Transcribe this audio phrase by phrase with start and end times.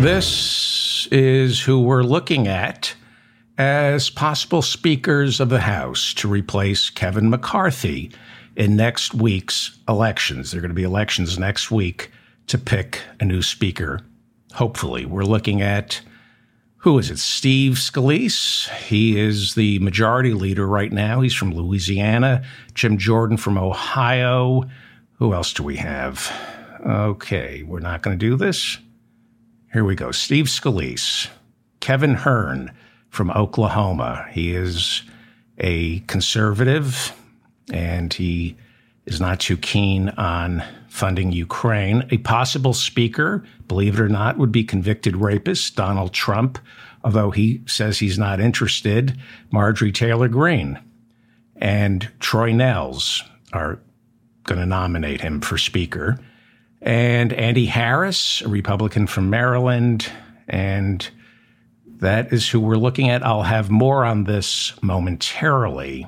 [0.00, 2.94] This is who we're looking at
[3.58, 8.10] as possible speakers of the House to replace Kevin McCarthy
[8.56, 10.50] in next week's elections.
[10.50, 12.10] There are going to be elections next week
[12.46, 14.00] to pick a new speaker.
[14.54, 16.00] Hopefully, we're looking at
[16.78, 17.18] who is it?
[17.18, 18.70] Steve Scalise.
[18.86, 21.20] He is the majority leader right now.
[21.20, 22.42] He's from Louisiana.
[22.72, 24.62] Jim Jordan from Ohio.
[25.18, 26.32] Who else do we have?
[26.86, 28.78] Okay, we're not going to do this.
[29.72, 30.10] Here we go.
[30.10, 31.28] Steve Scalise,
[31.78, 32.72] Kevin Hern
[33.08, 34.26] from Oklahoma.
[34.32, 35.02] He is
[35.58, 37.14] a conservative
[37.72, 38.56] and he
[39.06, 42.04] is not too keen on funding Ukraine.
[42.10, 46.58] A possible speaker, believe it or not, would be convicted rapist Donald Trump,
[47.04, 49.16] although he says he's not interested.
[49.52, 50.80] Marjorie Taylor Greene
[51.54, 53.78] and Troy Nehls are
[54.42, 56.18] going to nominate him for speaker
[56.82, 60.10] and Andy Harris, a Republican from Maryland.
[60.48, 61.08] And
[61.98, 63.24] that is who we're looking at.
[63.24, 66.06] I'll have more on this momentarily.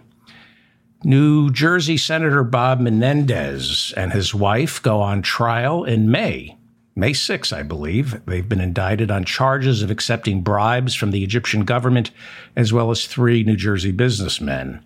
[1.05, 6.57] New Jersey Senator Bob Menendez and his wife go on trial in May.
[6.95, 8.25] May 6, I believe.
[8.27, 12.11] They've been indicted on charges of accepting bribes from the Egyptian government,
[12.55, 14.85] as well as three New Jersey businessmen.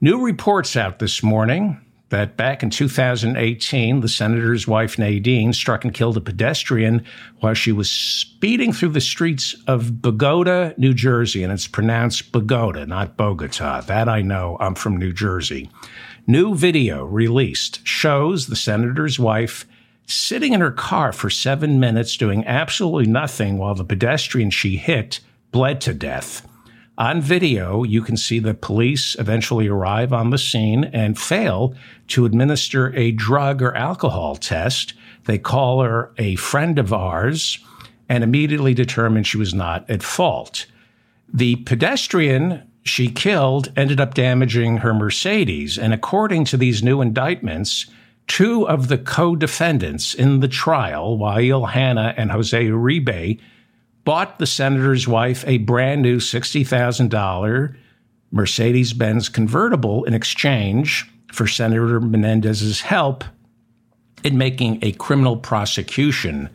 [0.00, 5.92] New reports out this morning that back in 2018, the senator's wife Nadine struck and
[5.92, 7.04] killed a pedestrian
[7.40, 11.42] while she was speeding through the streets of Bogota, New Jersey.
[11.42, 13.80] And it's pronounced Bogota, not Bogota.
[13.80, 14.56] That I know.
[14.60, 15.68] I'm from New Jersey.
[16.28, 19.66] New video released shows the senator's wife
[20.06, 25.20] sitting in her car for seven minutes doing absolutely nothing while the pedestrian she hit
[25.50, 26.45] bled to death.
[26.98, 31.74] On video, you can see the police eventually arrive on the scene and fail
[32.08, 34.94] to administer a drug or alcohol test.
[35.24, 37.58] They call her a friend of ours
[38.08, 40.66] and immediately determine she was not at fault.
[41.32, 45.76] The pedestrian she killed ended up damaging her Mercedes.
[45.76, 47.86] And according to these new indictments,
[48.26, 53.40] two of the co defendants in the trial, Wael Hanna and Jose Uribe,
[54.06, 57.76] bought the senator's wife a brand new $60,000
[58.30, 63.24] Mercedes Benz convertible in exchange for Senator Menendez's help
[64.22, 66.48] in making a criminal prosecution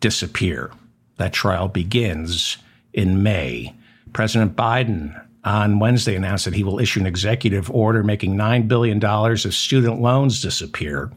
[0.00, 0.70] disappear.
[1.18, 2.56] That trial begins
[2.94, 3.74] in May.
[4.14, 9.04] President Biden on Wednesday announced that he will issue an executive order making $9 billion
[9.04, 11.12] of student loans disappear.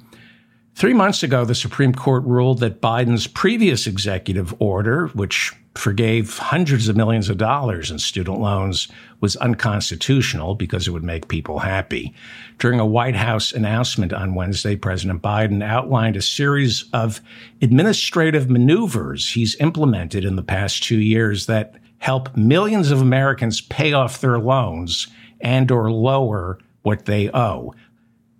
[0.75, 6.87] Three months ago, the Supreme Court ruled that Biden's previous executive order, which forgave hundreds
[6.87, 8.87] of millions of dollars in student loans,
[9.21, 12.13] was unconstitutional because it would make people happy.
[12.57, 17.21] During a White House announcement on Wednesday, President Biden outlined a series of
[17.61, 23.93] administrative maneuvers he's implemented in the past two years that help millions of Americans pay
[23.93, 25.07] off their loans
[25.39, 27.73] and or lower what they owe.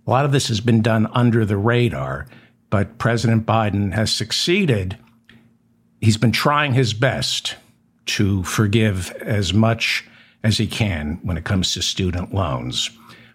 [0.06, 2.26] A lot of this has been done under the radar,
[2.68, 4.98] but President Biden has succeeded.
[6.00, 7.56] He's been trying his best
[8.06, 10.04] to forgive as much
[10.42, 12.90] as he can when it comes to student loans.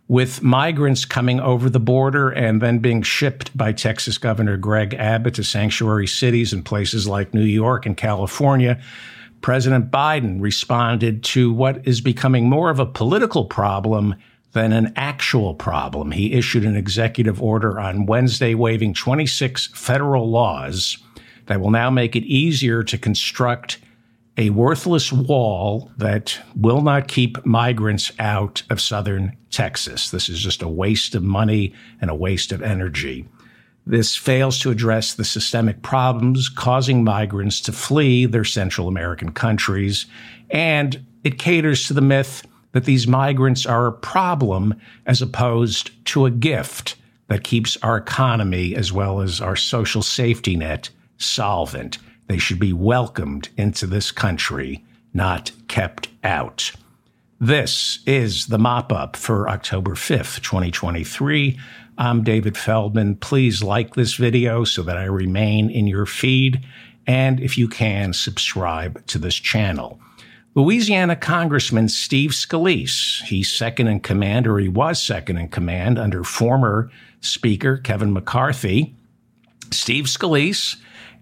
[0.08, 5.36] With migrants coming over the border and then being shipped by Texas Governor Greg Abbott
[5.36, 8.80] to sanctuary cities in places like New York and California,
[9.42, 14.16] President Biden responded to what is becoming more of a political problem
[14.54, 16.12] than an actual problem.
[16.12, 20.98] He issued an executive order on Wednesday waiving 26 federal laws
[21.46, 23.80] that will now make it easier to construct
[24.38, 30.12] a worthless wall that will not keep migrants out of southern Texas.
[30.12, 33.28] This is just a waste of money and a waste of energy.
[33.86, 40.06] This fails to address the systemic problems causing migrants to flee their Central American countries,
[40.52, 44.76] and it caters to the myth that these migrants are a problem
[45.06, 46.96] as opposed to a gift
[47.28, 51.98] that keeps our economy as well as our social safety net solvent.
[52.28, 54.84] They should be welcomed into this country,
[55.14, 56.72] not kept out.
[57.40, 61.58] This is the mop up for October 5th, 2023.
[61.98, 63.16] I'm David Feldman.
[63.16, 66.66] Please like this video so that I remain in your feed.
[67.08, 70.00] And if you can, subscribe to this channel.
[70.60, 76.22] Louisiana Congressman Steve Scalise, he's second in command, or he was second in command under
[76.22, 76.92] former
[77.22, 78.94] Speaker Kevin McCarthy.
[79.72, 80.76] Steve Scalise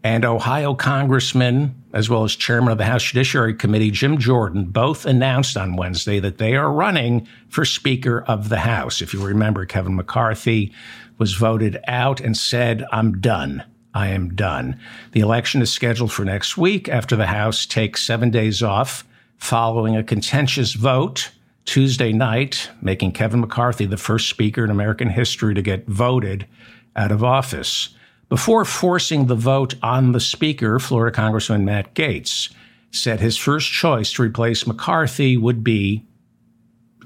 [0.03, 5.05] and Ohio Congressman, as well as Chairman of the House Judiciary Committee Jim Jordan, both
[5.05, 9.03] announced on Wednesday that they are running for Speaker of the House.
[9.03, 10.73] If you remember, Kevin McCarthy
[11.19, 13.63] was voted out and said, I'm done.
[13.93, 14.79] I am done.
[15.11, 19.03] The election is scheduled for next week after the House takes seven days off
[19.37, 21.31] following a contentious vote
[21.65, 26.47] Tuesday night, making Kevin McCarthy the first speaker in American history to get voted
[26.95, 27.89] out of office.
[28.29, 32.53] Before forcing the vote on the speaker, Florida Congressman Matt Gaetz
[32.91, 36.05] said his first choice to replace McCarthy would be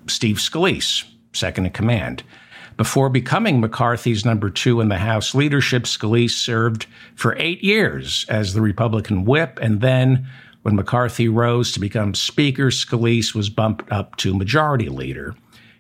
[0.08, 1.04] Steve Scalise,
[1.34, 2.24] second in command.
[2.78, 8.54] Before becoming McCarthy's number two in the House leadership, Scalise served for eight years as
[8.54, 9.60] the Republican whip.
[9.62, 10.28] And then
[10.64, 15.36] when McCarthy rose to become Speaker, Scalise was bumped up to Majority Leader.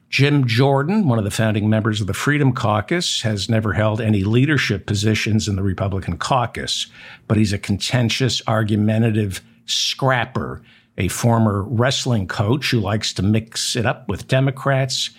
[0.10, 4.26] Jim Jordan, one of the founding members of the Freedom Caucus, has never held any
[4.26, 6.88] leadership positions in the Republican caucus,
[7.28, 10.62] but he's a contentious, argumentative scrapper,
[10.98, 15.12] a former wrestling coach who likes to mix it up with Democrats,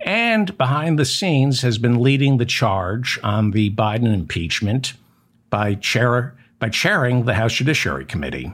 [0.00, 4.94] and behind the scenes has been leading the charge on the Biden impeachment
[5.50, 8.52] by, chair, by chairing the House Judiciary Committee.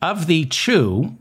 [0.00, 1.16] Of the two,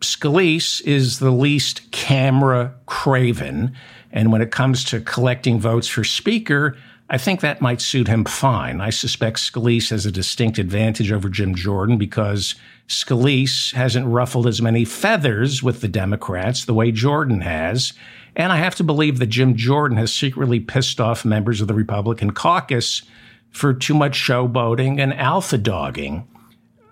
[0.00, 3.74] Scalise is the least camera craven.
[4.12, 6.76] And when it comes to collecting votes for Speaker,
[7.10, 8.80] I think that might suit him fine.
[8.80, 12.54] I suspect Scalise has a distinct advantage over Jim Jordan because
[12.88, 17.92] Scalise hasn't ruffled as many feathers with the Democrats the way Jordan has.
[18.34, 21.74] And I have to believe that Jim Jordan has secretly pissed off members of the
[21.74, 23.02] Republican caucus
[23.50, 26.26] for too much showboating and alpha dogging.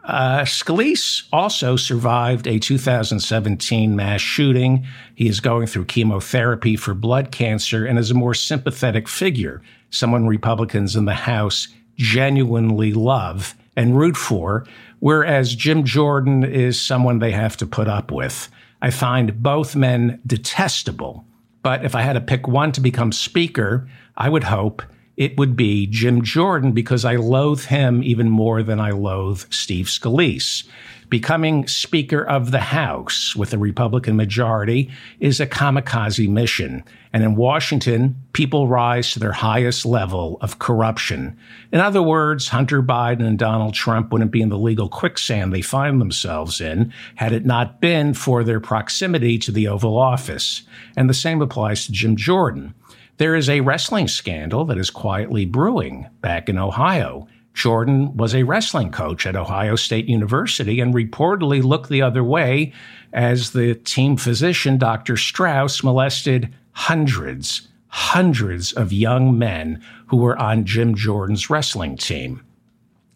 [0.04, 4.84] Uh, Scalise also survived a 2017 mass shooting.
[5.14, 10.26] He is going through chemotherapy for blood cancer and is a more sympathetic figure, someone
[10.26, 14.66] Republicans in the House genuinely love and root for,
[14.98, 18.48] whereas Jim Jordan is someone they have to put up with.
[18.80, 21.24] I find both men detestable,
[21.62, 24.82] but if I had to pick one to become Speaker, I would hope
[25.16, 29.86] it would be Jim Jordan because I loathe him even more than I loathe Steve
[29.86, 30.64] Scalise.
[31.12, 36.82] Becoming Speaker of the House with a Republican majority is a kamikaze mission.
[37.12, 41.36] And in Washington, people rise to their highest level of corruption.
[41.70, 45.60] In other words, Hunter Biden and Donald Trump wouldn't be in the legal quicksand they
[45.60, 50.62] find themselves in had it not been for their proximity to the Oval Office.
[50.96, 52.74] And the same applies to Jim Jordan.
[53.18, 57.28] There is a wrestling scandal that is quietly brewing back in Ohio.
[57.54, 62.72] Jordan was a wrestling coach at Ohio State University and reportedly looked the other way
[63.12, 65.16] as the team physician, Dr.
[65.16, 72.42] Strauss, molested hundreds, hundreds of young men who were on Jim Jordan's wrestling team.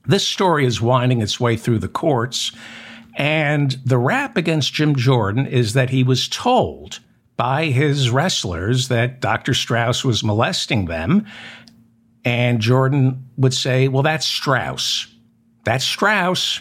[0.05, 2.53] This story is winding its way through the courts,
[3.17, 7.01] and the rap against Jim Jordan is that he was told
[7.37, 9.55] by his wrestlers that Dr.
[9.55, 11.27] Strauss was molesting them.
[12.25, 15.07] And Jordan would say, well, that's Strauss.
[15.65, 16.61] That's Strauss.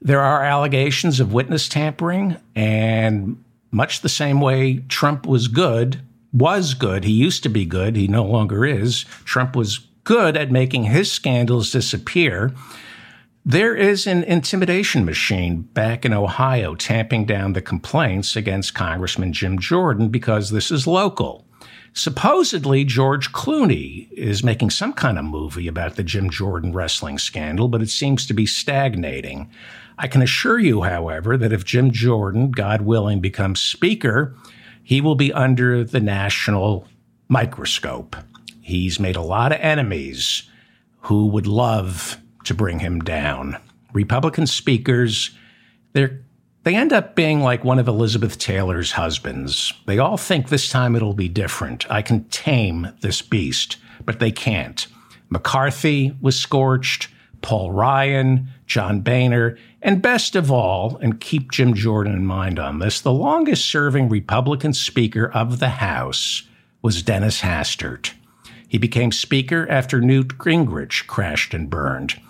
[0.00, 6.00] There are allegations of witness tampering, and much the same way Trump was good,
[6.32, 7.04] was good.
[7.04, 7.94] He used to be good.
[7.94, 9.04] He no longer is.
[9.24, 12.52] Trump was good at making his scandals disappear.
[13.44, 19.58] There is an intimidation machine back in Ohio tamping down the complaints against Congressman Jim
[19.58, 21.44] Jordan because this is local.
[21.92, 27.66] Supposedly, George Clooney is making some kind of movie about the Jim Jordan wrestling scandal,
[27.66, 29.50] but it seems to be stagnating.
[29.98, 34.36] I can assure you, however, that if Jim Jordan, God willing, becomes Speaker,
[34.84, 36.86] he will be under the national
[37.28, 38.14] microscope.
[38.60, 40.44] He's made a lot of enemies
[41.00, 43.56] who would love to bring him down.
[43.92, 45.30] Republican speakers,
[45.92, 46.22] they're
[46.64, 49.72] they end up being like one of Elizabeth Taylor's husbands.
[49.86, 51.90] They all think this time it'll be different.
[51.90, 54.86] I can tame this beast, but they can't.
[55.28, 57.08] McCarthy was scorched,
[57.40, 62.78] Paul Ryan, John Boehner, and best of all, and keep Jim Jordan in mind on
[62.78, 66.44] this, the longest serving Republican Speaker of the House
[66.80, 68.12] was Dennis Hastert.
[68.68, 72.20] He became Speaker after Newt Gingrich crashed and burned.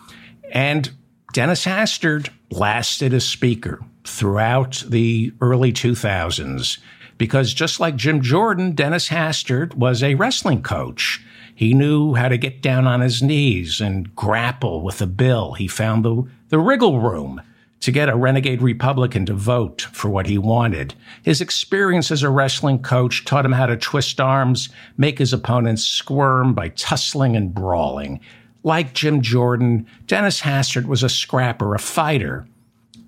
[0.52, 0.90] And
[1.32, 6.78] Dennis Hastert lasted as speaker throughout the early 2000s
[7.16, 11.24] because just like Jim Jordan, Dennis Hastert was a wrestling coach.
[11.54, 15.54] He knew how to get down on his knees and grapple with a bill.
[15.54, 17.40] He found the, the wriggle room
[17.80, 20.94] to get a renegade Republican to vote for what he wanted.
[21.22, 25.84] His experience as a wrestling coach taught him how to twist arms, make his opponents
[25.84, 28.20] squirm by tussling and brawling
[28.62, 32.46] like Jim Jordan, Dennis Hastert was a scrapper, a fighter.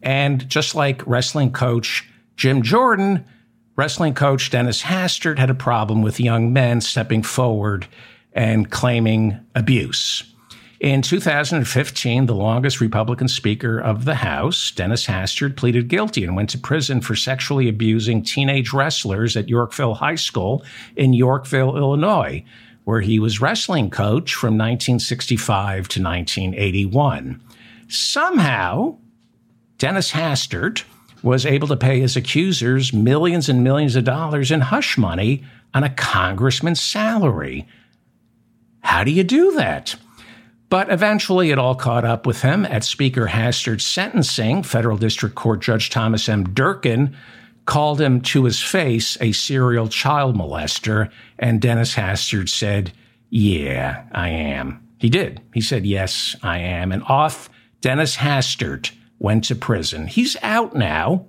[0.03, 3.25] And just like wrestling coach Jim Jordan,
[3.77, 7.87] wrestling coach Dennis Hastert had a problem with young men stepping forward
[8.33, 10.25] and claiming abuse.
[10.81, 16.51] In 2015, the longest Republican Speaker of the House, Dennis Hastert, pleaded guilty and went
[16.51, 20.63] to prison for sexually abusing teenage wrestlers at Yorkville High School
[20.97, 22.45] in Yorkville, Illinois,
[22.85, 27.43] where he was wrestling coach from 1965 to 1981.
[27.89, 28.97] Somehow,
[29.79, 30.85] Dennis Hastert
[31.23, 35.83] was able to pay his accusers millions and millions of dollars in hush money on
[35.83, 37.67] a congressman's salary.
[38.81, 39.97] How do you do that?
[40.69, 44.63] But eventually it all caught up with him at Speaker Hastert's sentencing.
[44.63, 46.53] Federal District Court Judge Thomas M.
[46.53, 47.17] Durkin
[47.67, 52.93] called him to his face a serial child molester, and Dennis Hastert said,
[53.31, 54.87] Yeah, I am.
[54.99, 55.41] He did.
[55.53, 56.93] He said, Yes, I am.
[56.93, 57.49] And off
[57.81, 60.07] Dennis Hastert went to prison.
[60.07, 61.27] He's out now.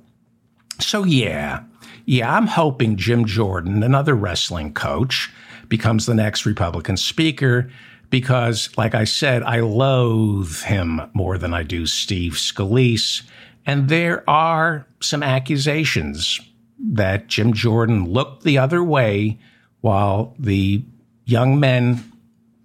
[0.79, 1.63] So, yeah,
[2.05, 5.31] yeah, I'm hoping Jim Jordan, another wrestling coach,
[5.69, 7.69] becomes the next Republican speaker
[8.09, 13.23] because, like I said, I loathe him more than I do Steve Scalise.
[13.65, 16.39] And there are some accusations
[16.79, 19.39] that Jim Jordan looked the other way
[19.81, 20.83] while the
[21.25, 22.11] young men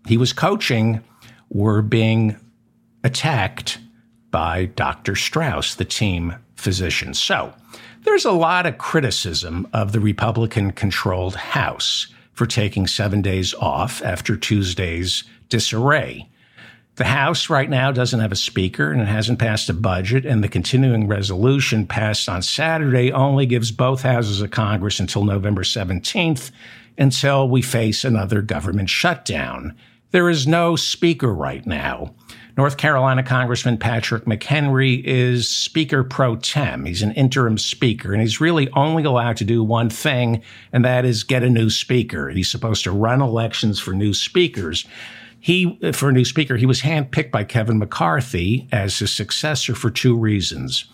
[0.07, 1.03] he was coaching
[1.49, 2.37] were being
[3.05, 3.79] attacked
[4.31, 5.17] by Dr.
[5.17, 7.15] Strauss, the team physician.
[7.15, 7.53] So
[8.03, 14.03] there's a lot of criticism of the Republican controlled House for taking seven days off
[14.03, 16.29] after Tuesday's disarray.
[17.01, 20.45] The House right now doesn't have a speaker and it hasn't passed a budget, and
[20.45, 26.51] the continuing resolution passed on Saturday only gives both houses of Congress until November 17th
[26.99, 29.75] until we face another government shutdown.
[30.11, 32.15] There is no speaker right now.
[32.59, 36.85] North Carolina Congressman Patrick McHenry is Speaker pro tem.
[36.85, 41.07] He's an interim speaker, and he's really only allowed to do one thing, and that
[41.07, 42.29] is get a new speaker.
[42.29, 44.85] He's supposed to run elections for new speakers.
[45.41, 49.91] He, for a new speaker, he was handpicked by Kevin McCarthy as his successor for
[49.91, 50.85] two reasons.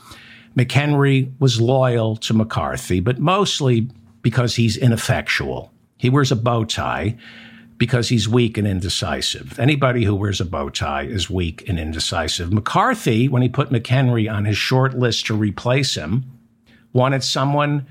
[0.57, 3.91] McHenry was loyal to McCarthy, but mostly
[4.23, 5.73] because he's ineffectual.
[5.99, 7.17] He wears a bow tie
[7.77, 9.59] because he's weak and indecisive.
[9.59, 12.53] Anybody who wears a bow tie is weak and indecisive.
[12.53, 16.25] McCarthy, when he put McHenry on his short list to replace him,
[16.93, 17.87] wanted someone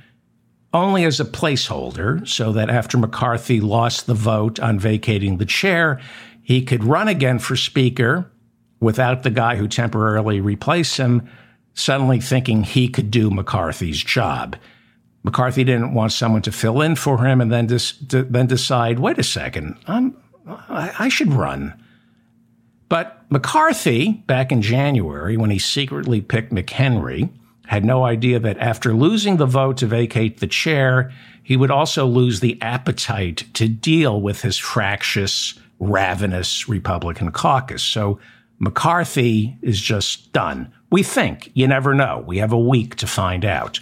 [0.73, 6.01] only as a placeholder so that after McCarthy lost the vote on vacating the chair,
[6.45, 8.31] he could run again for Speaker
[8.79, 11.27] without the guy who temporarily replaced him
[11.73, 14.55] suddenly thinking he could do McCarthy's job.
[15.23, 19.17] McCarthy didn't want someone to fill in for him and then dis- then decide, wait
[19.17, 20.15] a second, I'm,
[20.47, 21.73] I, I should run.
[22.89, 27.31] But McCarthy, back in January, when he secretly picked McHenry,
[27.65, 31.11] had no idea that after losing the vote to vacate the chair,
[31.41, 37.83] he would also lose the appetite to deal with his fractious, ravenous Republican caucus.
[37.83, 38.19] So
[38.59, 40.71] McCarthy is just done.
[40.89, 41.51] We think.
[41.53, 42.23] You never know.
[42.25, 43.79] We have a week to find out.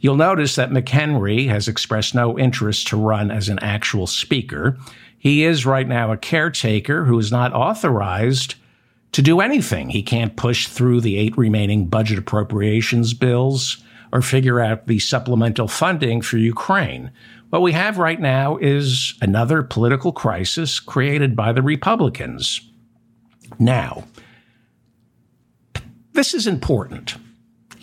[0.00, 4.78] You'll notice that McHenry has expressed no interest to run as an actual speaker.
[5.18, 8.56] He is right now a caretaker who is not authorized
[9.12, 9.90] to do anything.
[9.90, 13.82] He can't push through the eight remaining budget appropriations bills
[14.12, 17.10] or figure out the supplemental funding for Ukraine.
[17.54, 22.60] What we have right now is another political crisis created by the Republicans.
[23.60, 24.08] Now,
[26.14, 27.14] this is important.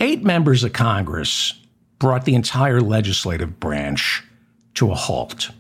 [0.01, 1.53] Eight members of Congress
[1.99, 4.21] brought the entire legislative branch
[4.73, 5.51] to a halt.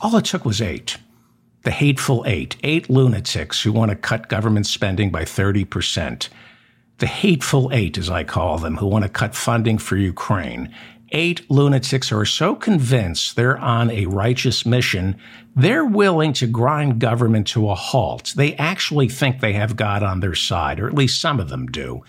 [0.00, 0.98] All it took was eight.
[1.64, 6.28] The hateful eight, eight lunatics who want to cut government spending by 30%.
[6.98, 10.72] The hateful eight, as I call them, who want to cut funding for Ukraine.
[11.12, 15.16] Eight lunatics are so convinced they're on a righteous mission,
[15.54, 18.34] they're willing to grind government to a halt.
[18.36, 21.66] They actually think they have God on their side, or at least some of them
[21.66, 22.02] do.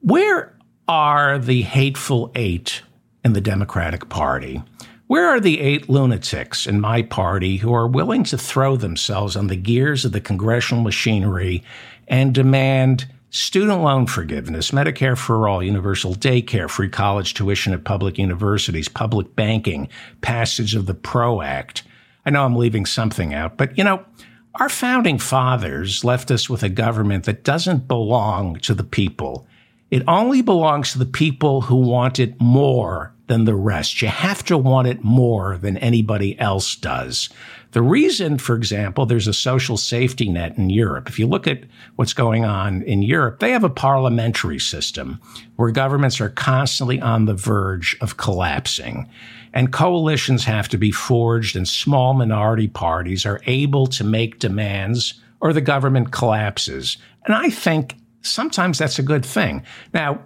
[0.00, 2.82] Where are the hateful eight
[3.24, 4.62] in the Democratic Party?
[5.06, 9.46] Where are the eight lunatics in my party who are willing to throw themselves on
[9.46, 11.62] the gears of the congressional machinery
[12.08, 18.16] and demand student loan forgiveness, Medicare for all, universal daycare, free college tuition at public
[18.16, 19.88] universities, public banking,
[20.22, 21.82] passage of the PRO Act?
[22.24, 24.04] I know I'm leaving something out, but you know,
[24.54, 29.46] our founding fathers left us with a government that doesn't belong to the people.
[29.90, 34.00] It only belongs to the people who want it more than the rest.
[34.00, 37.28] You have to want it more than anybody else does.
[37.72, 41.08] The reason, for example, there's a social safety net in Europe.
[41.08, 41.64] If you look at
[41.96, 45.20] what's going on in Europe, they have a parliamentary system
[45.56, 49.08] where governments are constantly on the verge of collapsing.
[49.52, 55.14] And coalitions have to be forged, and small minority parties are able to make demands
[55.40, 56.96] or the government collapses.
[57.24, 59.64] And I think sometimes that's a good thing.
[59.92, 60.20] Now,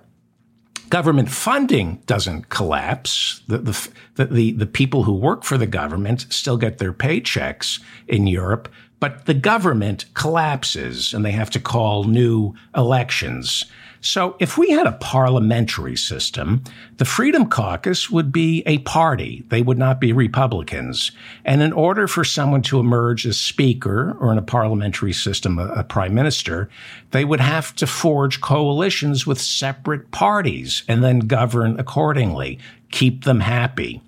[0.91, 3.43] government funding doesn't collapse.
[3.47, 8.27] The, the, the, the, people who work for the government still get their paychecks in
[8.27, 8.69] Europe,
[8.99, 13.65] but the government collapses and they have to call new elections.
[14.02, 16.64] So if we had a parliamentary system,
[16.97, 19.45] the Freedom Caucus would be a party.
[19.49, 21.12] They would not be Republicans.
[21.45, 25.66] And in order for someone to emerge as speaker or in a parliamentary system, a,
[25.69, 26.71] a prime minister,
[27.11, 32.59] they would have to forge coalitions with separate parties and then govern accordingly,
[32.90, 34.00] keep them happy.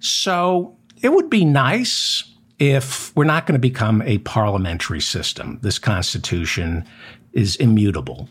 [0.00, 2.24] So it would be nice
[2.58, 5.58] if we're not going to become a parliamentary system.
[5.62, 6.84] This constitution
[7.32, 8.28] is immutable.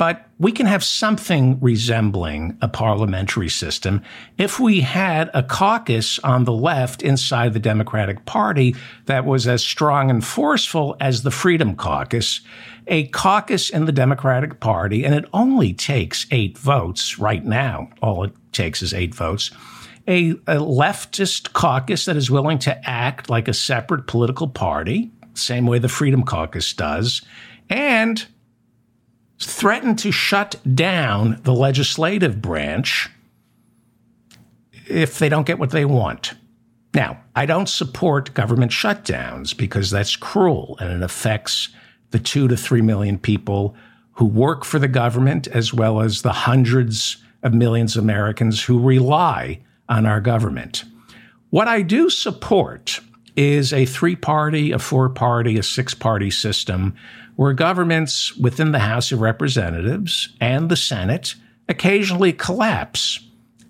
[0.00, 4.00] But we can have something resembling a parliamentary system
[4.38, 9.62] if we had a caucus on the left inside the Democratic Party that was as
[9.62, 12.40] strong and forceful as the Freedom Caucus,
[12.86, 17.90] a caucus in the Democratic Party, and it only takes eight votes right now.
[18.00, 19.50] All it takes is eight votes.
[20.08, 25.66] A, a leftist caucus that is willing to act like a separate political party, same
[25.66, 27.20] way the Freedom Caucus does,
[27.68, 28.26] and
[29.40, 33.08] threaten to shut down the legislative branch
[34.86, 36.34] if they don't get what they want.
[36.94, 41.68] Now, I don't support government shutdowns because that's cruel and it affects
[42.10, 43.74] the two to three million people
[44.12, 48.78] who work for the government, as well as the hundreds of millions of Americans who
[48.78, 50.84] rely on our government.
[51.50, 53.00] What I do support
[53.36, 56.94] is a three party, a four party, a six party system
[57.40, 61.34] where governments within the House of Representatives and the Senate
[61.70, 63.18] occasionally collapse.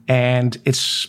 [0.08, 1.06] And it's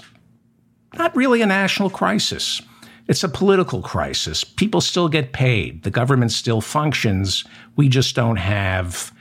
[0.94, 2.62] not really a national crisis.
[3.08, 4.44] It's a political crisis.
[4.44, 5.82] People still get paid.
[5.82, 7.46] The government still functions.
[7.78, 9.12] We just don't have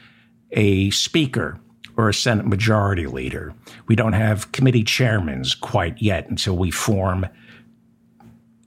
[0.50, 1.58] a speaker
[1.96, 3.54] or a Senate majority leader.
[3.86, 7.26] We don't have committee chairmen quite yet until we form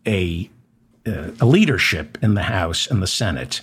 [0.08, 0.50] a,
[1.06, 3.62] uh, a leadership in the House and the Senate.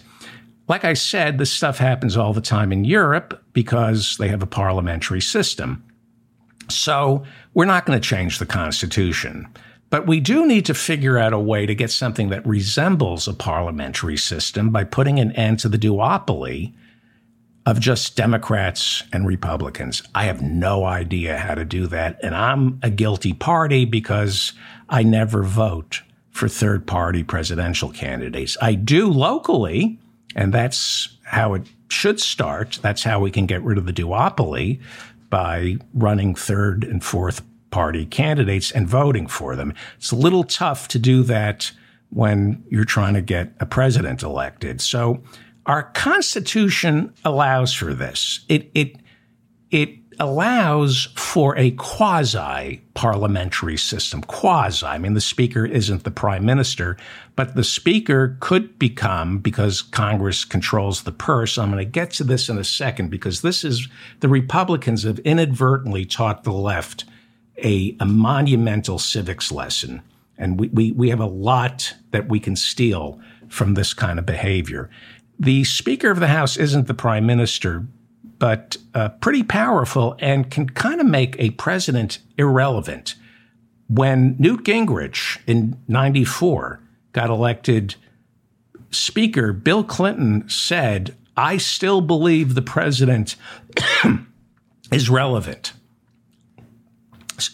[0.71, 4.47] Like I said, this stuff happens all the time in Europe because they have a
[4.47, 5.83] parliamentary system.
[6.69, 9.49] So we're not going to change the Constitution.
[9.91, 13.35] But we do need to figure out a way to get something that resembles a
[13.35, 16.73] parliamentary system by putting an end to the duopoly
[17.67, 20.05] of just Democrats and Republicans.
[20.15, 22.21] I have no idea how to do that.
[22.23, 24.53] And I'm a guilty party because
[24.89, 28.57] I never vote for third party presidential candidates.
[28.63, 29.99] I do locally
[30.35, 32.79] and that's how it should start.
[32.83, 34.81] That's how we can get rid of the duopoly
[35.29, 39.73] by running third and fourth party candidates and voting for them.
[39.97, 41.71] It's a little tough to do that
[42.11, 44.81] when you're trying to get a president elected.
[44.81, 45.23] So
[45.67, 48.41] our constitution allows for this.
[48.49, 48.97] It, it,
[49.71, 54.23] it allows for a quasi parliamentary system.
[54.23, 56.99] Quasi, I mean, the speaker isn't the prime minister,
[57.35, 61.57] but the speaker could become, because Congress controls the purse.
[61.57, 63.89] I'm going to get to this in a second because this is
[64.21, 67.07] the Republicans have inadvertently taught the left
[67.57, 70.03] a, a monumental civics lesson.
[70.37, 74.27] And we, we, we have a lot that we can steal from this kind of
[74.27, 74.91] behavior.
[75.39, 77.87] The Speaker of the House isn't the Prime Minister,
[78.41, 83.15] but uh, pretty powerful and can kind of make a president irrelevant.
[83.87, 86.81] When Newt Gingrich in 94
[87.13, 87.95] got elected
[88.91, 93.37] speaker, Bill Clinton said, I still believe the president
[94.91, 95.75] is relevant.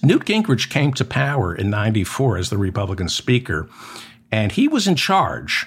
[0.02, 3.68] Newt Gingrich came to power in 94 as the Republican speaker,
[4.30, 5.66] and he was in charge.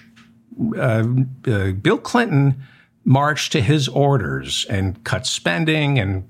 [0.77, 1.05] Uh,
[1.47, 2.61] uh, Bill Clinton
[3.09, 6.29] marched to his orders and cut spending and,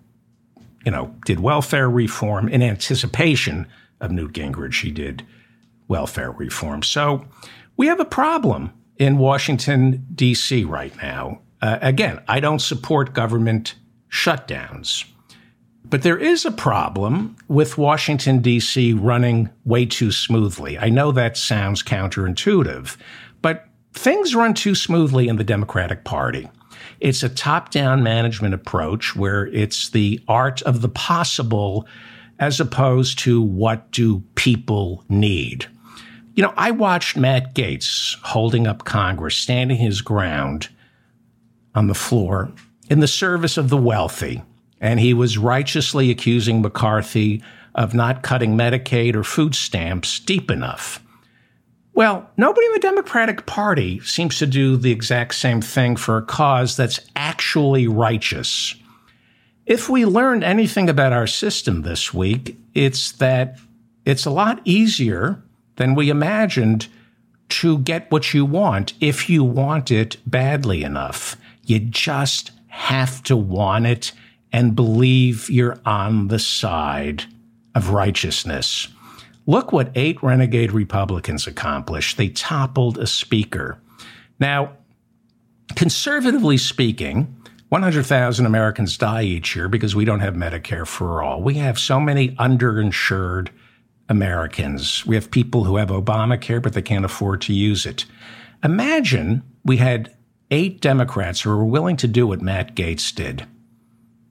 [0.86, 3.68] you know, did welfare reform in anticipation
[4.00, 4.82] of Newt Gingrich.
[4.82, 5.28] He did
[5.90, 6.82] welfare reform.
[6.82, 7.26] So
[7.76, 10.64] we have a problem in Washington, D.C.
[10.64, 11.42] right now.
[11.62, 13.76] Uh, again, I don't support government
[14.10, 15.04] shutdowns.
[15.84, 18.94] But there is a problem with Washington, D.C.
[18.94, 20.78] running way too smoothly.
[20.78, 22.96] I know that sounds counterintuitive,
[23.42, 26.50] but things run too smoothly in the Democratic Party.
[27.00, 31.88] It's a top down management approach where it's the art of the possible
[32.40, 35.66] as opposed to what do people need.
[36.36, 40.70] You know, I watched Matt Gaetz holding up Congress, standing his ground
[41.76, 42.52] on the floor
[42.90, 44.42] in the service of the wealthy.
[44.82, 47.44] And he was righteously accusing McCarthy
[47.76, 51.04] of not cutting Medicaid or food stamps deep enough.
[52.00, 56.22] Well, nobody in the Democratic Party seems to do the exact same thing for a
[56.22, 58.74] cause that's actually righteous.
[59.66, 63.60] If we learned anything about our system this week, it's that
[64.06, 65.44] it's a lot easier
[65.76, 66.88] than we imagined
[67.50, 71.36] to get what you want if you want it badly enough.
[71.66, 74.14] You just have to want it
[74.54, 77.26] and believe you're on the side
[77.76, 78.88] of righteousness.
[79.50, 82.18] Look what eight renegade Republicans accomplished.
[82.18, 83.82] They toppled a speaker.
[84.40, 84.74] Now,
[85.76, 87.36] conservatively speaking,
[87.70, 91.42] 100,000 Americans die each year because we don't have Medicare for all.
[91.42, 93.50] We have so many underinsured
[94.08, 95.04] Americans.
[95.08, 98.06] We have people who have Obamacare, but they can't afford to use it.
[98.64, 100.16] Imagine we had
[100.52, 103.48] eight Democrats who were willing to do what Matt Gaetz did.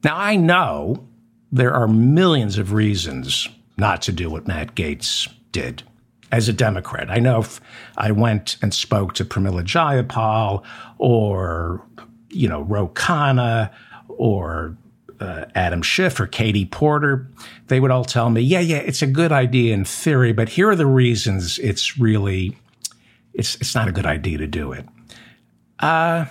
[0.05, 1.09] Now, I know
[1.51, 5.83] there are millions of reasons not to do what Matt Gaetz did
[6.31, 7.11] as a Democrat.
[7.11, 7.61] I know if
[7.97, 10.63] I went and spoke to Pramila Jayapal
[10.99, 11.83] or,
[12.29, 13.73] you know, Ro Khanna
[14.09, 14.77] or
[15.21, 17.27] uh, Adam Schiff or Katie Porter,
[17.69, 20.69] they would all tell me, yeah, yeah, it's a good idea in theory, but here
[20.69, 22.57] are the reasons it's really,
[23.33, 24.87] it's, it's not a good idea to do it.
[25.79, 26.27] Uh,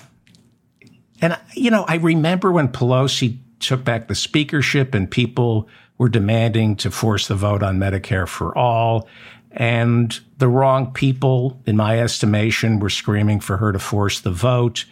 [1.21, 6.75] and, you know, I remember when Pelosi took back the speakership and people were demanding
[6.77, 9.07] to force the vote on Medicare for all.
[9.51, 14.86] And the wrong people, in my estimation, were screaming for her to force the vote.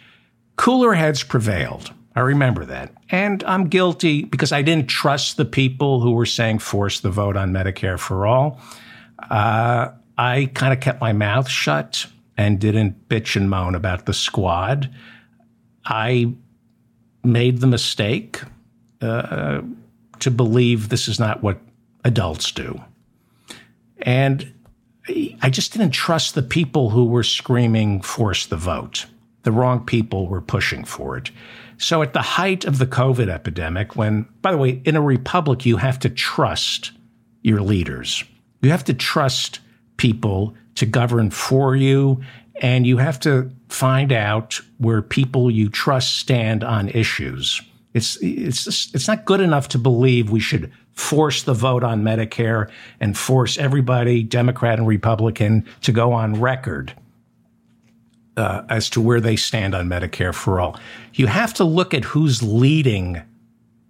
[0.56, 1.92] Cooler heads prevailed.
[2.16, 2.92] I remember that.
[3.10, 7.36] And I'm guilty because I didn't trust the people who were saying force the vote
[7.36, 8.58] on Medicare for all.
[9.30, 14.14] Uh, I kind of kept my mouth shut and didn't bitch and moan about the
[14.14, 14.90] squad.
[15.84, 16.34] I
[17.22, 18.40] made the mistake
[19.02, 19.60] uh,
[20.20, 21.60] to believe this is not what
[22.04, 22.80] adults do.
[23.98, 24.52] And
[25.40, 29.06] I just didn't trust the people who were screaming, force the vote.
[29.42, 31.30] The wrong people were pushing for it.
[31.78, 35.66] So, at the height of the COVID epidemic, when, by the way, in a republic,
[35.66, 36.92] you have to trust
[37.42, 38.24] your leaders,
[38.62, 39.60] you have to trust
[39.98, 42.22] people to govern for you,
[42.60, 47.60] and you have to find out where people you trust stand on issues.
[47.96, 52.02] It's it's just, it's not good enough to believe we should force the vote on
[52.02, 56.92] Medicare and force everybody, Democrat and Republican, to go on record
[58.36, 60.78] uh, as to where they stand on Medicare for all.
[61.14, 63.22] You have to look at who's leading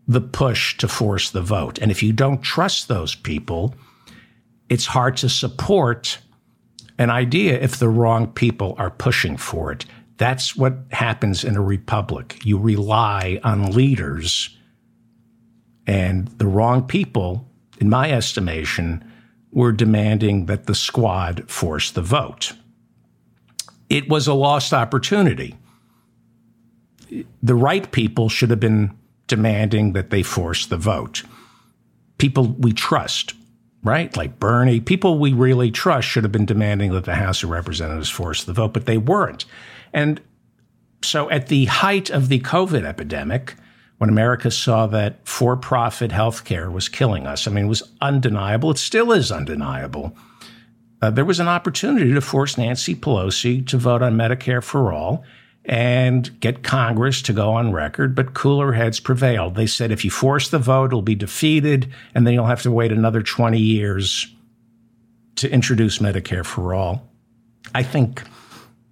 [0.06, 3.74] the push to force the vote, and if you don't trust those people,
[4.68, 6.20] it's hard to support
[6.96, 9.84] an idea if the wrong people are pushing for it.
[10.18, 12.38] That's what happens in a republic.
[12.44, 14.56] You rely on leaders,
[15.86, 17.48] and the wrong people,
[17.78, 19.04] in my estimation,
[19.52, 22.52] were demanding that the squad force the vote.
[23.88, 25.54] It was a lost opportunity.
[27.42, 28.96] The right people should have been
[29.28, 31.22] demanding that they force the vote.
[32.18, 33.34] People we trust,
[33.82, 34.16] right?
[34.16, 38.10] Like Bernie, people we really trust should have been demanding that the House of Representatives
[38.10, 39.44] force the vote, but they weren't.
[39.92, 40.20] And
[41.02, 43.54] so at the height of the COVID epidemic,
[43.98, 48.70] when America saw that for profit healthcare was killing us, I mean, it was undeniable.
[48.70, 50.16] It still is undeniable.
[51.00, 55.24] Uh, there was an opportunity to force Nancy Pelosi to vote on Medicare for all
[55.66, 59.56] and get Congress to go on record, but cooler heads prevailed.
[59.56, 62.70] They said if you force the vote, it'll be defeated, and then you'll have to
[62.70, 64.32] wait another 20 years
[65.36, 67.10] to introduce Medicare for all.
[67.74, 68.22] I think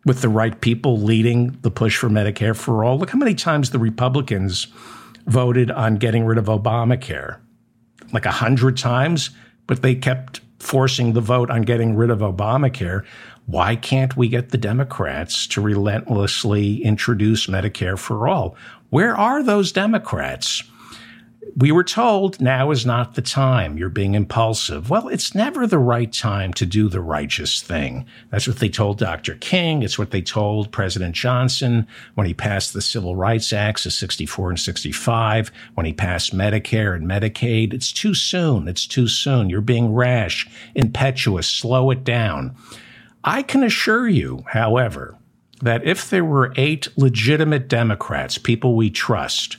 [0.04, 2.98] with the right people leading the push for Medicare for all.
[2.98, 4.66] Look how many times the Republicans
[5.26, 7.38] voted on getting rid of Obamacare.
[8.12, 9.30] Like a hundred times,
[9.66, 13.04] but they kept forcing the vote on getting rid of Obamacare.
[13.46, 18.56] Why can't we get the Democrats to relentlessly introduce Medicare for all?
[18.90, 20.62] Where are those Democrats?
[21.56, 23.78] We were told now is not the time.
[23.78, 24.90] You're being impulsive.
[24.90, 28.06] Well, it's never the right time to do the righteous thing.
[28.30, 29.34] That's what they told Dr.
[29.36, 29.82] King.
[29.82, 34.50] It's what they told President Johnson when he passed the Civil Rights Acts of 64
[34.50, 37.72] and 65, when he passed Medicare and Medicaid.
[37.72, 38.66] It's too soon.
[38.66, 39.50] It's too soon.
[39.50, 41.46] You're being rash, impetuous.
[41.46, 42.56] Slow it down.
[43.22, 45.16] I can assure you, however,
[45.62, 49.56] that if there were eight legitimate Democrats, people we trust,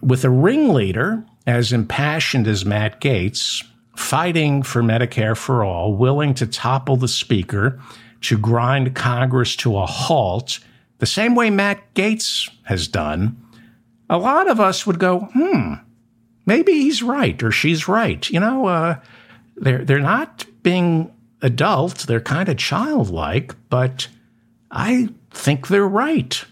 [0.00, 3.64] with a ringleader as impassioned as Matt Gaetz,
[3.96, 7.80] fighting for Medicare for all, willing to topple the speaker,
[8.20, 10.58] to grind Congress to a halt,
[10.98, 13.40] the same way Matt Gaetz has done,
[14.10, 15.74] a lot of us would go, hmm,
[16.46, 18.28] maybe he's right or she's right.
[18.30, 18.96] You know, uh,
[19.56, 21.98] they're, they're not being adult.
[22.00, 24.08] They're kind of childlike, but
[24.70, 26.44] I think they're right.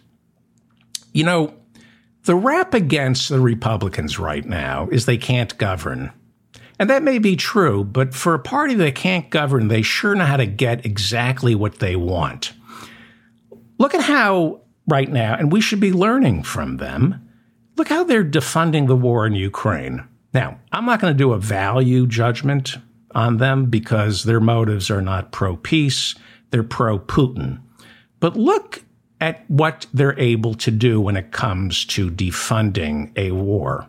[1.13, 1.55] You know,
[2.27, 6.13] the rap against the Republicans right now is they can't govern.
[6.79, 10.25] And that may be true, but for a party that can't govern, they sure know
[10.25, 12.53] how to get exactly what they want.
[13.79, 17.27] Look at how, right now, and we should be learning from them,
[17.77, 20.05] look how they're defunding the war in Ukraine.
[20.35, 22.77] Now, I'm not going to do a value judgment
[23.15, 26.15] on them because their motives are not pro peace,
[26.51, 27.61] they're pro Putin.
[28.21, 28.83] But look
[29.21, 33.87] at what they're able to do when it comes to defunding a war.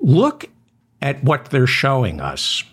[0.00, 0.46] Look
[1.00, 2.64] at what they're showing us.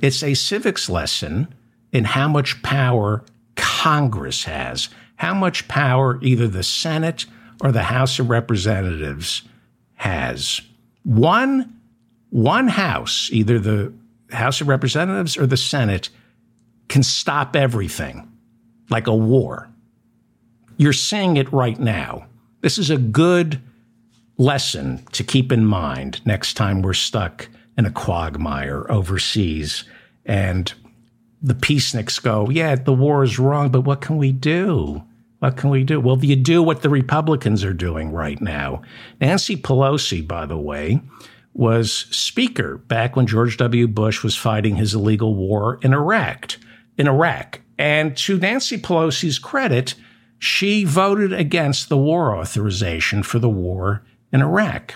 [0.00, 1.54] It's a civics lesson
[1.92, 3.24] in how much power
[3.56, 7.26] Congress has, how much power either the Senate
[7.62, 9.42] or the House of Representatives
[9.96, 10.60] has.
[11.02, 11.74] One,
[12.30, 13.92] one house, either the
[14.30, 16.10] House of Representatives or the Senate,
[16.88, 18.30] can stop everything
[18.90, 19.68] like a war.
[20.78, 22.26] You're seeing it right now.
[22.60, 23.60] This is a good
[24.36, 29.82] lesson to keep in mind next time we're stuck in a quagmire overseas.
[30.24, 30.72] And
[31.42, 35.02] the peaceniks go, yeah, the war is wrong, but what can we do?
[35.40, 36.00] What can we do?
[36.00, 38.82] Well, you do what the Republicans are doing right now.
[39.20, 41.00] Nancy Pelosi, by the way,
[41.54, 43.88] was Speaker back when George W.
[43.88, 46.56] Bush was fighting his illegal war in Iraq.
[46.96, 47.62] In Iraq.
[47.78, 49.96] And to Nancy Pelosi's credit,
[50.38, 54.94] she voted against the war authorization for the war in Iraq.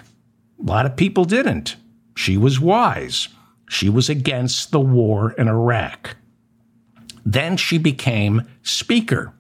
[0.61, 1.76] A lot of people didn't.
[2.16, 3.28] She was wise.
[3.68, 6.16] She was against the war in Iraq.
[7.24, 9.33] Then she became Speaker,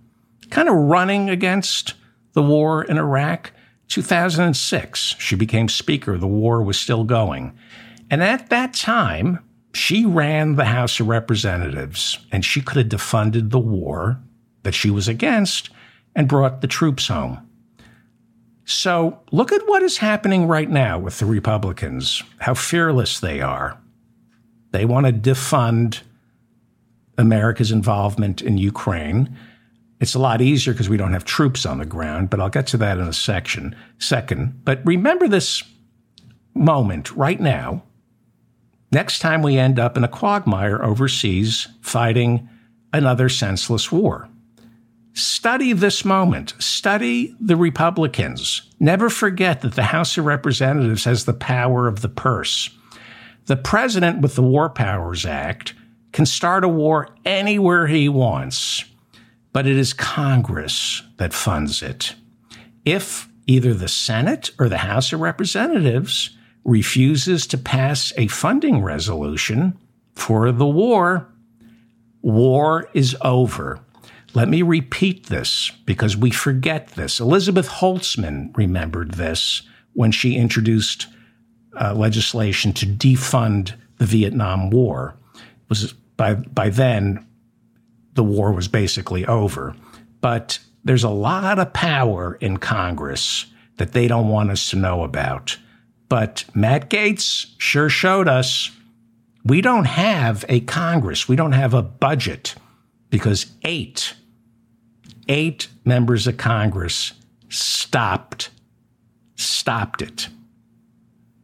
[0.50, 1.94] kind of running against
[2.32, 3.52] the war in Iraq.
[3.88, 6.16] 2006, she became Speaker.
[6.16, 7.56] The war was still going.
[8.10, 9.40] And at that time,
[9.74, 14.18] she ran the House of Representatives and she could have defunded the war
[14.62, 15.70] that she was against
[16.14, 17.46] and brought the troops home.
[18.64, 23.78] So look at what is happening right now with the Republicans, how fearless they are.
[24.70, 26.00] They want to defund
[27.18, 29.36] America's involvement in Ukraine.
[30.00, 32.66] It's a lot easier because we don't have troops on the ground, but I'll get
[32.68, 34.64] to that in a section second.
[34.64, 35.62] But remember this
[36.54, 37.82] moment right now.
[38.90, 42.48] Next time we end up in a quagmire overseas fighting
[42.92, 44.28] another senseless war.
[45.14, 46.54] Study this moment.
[46.58, 48.62] Study the Republicans.
[48.80, 52.70] Never forget that the House of Representatives has the power of the purse.
[53.46, 55.74] The president, with the War Powers Act,
[56.12, 58.84] can start a war anywhere he wants,
[59.52, 62.14] but it is Congress that funds it.
[62.84, 66.30] If either the Senate or the House of Representatives
[66.64, 69.76] refuses to pass a funding resolution
[70.14, 71.28] for the war,
[72.22, 73.80] war is over.
[74.34, 77.20] Let me repeat this because we forget this.
[77.20, 81.06] Elizabeth Holtzman remembered this when she introduced
[81.78, 85.16] uh, legislation to defund the Vietnam War.
[85.34, 87.26] It was by by then
[88.14, 89.74] the war was basically over.
[90.20, 95.02] But there's a lot of power in Congress that they don't want us to know
[95.02, 95.58] about.
[96.08, 98.70] But Matt Gaetz sure showed us
[99.44, 101.28] we don't have a Congress.
[101.28, 102.54] We don't have a budget
[103.10, 104.14] because eight
[105.28, 107.12] eight members of Congress
[107.48, 108.50] stopped
[109.36, 110.28] stopped it.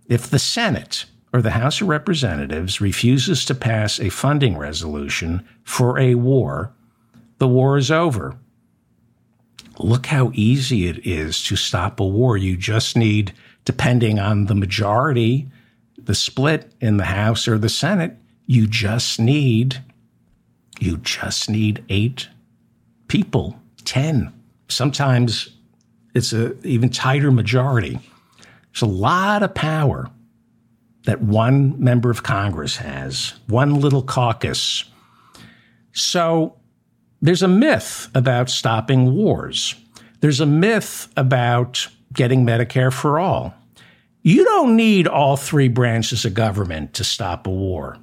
[0.07, 5.99] If the Senate or the House of Representatives refuses to pass a funding resolution for
[5.99, 6.73] a war,
[7.39, 8.37] the war is over.
[9.79, 12.37] Look how easy it is to stop a war.
[12.37, 13.33] You just need,
[13.65, 15.49] depending on the majority,
[15.97, 19.83] the split in the House or the Senate, you just need
[20.81, 22.29] you just need 8
[23.09, 24.33] people 10.
[24.69, 25.51] Sometimes
[26.15, 27.99] it's an even tighter majority.
[28.73, 30.11] There's a lot of power
[31.05, 34.85] that one member of Congress has, one little caucus.
[35.93, 36.57] So
[37.23, 39.75] there's a myth about stopping wars.
[40.21, 43.55] There's a myth about getting Medicare for all.
[44.23, 47.97] You don't need all three branches of government to stop a war.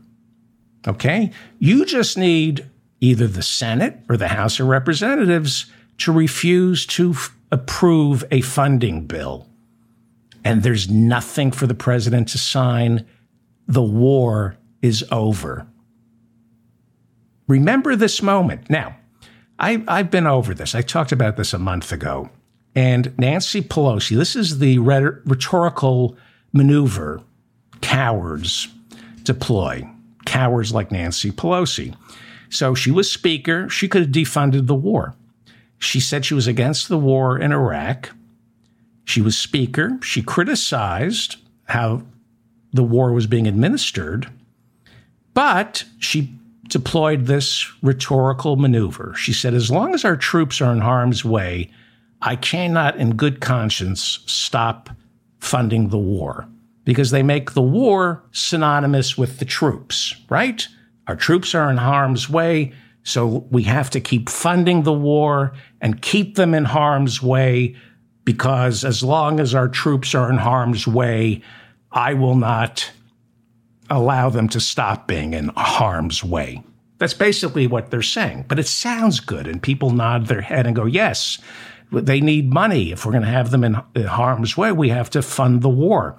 [0.87, 1.31] Okay?
[1.59, 2.65] You just need
[3.01, 5.65] either the Senate or the House of Representatives
[5.99, 9.47] to refuse to f- approve a funding bill.
[10.43, 13.05] And there's nothing for the president to sign.
[13.67, 15.67] The war is over.
[17.47, 18.69] Remember this moment.
[18.69, 18.95] Now,
[19.59, 20.75] I, I've been over this.
[20.75, 22.29] I talked about this a month ago.
[22.75, 26.17] And Nancy Pelosi, this is the rhetorical
[26.51, 27.21] maneuver
[27.81, 28.67] cowards
[29.23, 29.87] deploy,
[30.25, 31.95] cowards like Nancy Pelosi.
[32.55, 33.69] So she was speaker.
[33.69, 35.13] She could have defunded the war.
[35.77, 38.11] She said she was against the war in Iraq.
[39.03, 39.99] She was speaker.
[40.01, 42.03] She criticized how
[42.71, 44.29] the war was being administered,
[45.33, 46.33] but she
[46.67, 49.13] deployed this rhetorical maneuver.
[49.15, 51.69] She said, As long as our troops are in harm's way,
[52.21, 54.89] I cannot, in good conscience, stop
[55.39, 56.47] funding the war
[56.85, 60.67] because they make the war synonymous with the troops, right?
[61.07, 66.01] Our troops are in harm's way, so we have to keep funding the war and
[66.01, 67.75] keep them in harm's way
[68.23, 71.41] because as long as our troops are in harm's way,
[71.91, 72.91] I will not
[73.89, 76.63] allow them to stop being in harm's way.
[76.97, 78.45] That's basically what they're saying.
[78.47, 81.37] But it sounds good, and people nod their head and go, yes,
[81.91, 82.91] they need money.
[82.91, 86.17] If we're going to have them in, harm's way, we have to fund the war.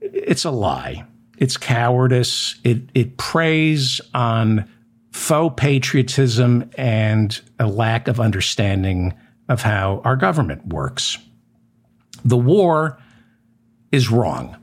[0.00, 1.06] It's a lie.
[1.42, 2.54] It's cowardice.
[2.62, 4.70] It, it preys on
[5.10, 9.12] faux patriotism and a lack of understanding
[9.48, 11.18] of how our government works.
[12.24, 12.96] The war
[13.90, 14.56] is wrong.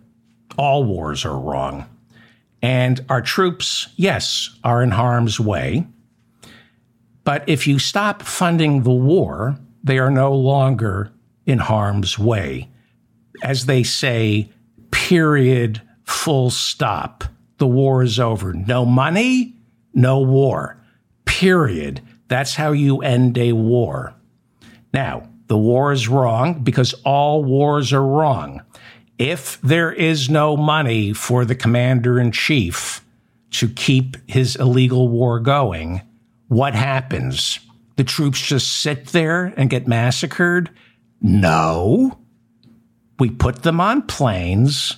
[0.57, 1.83] All wars are wrong.
[2.61, 5.85] And our troops, yes, are in harm's way.
[7.25, 11.11] But if you stop funding the war, they are no longer
[11.45, 12.69] in harm's way.
[13.43, 14.49] As they say,
[14.91, 15.81] period,
[16.19, 17.23] full stop.
[17.59, 18.53] The war is over.
[18.53, 19.55] No money,
[19.93, 20.77] no war.
[21.25, 22.01] Period.
[22.27, 24.13] That's how you end a war.
[24.93, 28.61] Now, the war is wrong because all wars are wrong
[29.17, 33.03] if there is no money for the commander in chief
[33.51, 36.01] to keep his illegal war going,
[36.47, 37.59] what happens?
[37.95, 40.69] The troops just sit there and get massacred?
[41.21, 42.17] No.
[43.19, 44.97] We put them on planes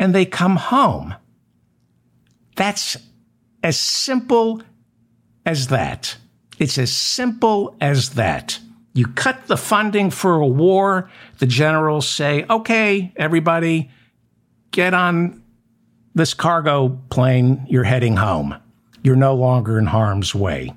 [0.00, 1.14] and they come home.
[2.56, 2.96] That's
[3.62, 4.62] as simple
[5.46, 6.16] as that.
[6.58, 8.58] It's as simple as that.
[8.94, 11.10] You cut the funding for a war.
[11.38, 13.90] The generals say, okay, everybody,
[14.70, 15.42] get on
[16.14, 17.66] this cargo plane.
[17.68, 18.56] You're heading home.
[19.02, 20.72] You're no longer in harm's way.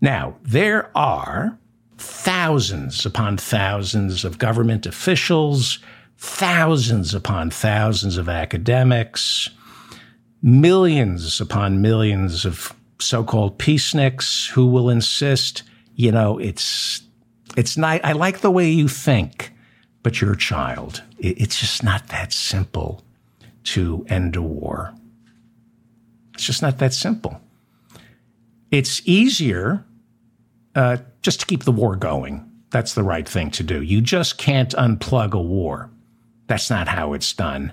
[0.00, 1.58] Now, there are
[1.96, 5.78] thousands upon thousands of government officials,
[6.24, 9.50] thousands upon thousands of academics,
[10.42, 15.62] millions upon millions of so called peaceniks who will insist,
[15.94, 17.02] you know, it's
[17.56, 19.52] it's not, I like the way you think,
[20.02, 21.02] but you're a child.
[21.18, 23.04] It's just not that simple
[23.64, 24.92] to end a war.
[26.32, 27.40] It's just not that simple.
[28.70, 29.84] It's easier
[30.74, 32.50] uh, just to keep the war going.
[32.70, 33.82] That's the right thing to do.
[33.82, 35.90] You just can't unplug a war.
[36.46, 37.72] That's not how it's done.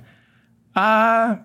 [0.76, 1.38] Uh,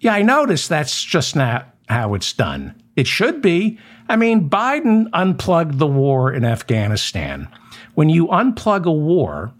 [0.00, 2.80] yeah, I noticed that's just not how it's done.
[2.96, 3.78] It should be.
[4.08, 7.48] I mean, Biden unplugged the war in Afghanistan.
[7.94, 9.52] When you unplug a war,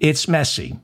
[0.00, 0.78] it's messy.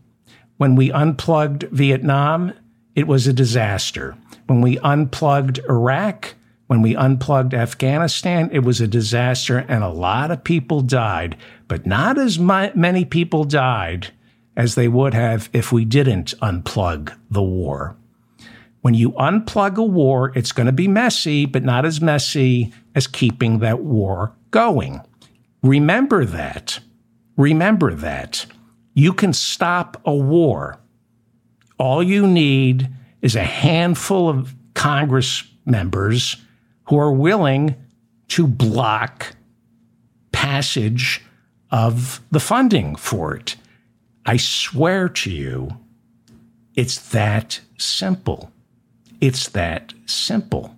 [0.57, 2.53] When we unplugged Vietnam,
[2.95, 4.17] it was a disaster.
[4.47, 6.35] When we unplugged Iraq,
[6.69, 11.37] when we unplugged Afghanistan, it was a disaster and a lot of people died,
[11.67, 14.13] but not as many people died
[14.59, 17.97] as they would have if we didn't unplug the war.
[18.83, 23.07] When you unplug a war, it's going to be messy, but not as messy as
[23.07, 25.01] keeping that war going.
[25.63, 26.81] Remember that.
[27.37, 28.47] Remember that.
[28.95, 30.81] You can stop a war.
[31.79, 32.89] All you need
[33.23, 36.37] is a handful of Congress members
[36.89, 37.77] who are willing
[38.29, 39.37] to block
[40.33, 41.23] passage
[41.71, 43.55] of the funding for it.
[44.29, 45.71] I swear to you,
[46.75, 48.53] it's that simple.
[49.23, 50.77] It's that simple.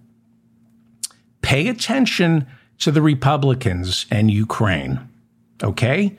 [1.42, 2.46] Pay attention
[2.78, 5.00] to the Republicans and Ukraine,
[5.64, 6.16] okay?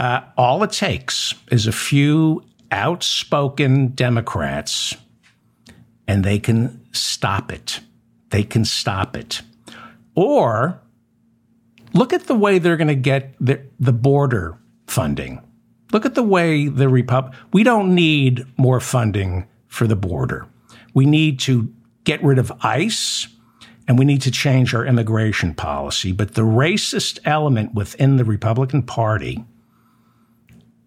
[0.00, 4.96] Uh, all it takes is a few outspoken Democrats,
[6.08, 7.78] and they can stop it.
[8.30, 9.42] They can stop it.
[10.16, 10.80] Or
[11.92, 15.40] look at the way they're going to get the, the border funding.
[15.94, 17.36] Look at the way the Repub.
[17.52, 20.48] We don't need more funding for the border.
[20.92, 21.72] We need to
[22.02, 23.28] get rid of ICE
[23.86, 26.10] and we need to change our immigration policy.
[26.10, 29.44] But the racist element within the Republican Party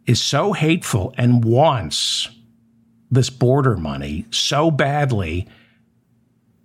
[0.06, 2.28] is so hateful and wants
[3.10, 5.48] this border money so badly.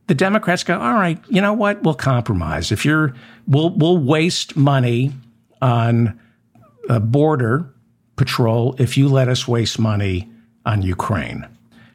[0.09, 1.85] The Democrats go, all right, you know what?
[1.85, 2.73] We'll compromise.
[2.73, 3.15] If you're,
[3.47, 5.13] we'll we'll waste money
[5.61, 6.19] on
[6.89, 7.72] a border
[8.23, 10.31] patrol if you let us waste money
[10.65, 11.45] on Ukraine.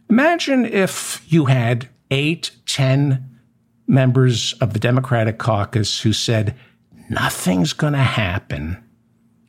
[0.09, 3.39] Imagine if you had eight, ten
[3.87, 6.53] members of the Democratic caucus who said,
[7.09, 8.83] nothing's going to happen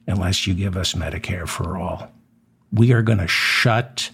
[0.07, 2.13] unless you give us Medicare for all.
[2.73, 4.11] We are going to shut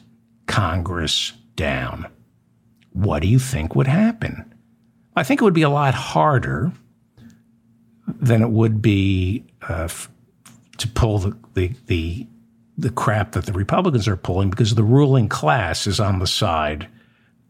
[0.46, 2.06] Congress down.
[2.92, 4.54] What do you think would happen?
[5.14, 6.72] I think it would be a lot harder
[8.06, 9.88] than it would be uh,
[10.78, 12.26] to pull the, the, the
[12.76, 16.88] the crap that the Republicans are pulling because the ruling class is on the side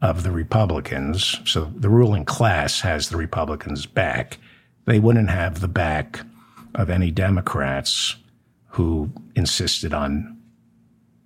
[0.01, 1.39] of the Republicans.
[1.45, 4.37] So the ruling class has the Republicans back.
[4.85, 6.19] They wouldn't have the back
[6.75, 8.15] of any Democrats
[8.67, 10.37] who insisted on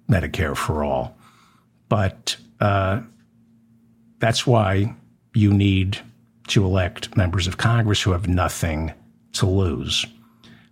[0.10, 1.18] Medicare for all.
[1.90, 3.02] But uh,
[4.20, 4.96] that's why
[5.34, 6.00] you need
[6.48, 8.94] to elect members of Congress who have nothing
[9.34, 10.06] to lose.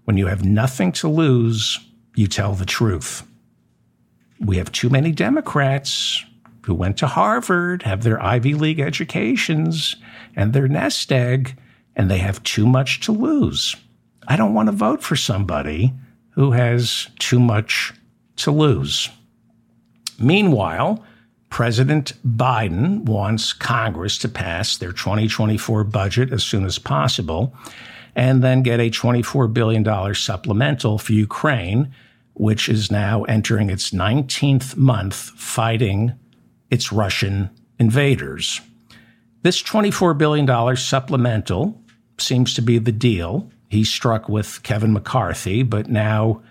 [0.06, 1.80] When you have nothing to lose,
[2.18, 3.26] you tell the truth.
[4.40, 6.24] We have too many Democrats
[6.66, 9.96] who went to Harvard, have their Ivy League educations
[10.36, 11.56] and their nest egg,
[11.96, 13.76] and they have too much to lose.
[14.28, 15.94] I don't want to vote for somebody
[16.32, 17.94] who has too much
[18.38, 19.10] to lose.
[20.20, 21.04] Meanwhile,
[21.50, 27.56] President Biden wants Congress to pass their 2024 budget as soon as possible
[28.16, 31.94] and then get a $24 billion supplemental for Ukraine,
[32.38, 36.14] which is now entering its 19th month fighting
[36.70, 38.62] its Russian invaders.
[39.42, 41.82] This $24 billion supplemental
[42.20, 43.50] seems to be the deal.
[43.70, 46.42] He struck with Kevin McCarthy, but now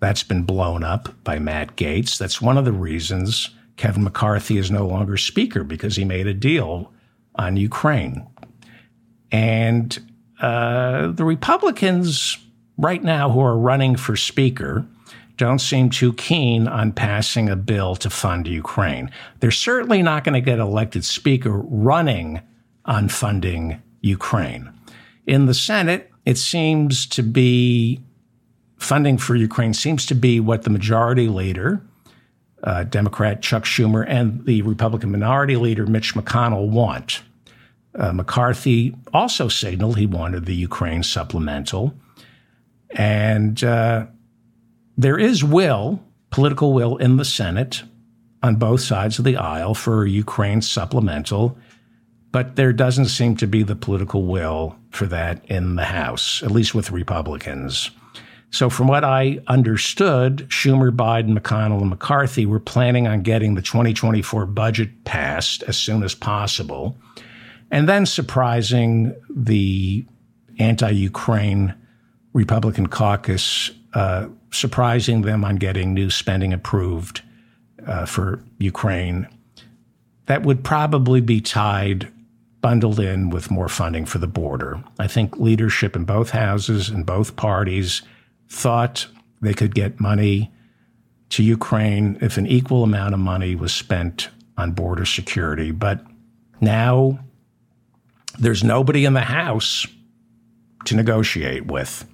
[0.00, 2.18] that's been blown up by Matt Gaetz.
[2.18, 6.34] That's one of the reasons Kevin McCarthy is no longer Speaker because he made a
[6.34, 6.92] deal
[7.34, 8.26] on Ukraine.
[9.30, 9.98] And
[10.40, 12.38] uh, the Republicans
[12.76, 14.86] right now who are running for Speaker
[15.42, 19.10] don't seem too keen on passing a bill to fund Ukraine.
[19.40, 22.40] They're certainly not going to get elected Speaker running
[22.84, 24.72] on funding Ukraine.
[25.26, 28.00] In the Senate, it seems to be
[28.76, 31.82] funding for Ukraine seems to be what the majority leader,
[32.62, 37.22] uh, Democrat Chuck Schumer, and the Republican minority leader Mitch McConnell want.
[37.96, 41.94] Uh, McCarthy also signaled he wanted the Ukraine supplemental.
[42.90, 44.06] And uh,
[44.96, 47.82] there is will, political will in the Senate
[48.42, 51.56] on both sides of the aisle for Ukraine supplemental,
[52.32, 56.50] but there doesn't seem to be the political will for that in the House, at
[56.50, 57.90] least with Republicans.
[58.50, 63.62] So, from what I understood, Schumer, Biden, McConnell, and McCarthy were planning on getting the
[63.62, 66.96] 2024 budget passed as soon as possible,
[67.70, 70.04] and then surprising the
[70.58, 71.74] anti Ukraine
[72.34, 77.22] Republican caucus uh, surprising them on getting new spending approved
[77.86, 79.26] uh, for Ukraine.
[80.26, 82.08] That would probably be tied,
[82.60, 84.82] bundled in with more funding for the border.
[84.98, 88.02] I think leadership in both houses and both parties
[88.48, 89.06] thought
[89.40, 90.52] they could get money
[91.30, 95.70] to Ukraine if an equal amount of money was spent on border security.
[95.70, 96.04] But
[96.60, 97.18] now
[98.38, 99.86] there's nobody in the House
[100.84, 102.06] to negotiate with.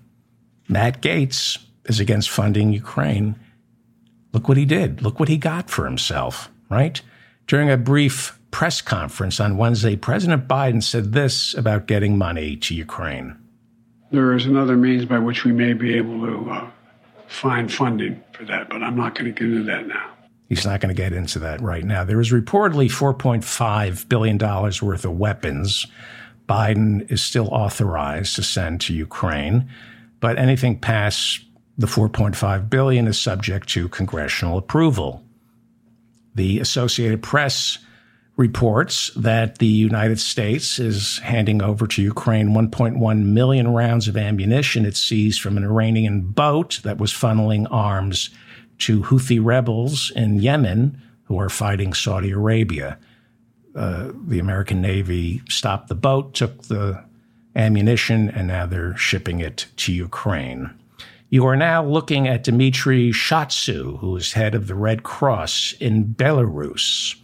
[0.69, 1.59] Matt Gaetz
[1.89, 3.35] is against funding Ukraine.
[4.33, 5.03] Look what he did.
[5.03, 7.01] Look what he got for himself, right?
[7.47, 12.75] During a brief press conference on Wednesday, President Biden said this about getting money to
[12.75, 13.37] Ukraine.
[14.11, 16.71] There is another means by which we may be able to uh,
[17.27, 20.13] find funding for that, but I'm not going to get into that now.
[20.49, 22.05] He's not going to get into that right now.
[22.05, 25.87] There is reportedly $4.5 billion worth of weapons
[26.49, 29.69] Biden is still authorized to send to Ukraine,
[30.19, 31.41] but anything past
[31.79, 35.25] the 4.5 billion is subject to congressional approval.
[36.35, 37.79] The Associated Press
[38.37, 44.85] reports that the United States is handing over to Ukraine 1.1 million rounds of ammunition
[44.85, 48.31] it seized from an Iranian boat that was funneling arms
[48.79, 52.99] to Houthi rebels in Yemen who are fighting Saudi Arabia.
[53.75, 57.05] Uh, the American Navy stopped the boat, took the
[57.55, 60.78] ammunition, and now they're shipping it to Ukraine.
[61.31, 66.15] You are now looking at Dmitry Shatsu, who is head of the Red Cross in
[66.15, 67.17] Belarus.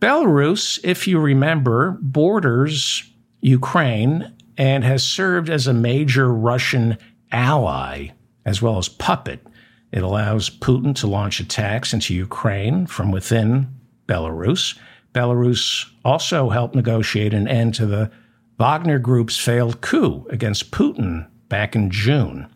[0.00, 3.02] Belarus, if you remember, borders
[3.42, 6.96] Ukraine and has served as a major Russian
[7.30, 8.08] ally
[8.46, 9.46] as well as puppet.
[9.92, 13.68] It allows Putin to launch attacks into Ukraine from within
[14.08, 14.78] Belarus.
[15.12, 18.10] Belarus also helped negotiate an end to the
[18.58, 22.48] Wagner Group's failed coup against Putin back in June.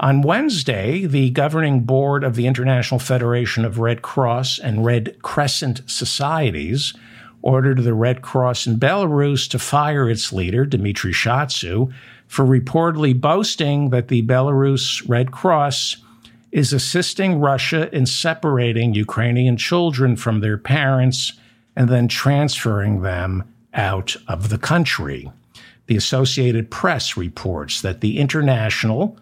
[0.00, 5.80] On Wednesday, the governing board of the International Federation of Red Cross and Red Crescent
[5.86, 6.94] Societies
[7.42, 11.92] ordered the Red Cross in Belarus to fire its leader, Dmitry Shatsu,
[12.28, 15.96] for reportedly boasting that the Belarus Red Cross
[16.52, 21.32] is assisting Russia in separating Ukrainian children from their parents
[21.74, 25.30] and then transferring them out of the country.
[25.86, 29.18] The Associated Press reports that the International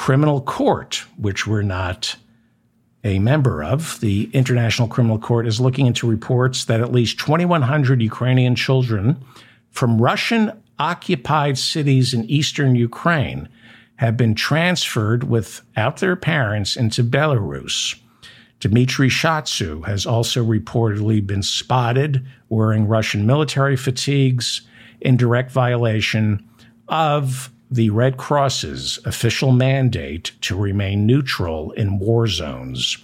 [0.00, 2.16] Criminal Court, which we're not
[3.04, 8.00] a member of, the International Criminal Court is looking into reports that at least 2,100
[8.00, 9.22] Ukrainian children
[9.68, 13.46] from Russian occupied cities in eastern Ukraine
[13.96, 17.94] have been transferred without their parents into Belarus.
[18.58, 24.62] Dmitry Shatsu has also reportedly been spotted wearing Russian military fatigues
[25.02, 26.42] in direct violation
[26.88, 32.98] of the Red Cross's official mandate to remain neutral in war zones.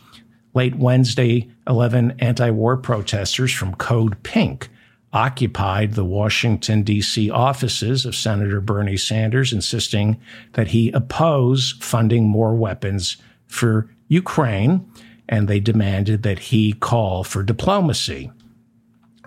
[0.54, 4.68] Late Wednesday, 11 anti war protesters from Code Pink
[5.12, 7.30] occupied the Washington, D.C.
[7.30, 10.20] offices of Senator Bernie Sanders, insisting
[10.54, 14.90] that he oppose funding more weapons for Ukraine,
[15.28, 18.30] and they demanded that he call for diplomacy.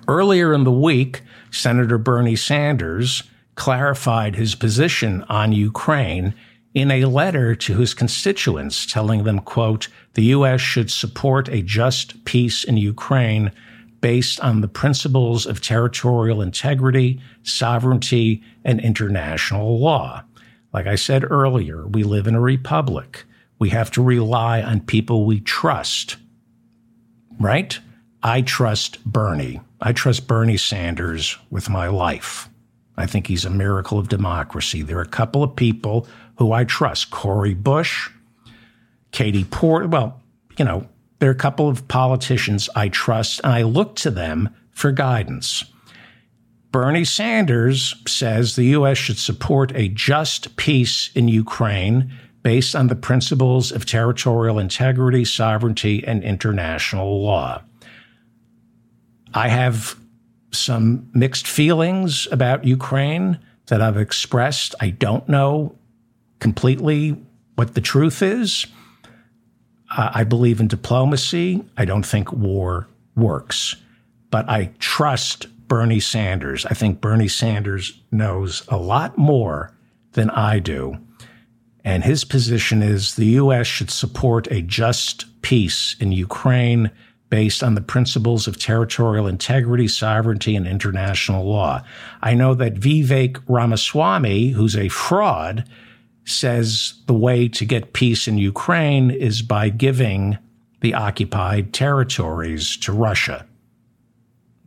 [0.08, 1.22] Earlier in the week,
[1.52, 3.24] Senator Bernie Sanders
[3.60, 6.34] clarified his position on Ukraine
[6.74, 10.62] in a letter to his constituents telling them, quote, the U.S.
[10.62, 13.52] should support a just peace in Ukraine
[14.02, 20.24] based on the principles of territorial integrity, sovereignty, and international law.
[20.74, 23.26] Like I said earlier, we live in a republic.
[23.60, 26.16] We have to rely on people we trust,
[27.40, 27.78] right?
[28.24, 29.60] I trust Bernie.
[29.82, 32.49] I trust Bernie Sanders with my life.
[33.00, 34.82] I think he's a miracle of democracy.
[34.82, 38.10] There are a couple of people who I trust Cori Bush,
[39.12, 39.88] Katie Porter.
[39.88, 40.22] Well,
[40.58, 40.88] you know,
[41.20, 45.64] there are a couple of politicians I trust, and I look to them for guidance.
[46.72, 48.98] Bernie Sanders says the U.S.
[48.98, 52.12] should support a just peace in Ukraine
[52.44, 57.62] based on the principles of territorial integrity, sovereignty, and international law.
[59.34, 60.00] I have
[60.52, 64.76] some mixed feelings about Ukraine that I've expressed.
[64.80, 65.76] I don't know
[66.40, 67.18] completely
[67.56, 68.66] what the truth is.
[69.96, 71.64] Uh, I believe in diplomacy.
[71.78, 73.76] I don't think war works,
[74.30, 76.66] but I trust Bernie Sanders.
[76.66, 79.72] I think Bernie Sanders knows a lot more
[80.14, 80.98] than I do.
[81.84, 83.66] And his position is the U.S.
[83.66, 86.92] should support a just peace in Ukraine
[87.30, 91.84] based on the principles of territorial integrity, sovereignty, and international law.
[92.22, 95.70] I know that Vivek Ramaswamy, who's a fraud,
[96.26, 100.38] says the way to get peace in Ukraine is by giving
[100.82, 103.46] the occupied territories to Russia.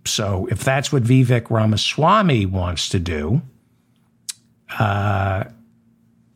[0.04, 3.42] So if that's what Vivek Ramaswamy wants to do,
[4.78, 5.44] uh,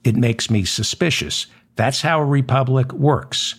[0.04, 1.46] it makes me suspicious.
[1.74, 3.56] That's how a republic works.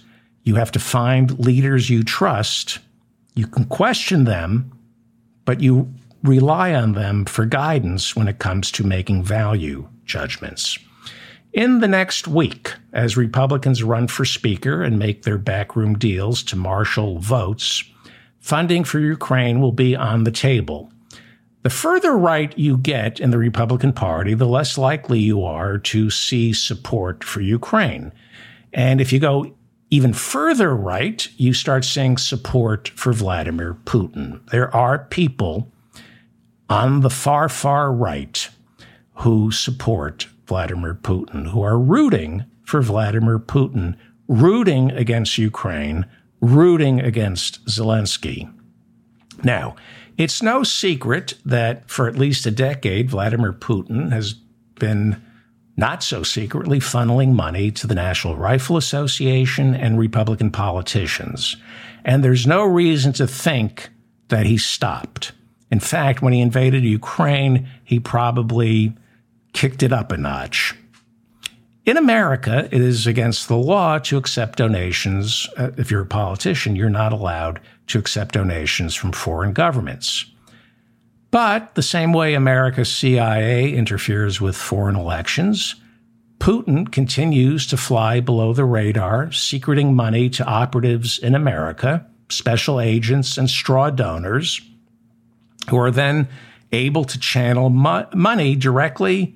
[0.47, 2.79] You have to find leaders you trust.
[3.35, 4.71] You can question them,
[5.43, 5.93] but you
[6.23, 10.79] rely on them for guidance when it comes to making value judgments.
[11.51, 16.55] In the next week, as Republicans run for Speaker and make their backroom deals to
[16.55, 17.83] marshal votes,
[18.39, 20.89] funding for Ukraine will be on the table.
[21.63, 26.09] The further right you get in the Republican Party, the less likely you are to
[26.09, 28.13] see support for Ukraine.
[28.71, 29.56] And if you go
[29.89, 34.45] even further right, you start seeing support for Vladimir Putin.
[34.49, 35.71] There are people
[36.69, 38.49] on the far, far right
[39.15, 43.95] who support Vladimir Putin, who are rooting for Vladimir Putin,
[44.27, 46.05] rooting against Ukraine,
[46.41, 48.53] rooting against Zelensky.
[49.43, 49.75] Now,
[50.17, 54.33] it's no secret that for at least a decade, Vladimir Putin has
[54.79, 55.21] been
[55.77, 61.55] not so secretly funneling money to the National Rifle Association and Republican politicians.
[62.03, 63.89] And there's no reason to think
[64.29, 65.33] that he stopped.
[65.69, 68.95] In fact, when he invaded Ukraine, he probably
[69.53, 70.75] kicked it up a notch.
[71.85, 75.47] In America, it is against the law to accept donations.
[75.57, 80.25] Uh, if you're a politician, you're not allowed to accept donations from foreign governments.
[81.31, 85.75] But the same way America's CIA interferes with foreign elections,
[86.39, 93.37] Putin continues to fly below the radar, secreting money to operatives in America, special agents,
[93.37, 94.61] and straw donors,
[95.69, 96.27] who are then
[96.71, 99.35] able to channel mo- money directly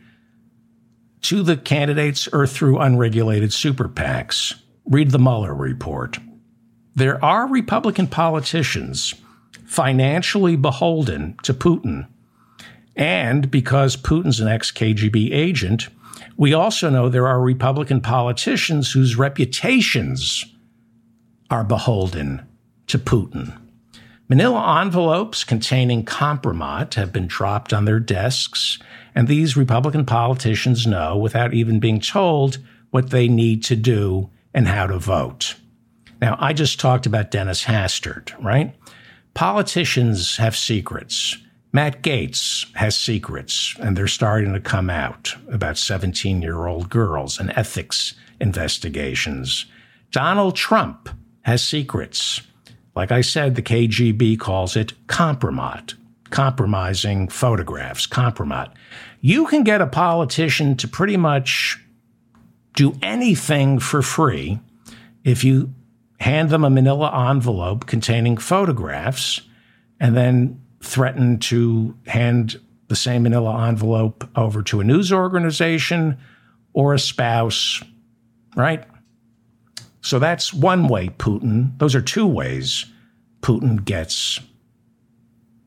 [1.21, 4.55] to the candidates or through unregulated super PACs.
[4.85, 6.17] Read the Mueller report.
[6.95, 9.13] There are Republican politicians
[9.71, 12.05] financially beholden to Putin.
[12.97, 15.87] And because Putin's an ex KGB agent,
[16.35, 20.43] we also know there are Republican politicians whose reputations
[21.49, 22.45] are beholden
[22.87, 23.57] to Putin.
[24.27, 28.77] Manila envelopes containing compromat have been dropped on their desks,
[29.15, 32.57] and these Republican politicians know, without even being told,
[32.89, 35.55] what they need to do and how to vote.
[36.19, 38.75] Now, I just talked about Dennis Hastert, right?
[39.33, 41.37] Politicians have secrets.
[41.73, 47.39] Matt Gaetz has secrets, and they're starting to come out about 17 year old girls
[47.39, 49.65] and ethics investigations.
[50.11, 51.09] Donald Trump
[51.43, 52.41] has secrets.
[52.95, 55.93] Like I said, the KGB calls it compromat,
[56.29, 58.73] compromising photographs, compromat.
[59.21, 61.79] You can get a politician to pretty much
[62.73, 64.59] do anything for free
[65.23, 65.73] if you
[66.21, 69.41] hand them a manila envelope containing photographs
[69.99, 76.17] and then threaten to hand the same manila envelope over to a news organization
[76.73, 77.83] or a spouse,
[78.55, 78.85] right?
[80.01, 82.85] So that's one way Putin, those are two ways
[83.41, 84.39] Putin gets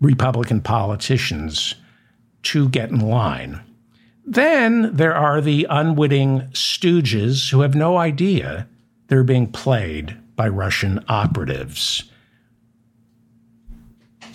[0.00, 1.74] Republican politicians
[2.44, 3.60] to get in line.
[4.24, 8.68] Then there are the unwitting stooges who have no idea
[9.08, 12.04] they're being played by Russian operatives.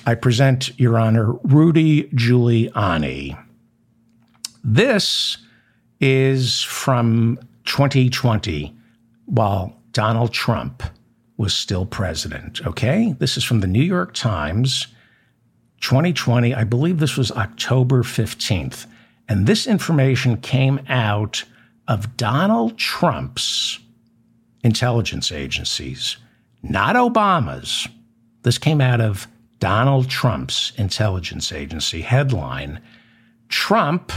[0.06, 3.38] I present, Your Honor, Rudy Giuliani.
[4.64, 5.38] This
[6.00, 8.76] is from 2020
[9.26, 10.84] while Donald Trump
[11.38, 12.66] was still president.
[12.66, 13.16] Okay?
[13.20, 14.88] This is from the New York Times,
[15.82, 16.54] 2020.
[16.54, 18.86] I believe this was October 15th.
[19.28, 21.44] And this information came out
[21.88, 23.80] of Donald Trump's
[24.64, 26.18] intelligence agencies,
[26.62, 27.88] not Obama's.
[28.44, 29.28] This came out of
[29.60, 32.02] Donald Trump's intelligence agency.
[32.02, 32.82] Headline
[33.50, 34.12] Trump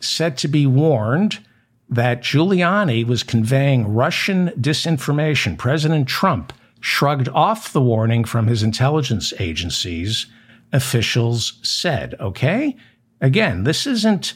[0.00, 1.40] said to be warned
[1.88, 5.56] that Giuliani was conveying Russian disinformation.
[5.56, 10.26] President Trump shrugged off the warning from his intelligence agencies,
[10.72, 12.14] officials said.
[12.20, 12.76] Okay?
[13.20, 14.34] Again, this isn't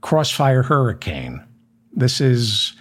[0.00, 1.42] Crossfire Hurricane.
[1.92, 2.74] This is,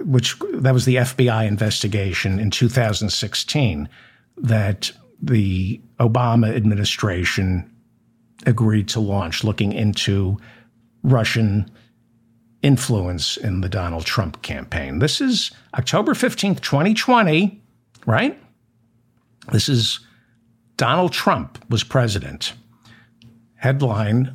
[0.00, 3.88] which that was the FBI investigation in 2016
[4.36, 7.70] that the Obama administration
[8.46, 10.38] agreed to launch, looking into
[11.02, 11.70] Russian
[12.62, 14.98] influence in the Donald Trump campaign.
[14.98, 17.60] This is October 15th, 2020,
[18.06, 18.40] right?
[19.52, 20.00] This is
[20.76, 22.54] Donald Trump was president.
[23.56, 24.34] Headline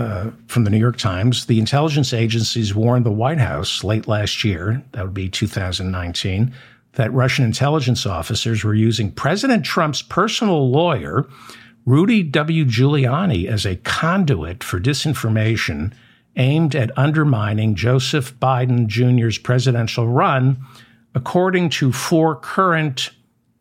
[0.00, 4.42] uh, from the New York Times The intelligence agencies warned the White House late last
[4.42, 6.54] year, that would be 2019,
[6.92, 11.28] that Russian intelligence officers were using President Trump's personal lawyer,
[11.84, 12.64] Rudy W.
[12.64, 15.92] Giuliani, as a conduit for disinformation
[16.36, 20.56] aimed at undermining Joseph Biden Jr.'s presidential run,
[21.14, 23.10] according to four current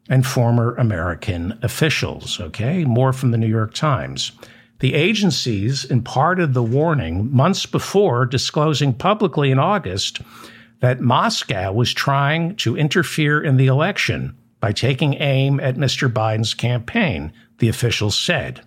[0.08, 2.40] and former American officials.
[2.40, 4.32] Okay, more from the New York Times.
[4.80, 10.22] The agencies imparted the warning months before disclosing publicly in August
[10.80, 16.12] that Moscow was trying to interfere in the election by taking aim at Mr.
[16.12, 18.62] Biden's campaign, the officials said.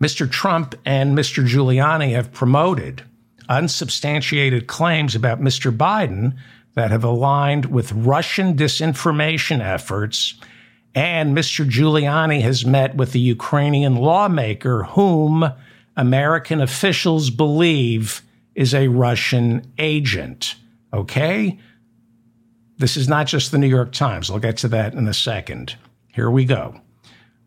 [0.00, 0.30] Mr.
[0.30, 1.46] Trump and Mr.
[1.46, 3.02] Giuliani have promoted
[3.50, 5.76] unsubstantiated claims about Mr.
[5.76, 6.36] Biden
[6.74, 10.34] that have aligned with Russian disinformation efforts.
[10.94, 11.68] And Mr.
[11.68, 15.52] Giuliani has met with the Ukrainian lawmaker whom
[15.96, 18.22] American officials believe
[18.54, 20.56] is a Russian agent.
[20.92, 21.58] Okay?
[22.78, 24.30] This is not just the New York Times.
[24.30, 25.76] I'll get to that in a second.
[26.12, 26.80] Here we go.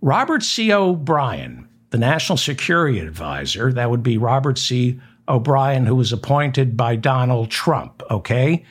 [0.01, 0.71] Robert C.
[0.71, 4.99] O'Brien, the National Security Advisor, that would be Robert C.
[5.27, 8.65] O'Brien, who was appointed by Donald Trump, okay?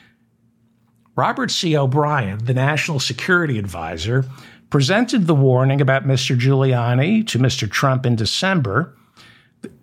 [1.15, 1.75] Robert C.
[1.75, 4.25] O'Brien, the National Security Advisor,
[4.73, 6.35] presented the warning about Mr.
[6.35, 7.69] Giuliani to Mr.
[7.69, 8.97] Trump in December.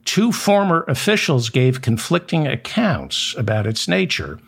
[0.05, 4.41] Two former officials gave conflicting accounts about its nature.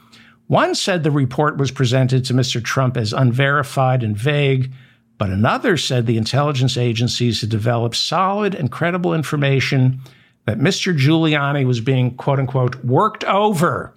[0.48, 2.60] One said the report was presented to Mr.
[2.60, 4.72] Trump as unverified and vague,
[5.16, 10.00] but another said the intelligence agencies had developed solid and credible information
[10.46, 10.92] that Mr.
[10.92, 13.94] Giuliani was being, quote unquote, worked over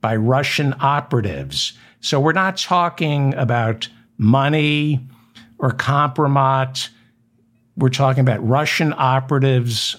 [0.00, 1.78] by Russian operatives.
[2.00, 3.88] So we're not talking about
[4.18, 5.06] money
[5.64, 6.90] or compromise.
[7.76, 9.96] We're talking about Russian operatives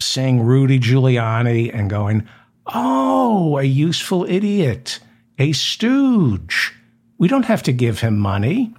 [0.00, 2.26] seeing Rudy Giuliani and going,
[2.66, 4.98] oh, a useful idiot
[5.38, 6.72] a stooge.
[7.18, 8.74] We don't have to give him money.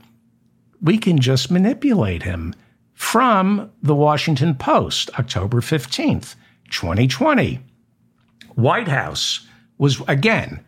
[0.82, 2.54] We can just manipulate him.
[2.96, 6.36] from the Washington Post, October 15th,
[6.72, 7.60] 2020.
[8.56, 9.46] White House
[9.78, 10.64] was, again,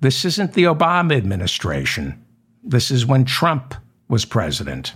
[0.00, 2.22] this isn't the Obama administration.
[2.64, 3.74] This is when Trump
[4.12, 4.92] was president.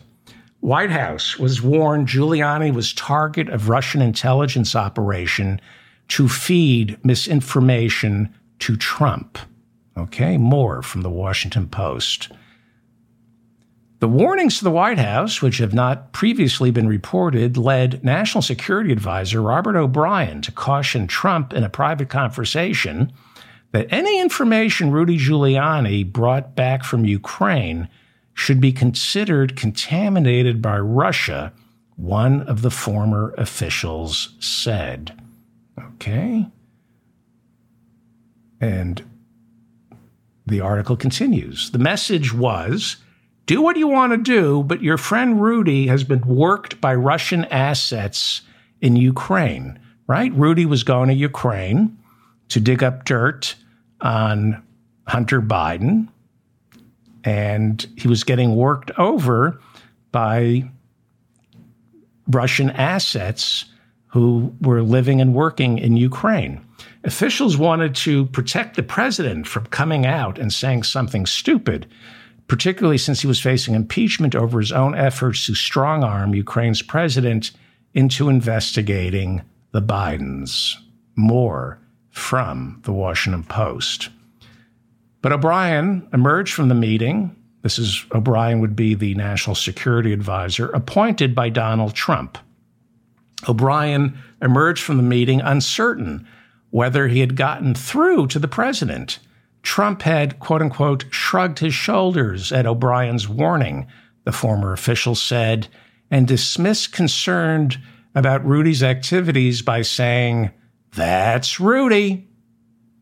[0.61, 5.59] White House was warned Giuliani was target of Russian intelligence operation
[6.09, 9.39] to feed misinformation to Trump.
[9.97, 12.31] Okay, more from the Washington Post.
[14.01, 18.93] The warnings to the White House, which have not previously been reported, led National Security
[18.93, 23.11] Advisor Robert O'Brien to caution Trump in a private conversation
[23.73, 27.89] that any information Rudy Giuliani brought back from Ukraine
[28.37, 31.53] should be considered contaminated by Russia,
[31.97, 35.19] one of the former officials said.
[35.81, 36.47] Okay.
[38.61, 39.03] And
[40.47, 41.71] the article continues.
[41.71, 42.99] The message was
[43.47, 47.47] do what you want to do, but your friend Rudy has been worked by Russian
[47.47, 48.43] assets
[48.83, 50.33] in Ukraine, right?
[50.35, 51.97] Rudy was going to Ukraine
[52.51, 53.55] to dig up dirt
[54.03, 54.63] on
[55.07, 56.09] Hunter Biden,
[57.27, 59.61] and he was getting worked over
[60.13, 60.67] by
[62.29, 63.67] Russian assets
[64.07, 66.65] who were living and working in Ukraine.
[67.05, 71.87] Officials wanted to protect the president from coming out and saying something stupid
[72.49, 77.51] particularly since he was facing impeachment over his own efforts to strong arm Ukraine's president
[77.95, 80.77] into investigating the Bidens.
[81.17, 81.79] More
[82.11, 84.11] from the Washington Post.
[85.27, 87.35] But O'Brien emerged from the meeting.
[87.63, 92.39] This is O'Brien would be the national security advisor appointed by Donald Trump.
[93.49, 96.29] O'Brien emerged from the meeting uncertain
[96.71, 99.19] whether he had gotten through to the president.
[99.65, 103.89] Trump had, quote unquote, shrugged his shoulders at O'Brien's warning,
[104.23, 105.67] the former official said,
[106.09, 107.71] and dismissed concern
[108.15, 110.53] about Rudy's activities by saying,
[110.93, 112.29] That's Rudy.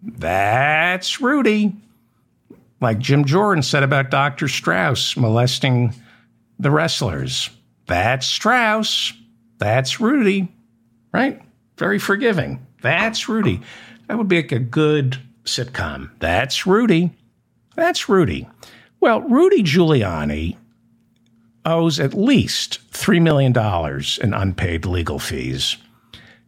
[0.03, 1.77] That's Rudy.
[2.85, 4.47] Like Jim Jordan said about Dr.
[4.47, 5.95] Strauss molesting
[6.59, 7.49] the wrestlers.
[7.87, 9.14] That's Strauss.
[9.57, 10.53] That's Rudy.
[11.11, 11.41] Right?
[11.78, 12.64] Very forgiving.
[12.82, 13.62] That's Rudy.
[14.07, 16.11] That would be like a good sitcom.
[16.18, 17.11] That's Rudy.
[17.74, 18.47] That's Rudy.
[19.01, 20.59] Well, Rudy Giuliani
[21.64, 23.55] owes at least $3 million
[24.22, 25.78] in unpaid legal fees.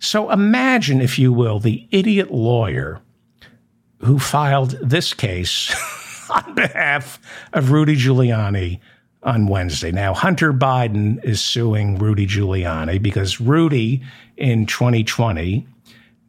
[0.01, 3.01] So imagine, if you will, the idiot lawyer
[4.01, 5.75] who filed this case
[6.31, 7.21] on behalf
[7.53, 8.81] of Rudy Giuliani
[9.23, 9.91] on Wednesday.
[9.91, 14.03] Now, Hunter Biden is suing Rudy Giuliani because Rudy
[14.37, 15.67] in 2020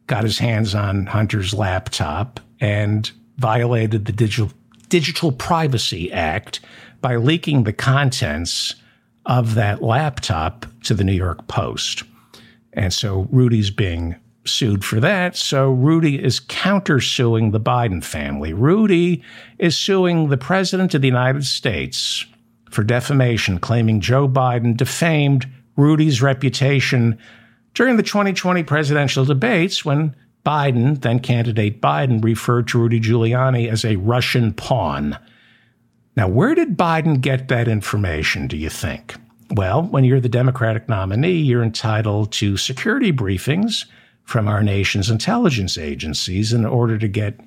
[0.06, 4.50] got his hands on Hunter's laptop and violated the Digital,
[4.88, 6.60] Digital Privacy Act
[7.00, 8.74] by leaking the contents
[9.26, 12.02] of that laptop to the New York Post.
[12.72, 14.16] And so Rudy's being
[14.48, 15.36] sued for that.
[15.36, 18.52] So Rudy is countersuing the Biden family.
[18.52, 19.22] Rudy
[19.58, 22.24] is suing the President of the United States
[22.70, 25.46] for defamation, claiming Joe Biden defamed
[25.76, 27.18] Rudy's reputation
[27.74, 33.84] during the 2020 presidential debates when Biden, then candidate Biden, referred to Rudy Giuliani as
[33.84, 35.18] a Russian pawn.
[36.16, 39.14] Now, where did Biden get that information, do you think?
[39.50, 43.86] Well, when you're the Democratic nominee, you're entitled to security briefings
[44.28, 47.40] from our nation's intelligence agencies in order to get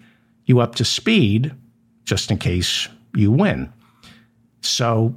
[0.46, 1.54] you up to speed
[2.06, 3.72] just in case you win.
[4.62, 5.14] So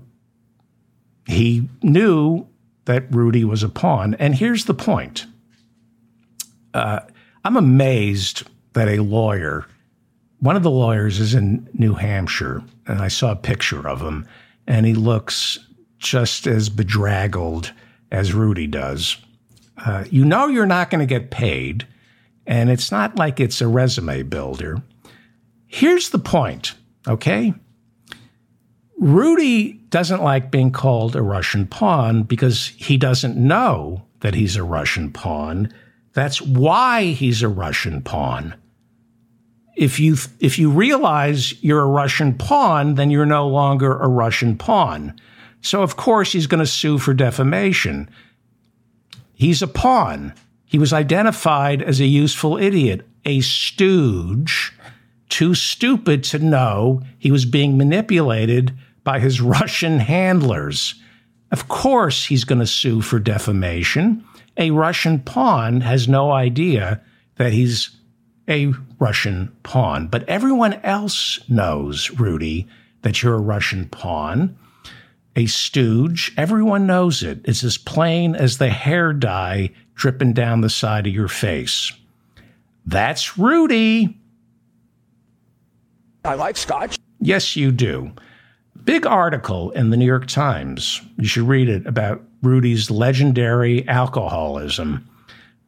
[1.26, 2.46] he knew
[2.84, 4.12] that Rudy was a pawn.
[4.18, 5.24] And here's the point
[6.74, 7.00] uh,
[7.46, 9.66] I'm amazed that a lawyer,
[10.40, 14.28] one of the lawyers is in New Hampshire, and I saw a picture of him,
[14.66, 15.58] and he looks
[15.96, 17.72] just as bedraggled
[18.12, 19.16] as Rudy does.
[19.76, 21.86] Uh, you know you're not going to get paid,
[22.46, 24.82] and it's not like it's a resume builder.
[25.66, 26.74] Here's the point,
[27.08, 27.52] okay?
[28.98, 34.62] Rudy doesn't like being called a Russian pawn because he doesn't know that he's a
[34.62, 35.72] Russian pawn
[36.14, 38.54] that's why he's a Russian pawn.
[39.76, 44.56] If you if you realize you're a Russian pawn, then you're no longer a Russian
[44.56, 45.18] pawn.
[45.60, 48.08] So of course he's going to sue for defamation.
[49.34, 50.34] He's a pawn.
[50.64, 54.72] He was identified as a useful idiot, a stooge,
[55.28, 58.72] too stupid to know he was being manipulated
[59.02, 60.94] by his Russian handlers.
[61.50, 64.24] Of course he's going to sue for defamation
[64.56, 67.00] a Russian pawn has no idea
[67.36, 67.90] that he's
[68.48, 70.06] a Russian pawn.
[70.08, 72.68] But everyone else knows, Rudy,
[73.02, 74.56] that you're a Russian pawn.
[75.36, 76.32] A stooge.
[76.36, 77.40] Everyone knows it.
[77.44, 81.92] It's as plain as the hair dye dripping down the side of your face.
[82.86, 84.18] That's Rudy.
[86.24, 86.98] I like scotch.
[87.20, 88.12] Yes, you do.
[88.84, 91.00] Big article in the New York Times.
[91.18, 95.08] You should read it about Rudy's legendary alcoholism.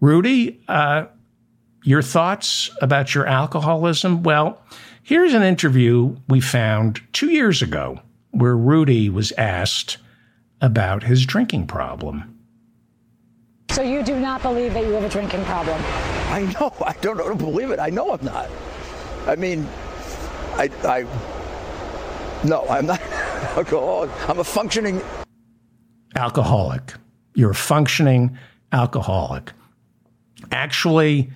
[0.00, 1.06] Rudy, uh,
[1.82, 4.22] your thoughts about your alcoholism?
[4.22, 4.60] Well,
[5.02, 8.00] here's an interview we found two years ago
[8.36, 9.98] where Rudy was asked
[10.60, 12.38] about his drinking problem.
[13.70, 15.80] So you do not believe that you have a drinking problem?
[16.28, 16.72] I know.
[16.84, 17.78] I don't know to believe it.
[17.78, 18.50] I know I'm not.
[19.26, 19.66] I mean,
[20.54, 21.06] I, I,
[22.46, 23.00] no, I'm not
[23.56, 24.10] alcoholic.
[24.28, 25.00] I'm a functioning
[26.14, 26.94] alcoholic.
[27.34, 28.38] You're a functioning
[28.72, 29.52] alcoholic.
[30.52, 31.30] Actually,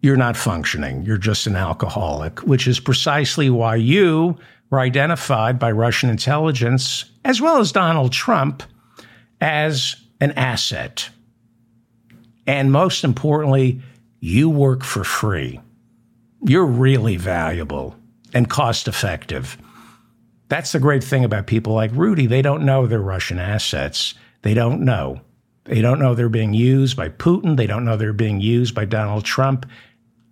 [0.00, 1.02] you're not functioning.
[1.04, 4.36] You're just an alcoholic, which is precisely why you
[4.74, 8.64] were identified by Russian intelligence, as well as Donald Trump,
[9.40, 11.10] as an asset.
[12.44, 13.80] And most importantly,
[14.18, 15.60] you work for free.
[16.42, 17.94] You're really valuable
[18.32, 19.56] and cost effective.
[20.48, 22.26] That's the great thing about people like Rudy.
[22.26, 24.14] They don't know they're Russian assets.
[24.42, 25.20] They don't know.
[25.66, 27.56] They don't know they're being used by Putin.
[27.56, 29.66] They don't know they're being used by Donald Trump.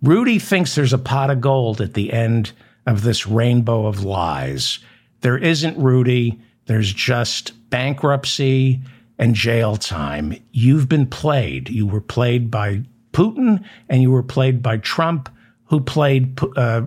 [0.01, 2.51] Rudy thinks there's a pot of gold at the end
[2.85, 4.79] of this rainbow of lies.
[5.21, 6.39] There isn't, Rudy.
[6.65, 8.79] There's just bankruptcy
[9.17, 10.35] and jail time.
[10.51, 11.69] You've been played.
[11.69, 15.29] You were played by Putin and you were played by Trump,
[15.65, 16.83] who played, uh,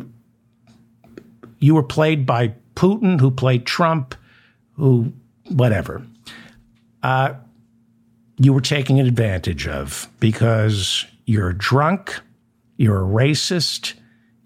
[1.60, 4.14] you were played by Putin, who played Trump,
[4.74, 5.12] who,
[5.50, 6.02] whatever.
[7.02, 7.34] Uh,
[8.38, 12.20] you were taking advantage of because you're drunk
[12.76, 13.94] you're a racist,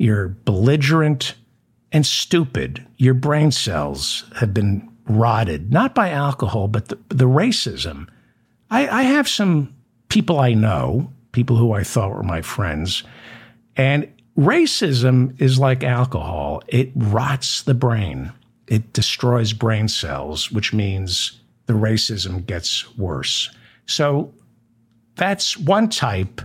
[0.00, 1.34] you're belligerent,
[1.92, 2.86] and stupid.
[2.96, 8.08] Your brain cells have been rotted, not by alcohol, but the, the racism.
[8.70, 9.74] I, I have some
[10.08, 13.02] people I know, people who I thought were my friends,
[13.76, 16.62] and racism is like alcohol.
[16.68, 18.32] It rots the brain.
[18.68, 23.50] It destroys brain cells, which means the racism gets worse.
[23.84, 24.32] So
[25.16, 26.40] that's one type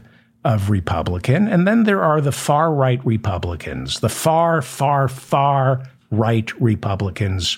[0.46, 1.48] of Republican.
[1.48, 7.58] And then there are the far right Republicans, the far, far, far right Republicans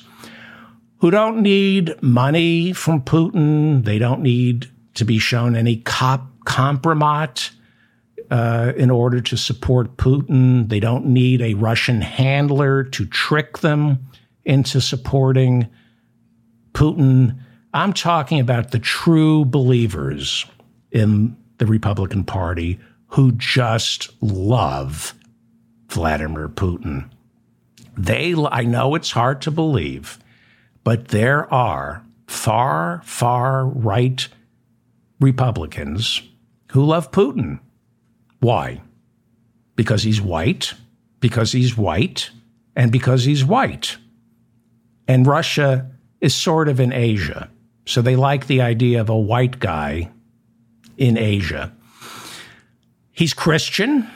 [1.00, 3.84] who don't need money from Putin.
[3.84, 7.52] They don't need to be shown any cop compromise
[8.32, 10.70] uh, in order to support Putin.
[10.70, 14.00] They don't need a Russian handler to trick them
[14.46, 15.68] into supporting
[16.72, 17.38] Putin.
[17.74, 20.46] I'm talking about the true believers
[20.92, 25.14] in the Republican Party who just love
[25.90, 27.10] Vladimir Putin.
[27.98, 30.20] They, I know it's hard to believe,
[30.84, 34.28] but there are far, far right
[35.20, 36.22] Republicans
[36.72, 37.60] who love Putin.
[38.40, 38.82] Why?
[39.76, 40.74] Because he's white,
[41.20, 42.30] because he's white,
[42.76, 43.98] and because he's white.
[45.08, 45.90] And Russia
[46.22, 47.50] is sort of in Asia.
[47.86, 50.12] So they like the idea of a white guy
[50.98, 51.72] in Asia.
[53.12, 54.08] He's Christian.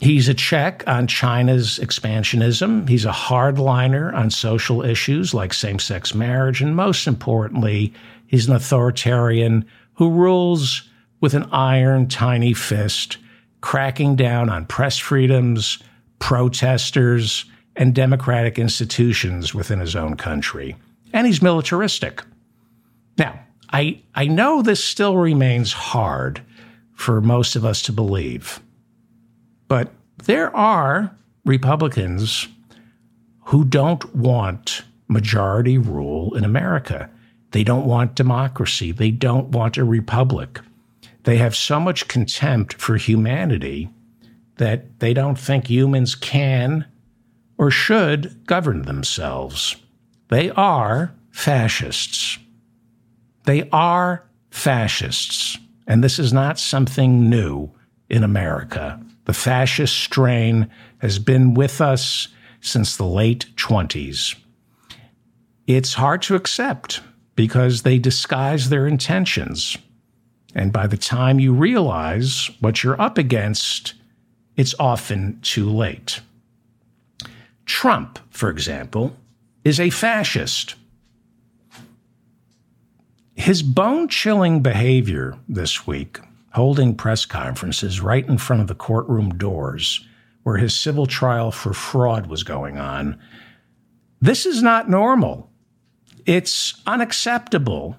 [0.00, 2.88] He's a check on China's expansionism.
[2.88, 6.62] He's a hardliner on social issues like same sex marriage.
[6.62, 7.92] And most importantly,
[8.26, 10.88] he's an authoritarian who rules
[11.20, 13.18] with an iron, tiny fist,
[13.60, 15.78] cracking down on press freedoms,
[16.18, 17.44] protesters,
[17.76, 20.76] and democratic institutions within his own country.
[21.12, 22.22] And he's militaristic.
[23.18, 23.38] Now,
[23.72, 26.42] I, I know this still remains hard
[26.92, 28.60] for most of us to believe,
[29.68, 29.92] but
[30.24, 32.48] there are Republicans
[33.44, 37.10] who don't want majority rule in America.
[37.52, 38.92] They don't want democracy.
[38.92, 40.60] They don't want a republic.
[41.24, 43.90] They have so much contempt for humanity
[44.56, 46.86] that they don't think humans can
[47.58, 49.76] or should govern themselves.
[50.28, 52.38] They are fascists.
[53.44, 55.58] They are fascists.
[55.86, 57.70] And this is not something new
[58.08, 59.00] in America.
[59.24, 62.28] The fascist strain has been with us
[62.60, 64.36] since the late 20s.
[65.66, 67.00] It's hard to accept
[67.36, 69.76] because they disguise their intentions.
[70.54, 73.94] And by the time you realize what you're up against,
[74.56, 76.20] it's often too late.
[77.66, 79.16] Trump, for example,
[79.64, 80.74] is a fascist.
[83.40, 86.20] His bone chilling behavior this week,
[86.52, 90.06] holding press conferences right in front of the courtroom doors
[90.42, 93.18] where his civil trial for fraud was going on,
[94.20, 95.50] this is not normal.
[96.26, 97.96] It's unacceptable.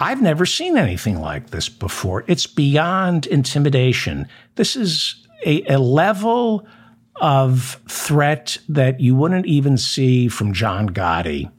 [0.00, 2.24] I've never seen anything like this before.
[2.26, 4.26] It's beyond intimidation.
[4.54, 6.66] This is a, a level
[7.20, 11.50] of threat that you wouldn't even see from John Gotti.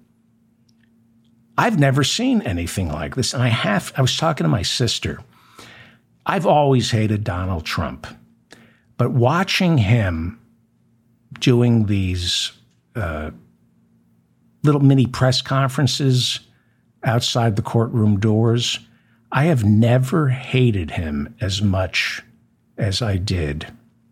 [1.58, 3.34] I've never seen anything like this.
[3.34, 5.20] And I have, I was talking to my sister.
[6.26, 8.08] I've always hated Donald Trump,
[8.98, 10.40] but watching him
[11.40, 12.54] doing these
[12.96, 13.32] uh,
[14.64, 16.40] little mini press conferences
[17.04, 18.80] outside the courtroom doors,
[19.32, 22.22] I have never hated him as much
[22.78, 23.72] as I did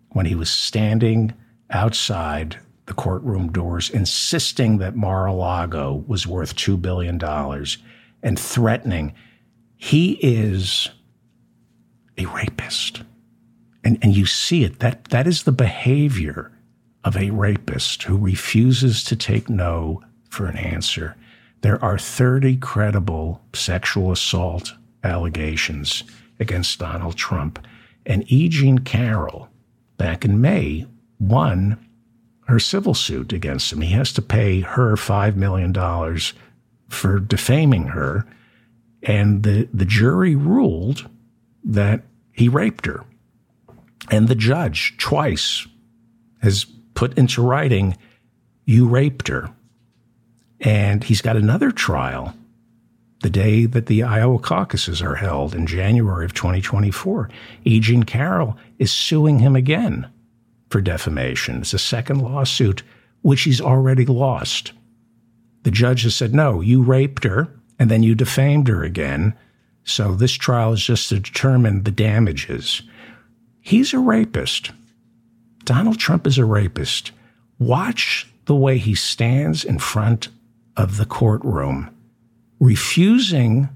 [0.09, 1.33] when he was standing
[1.69, 2.59] outside
[2.91, 7.17] the courtroom doors, insisting that Mar a Lago was worth $2 billion
[8.21, 9.13] and threatening.
[9.77, 10.89] He is
[12.17, 13.03] a rapist.
[13.85, 14.79] And, and you see it.
[14.79, 16.51] That, that is the behavior
[17.05, 21.15] of a rapist who refuses to take no for an answer.
[21.61, 26.03] There are 30 credible sexual assault allegations
[26.41, 27.65] against Donald Trump.
[28.05, 28.49] And E.
[28.49, 29.47] Jean Carroll,
[29.95, 30.87] back in May,
[31.21, 31.77] won
[32.51, 33.81] her civil suit against him.
[33.81, 35.73] He has to pay her $5 million
[36.89, 38.25] for defaming her.
[39.03, 41.09] And the, the jury ruled
[41.63, 43.03] that he raped her.
[44.09, 45.67] And the judge twice
[46.41, 47.97] has put into writing,
[48.65, 49.51] you raped her.
[50.59, 52.35] And he's got another trial
[53.21, 57.29] the day that the Iowa caucuses are held in January of 2024.
[57.65, 57.79] E.
[57.79, 60.07] Jean Carroll is suing him again
[60.71, 61.61] for defamation.
[61.61, 62.83] It's a second lawsuit,
[63.21, 64.71] which he's already lost.
[65.63, 69.33] The judge has said, no, you raped her and then you defamed her again.
[69.83, 72.81] So this trial is just to determine the damages.
[73.59, 74.71] He's a rapist.
[75.65, 77.11] Donald Trump is a rapist.
[77.59, 80.29] Watch the way he stands in front
[80.77, 81.95] of the courtroom,
[82.59, 83.69] refusing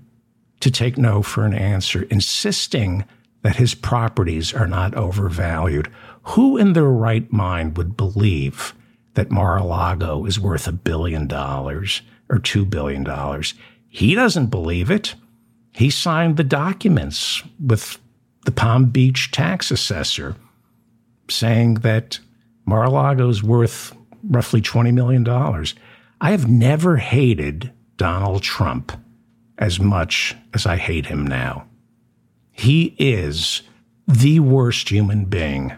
[0.60, 3.06] to take no for an answer, insisting
[3.43, 5.91] that his properties are not overvalued.
[6.30, 8.73] Who in their right mind would believe
[9.13, 13.53] that Mar a Lago is worth a billion dollars or two billion dollars?
[13.88, 15.15] He doesn't believe it.
[15.71, 17.99] He signed the documents with
[18.45, 20.36] the Palm Beach tax assessor
[21.30, 22.19] saying that
[22.65, 25.28] Mar a Lago is worth roughly $20 million.
[26.21, 28.91] I have never hated Donald Trump
[29.57, 31.67] as much as I hate him now.
[32.51, 33.61] He is
[34.07, 35.73] the worst human being.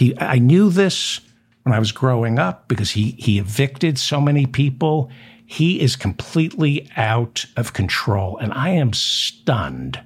[0.00, 1.20] He, I knew this
[1.64, 5.10] when I was growing up because he, he evicted so many people.
[5.44, 8.38] He is completely out of control.
[8.38, 10.00] And I am stunned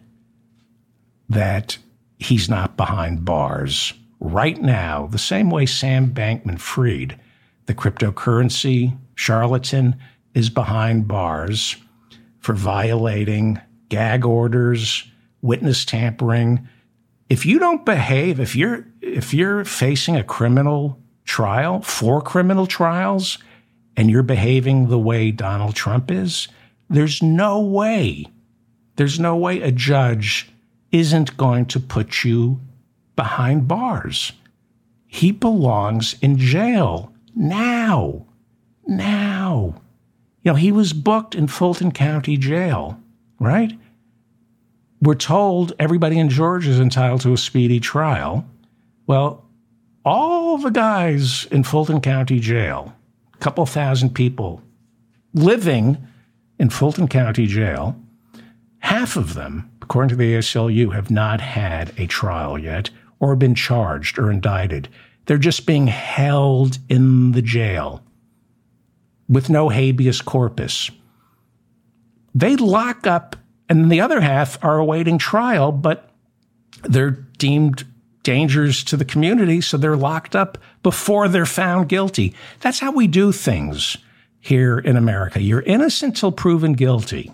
[1.28, 1.78] that
[2.18, 7.20] he's not behind bars right now, the same way Sam Bankman Fried,
[7.66, 9.94] the cryptocurrency charlatan,
[10.34, 11.76] is behind bars
[12.40, 15.04] for violating gag orders,
[15.40, 16.68] witness tampering.
[17.30, 23.38] If you don't behave, if you're if you're facing a criminal trial, four criminal trials,
[23.96, 26.48] and you're behaving the way Donald Trump is,
[26.88, 28.26] there's no way,
[28.96, 30.50] there's no way a judge
[30.90, 32.60] isn't going to put you
[33.16, 34.32] behind bars.
[35.06, 38.26] He belongs in jail now.
[38.86, 39.80] Now.
[40.42, 43.00] You know, he was booked in Fulton County Jail,
[43.40, 43.72] right?
[45.00, 48.46] We're told everybody in Georgia is entitled to a speedy trial.
[49.06, 49.44] Well,
[50.04, 52.94] all the guys in Fulton County Jail,
[53.34, 54.62] a couple thousand people
[55.32, 55.98] living
[56.58, 57.96] in Fulton County Jail,
[58.78, 62.90] half of them, according to the ACLU, have not had a trial yet
[63.20, 64.88] or been charged or indicted.
[65.26, 68.02] They're just being held in the jail
[69.28, 70.90] with no habeas corpus.
[72.34, 73.36] They lock up,
[73.68, 76.10] and the other half are awaiting trial, but
[76.82, 77.84] they're deemed
[78.24, 82.34] dangers to the community, so they're locked up before they're found guilty.
[82.60, 83.96] That's how we do things
[84.40, 85.40] here in America.
[85.40, 87.30] You're innocent till proven guilty.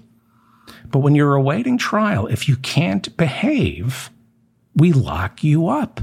[0.84, 4.10] But when you're awaiting trial, if you can't behave,
[4.76, 6.00] we lock you up.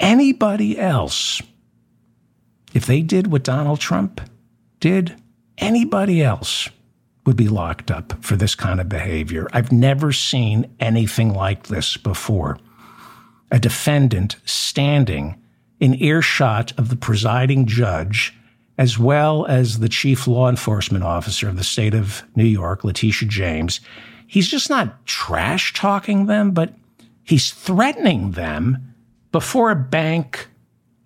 [0.00, 1.42] Anybody else,
[2.72, 4.20] if they did what Donald Trump
[4.80, 5.16] did,
[5.58, 6.68] anybody else
[7.24, 9.48] would be locked up for this kind of behavior.
[9.52, 12.58] I've never seen anything like this before.
[13.50, 15.40] A defendant standing
[15.80, 18.36] in earshot of the presiding judge,
[18.78, 23.28] as well as the chief law enforcement officer of the state of New York, Letitia
[23.28, 23.80] James.
[24.26, 26.74] He's just not trash talking them, but
[27.24, 28.94] He's threatening them
[29.32, 30.48] before a bank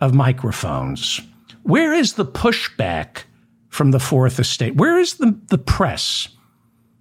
[0.01, 1.21] of microphones.
[1.63, 3.23] Where is the pushback
[3.69, 4.75] from the fourth estate?
[4.75, 6.29] Where is the, the press?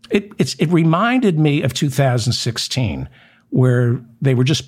[0.09, 3.09] It, it reminded me of 2016,
[3.49, 4.65] where they were just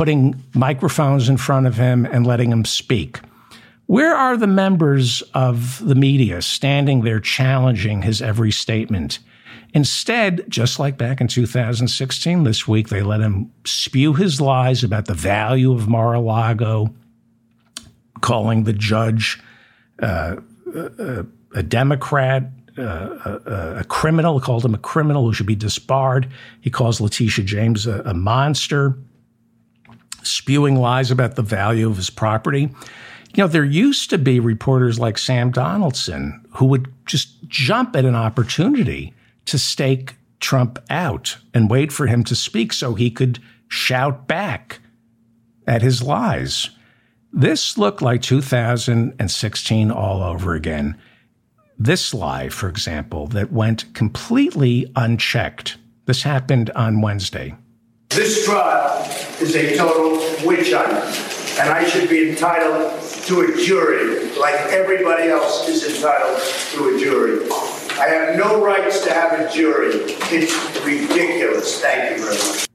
[0.00, 3.20] putting microphones in front of him and letting him speak.
[3.84, 9.18] Where are the members of the media standing there challenging his every statement?
[9.74, 15.04] Instead, just like back in 2016, this week, they let him spew his lies about
[15.04, 16.94] the value of Mar a Lago,
[18.22, 19.38] calling the judge
[19.98, 20.36] uh,
[20.74, 22.44] a, a, Democrat,
[22.78, 22.82] uh,
[23.44, 26.26] a, a, criminal, called him a criminal who should be disbarred.
[26.62, 28.96] He calls Letitia James a, a monster,
[30.22, 32.70] spewing lies about the value of his property.
[33.34, 38.04] You know, there used to be reporters like Sam Donaldson who would just jump at
[38.04, 39.14] an opportunity
[39.46, 44.80] to stake Trump out and wait for him to speak so he could shout back
[45.66, 46.70] at his lies.
[47.32, 50.98] This looked like 2016 all over again.
[51.78, 55.76] This lie, for example, that went completely unchecked.
[56.06, 57.54] This happened on Wednesday.
[58.10, 59.08] This trial
[59.40, 60.92] is a total witch hunt,
[61.60, 66.42] and I should be entitled to a jury like everybody else is entitled
[66.72, 67.48] to a jury.
[68.00, 69.90] I have no rights to have a jury.
[69.94, 71.80] It's ridiculous.
[71.80, 72.66] Thank you very much.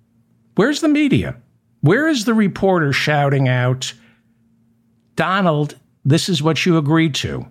[0.56, 1.36] Where's the media?
[1.82, 3.94] Where is the reporter shouting out,
[5.18, 5.76] Donald,
[6.06, 7.46] this is what you agreed to?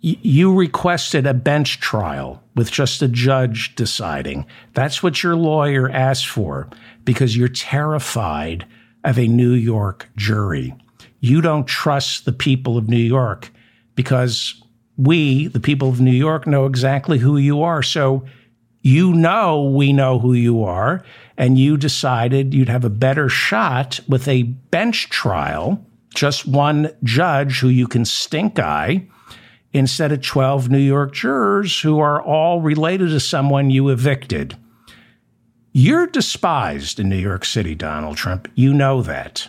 [0.00, 4.46] You requested a bench trial with just a judge deciding.
[4.74, 6.68] That's what your lawyer asked for
[7.04, 8.66] because you're terrified
[9.04, 10.74] of a New York jury
[11.20, 13.50] you don't trust the people of New York
[13.94, 14.62] because
[14.96, 17.82] we, the people of New York, know exactly who you are.
[17.82, 18.24] So
[18.82, 21.04] you know we know who you are,
[21.36, 25.84] and you decided you'd have a better shot with a bench trial,
[26.14, 29.06] just one judge who you can stink eye,
[29.72, 34.56] instead of 12 New York jurors who are all related to someone you evicted.
[35.72, 38.50] You're despised in New York City, Donald Trump.
[38.54, 39.48] You know that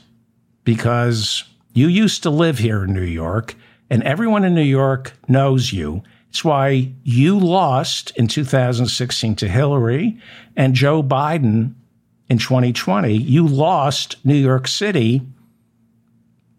[0.64, 1.44] because
[1.74, 3.56] you used to live here in New York,
[3.90, 6.04] and everyone in New York knows you.
[6.30, 10.20] It's why you lost in 2016 to Hillary
[10.56, 11.74] and Joe Biden
[12.30, 13.14] in 2020.
[13.14, 15.22] You lost New York City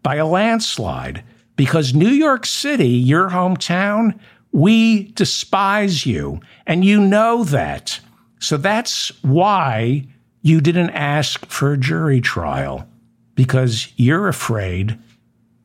[0.03, 1.23] by a landslide
[1.61, 4.19] because New York City, your hometown,
[4.51, 6.41] we despise you.
[6.67, 8.01] And you know that.
[8.39, 10.07] So that's why
[10.41, 12.89] you didn't ask for a jury trial
[13.35, 14.99] because you're afraid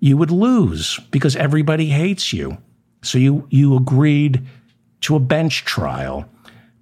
[0.02, 2.58] you would lose because everybody hates you.
[3.02, 4.46] So you, you agreed
[5.00, 6.28] to a bench trial.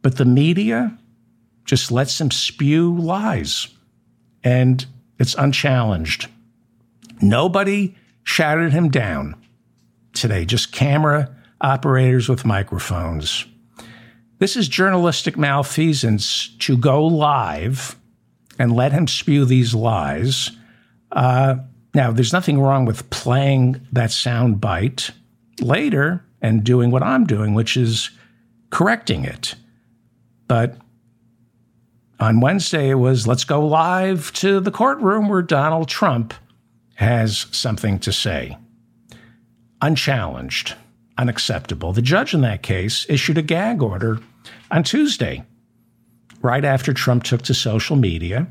[0.01, 0.97] But the media
[1.66, 3.68] just lets them spew lies.
[4.43, 4.84] And
[5.20, 6.32] it's unchallenged.
[7.22, 7.93] Nobody
[8.24, 9.36] shouted him down
[10.13, 13.45] today, just camera operators with microphones.
[14.39, 17.95] This is journalistic malfeasance to go live
[18.59, 20.51] and let him spew these lies.
[21.11, 21.55] Uh,
[21.93, 25.11] now, there's nothing wrong with playing that sound bite
[25.61, 28.09] later and doing what I'm doing, which is
[28.69, 29.55] correcting it.
[30.47, 30.78] But
[32.19, 36.34] on Wednesday, it was let's go live to the courtroom where Donald Trump
[37.04, 38.58] has something to say.
[39.82, 40.76] Unchallenged,
[41.18, 41.93] unacceptable.
[41.93, 44.20] The judge in that case issued a gag order
[44.72, 45.43] on Tuesday,
[46.41, 48.47] right after Trump took to social media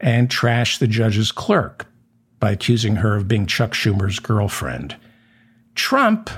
[0.00, 1.86] and trashed the judge's clerk
[2.38, 4.94] by accusing her of being Chuck Schumer's girlfriend.
[5.74, 6.30] Trump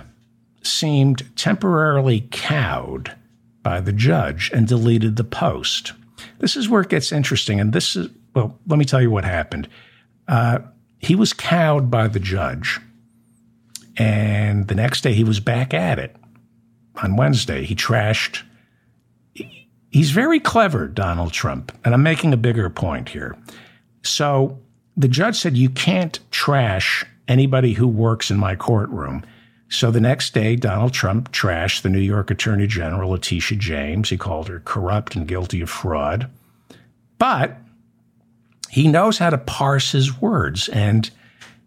[0.63, 3.15] seemed temporarily cowed
[3.63, 5.93] by the judge and deleted the post.
[6.39, 7.61] This is where it gets interesting.
[7.61, 9.69] And this is, well, let me tell you what happened.
[10.27, 10.61] Uh,
[10.99, 12.81] he was cowed by the judge.
[13.97, 16.15] And the next day he was back at it.
[17.03, 18.43] On Wednesday, he trashed.
[19.91, 21.73] He's very clever, Donald Trump.
[21.85, 23.37] And I'm making a bigger point here.
[24.03, 24.59] So
[24.97, 29.25] the judge said, You can't trash anybody who works in my courtroom.
[29.71, 34.09] So the next day, Donald Trump trashed the New York Attorney General, Letitia James.
[34.09, 36.31] He called her corrupt and guilty of fraud.
[37.19, 37.59] But
[38.71, 41.11] he knows how to parse his words, and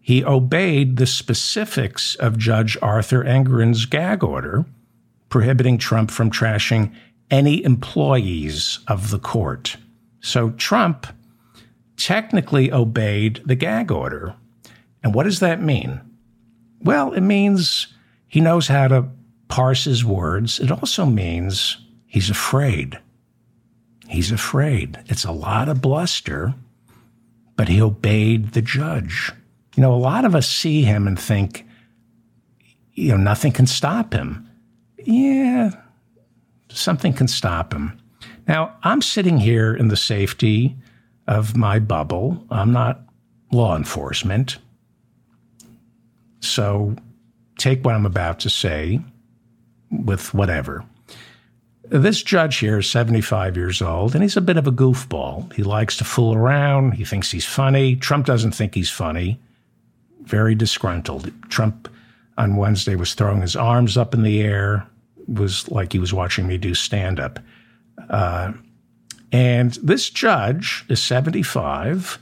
[0.00, 4.64] he obeyed the specifics of Judge Arthur Engoron's gag order,
[5.28, 6.92] prohibiting Trump from trashing
[7.30, 9.76] any employees of the court.
[10.20, 11.06] So Trump
[11.96, 14.34] technically obeyed the gag order.
[15.02, 16.00] And what does that mean?
[16.80, 17.88] Well, it means
[18.28, 19.08] he knows how to
[19.48, 20.58] parse his words.
[20.58, 22.98] It also means he's afraid.
[24.08, 24.98] He's afraid.
[25.06, 26.54] It's a lot of bluster,
[27.56, 29.32] but he obeyed the judge.
[29.76, 31.66] You know, a lot of us see him and think
[32.94, 34.48] you know, nothing can stop him.
[35.04, 35.70] Yeah,
[36.68, 37.98] something can stop him.
[38.46, 40.76] Now, I'm sitting here in the safety
[41.26, 42.44] of my bubble.
[42.50, 43.00] I'm not
[43.50, 44.58] law enforcement.
[46.40, 46.96] So
[47.58, 49.00] take what I'm about to say
[49.90, 50.84] with whatever.
[51.92, 55.52] This judge here is 75 years old, and he's a bit of a goofball.
[55.52, 56.92] He likes to fool around.
[56.92, 57.96] He thinks he's funny.
[57.96, 59.38] Trump doesn't think he's funny.
[60.22, 61.30] Very disgruntled.
[61.50, 61.90] Trump
[62.38, 64.86] on Wednesday was throwing his arms up in the air,
[65.18, 67.38] it was like he was watching me do stand up.
[68.08, 68.54] Uh,
[69.30, 72.18] and this judge is 75,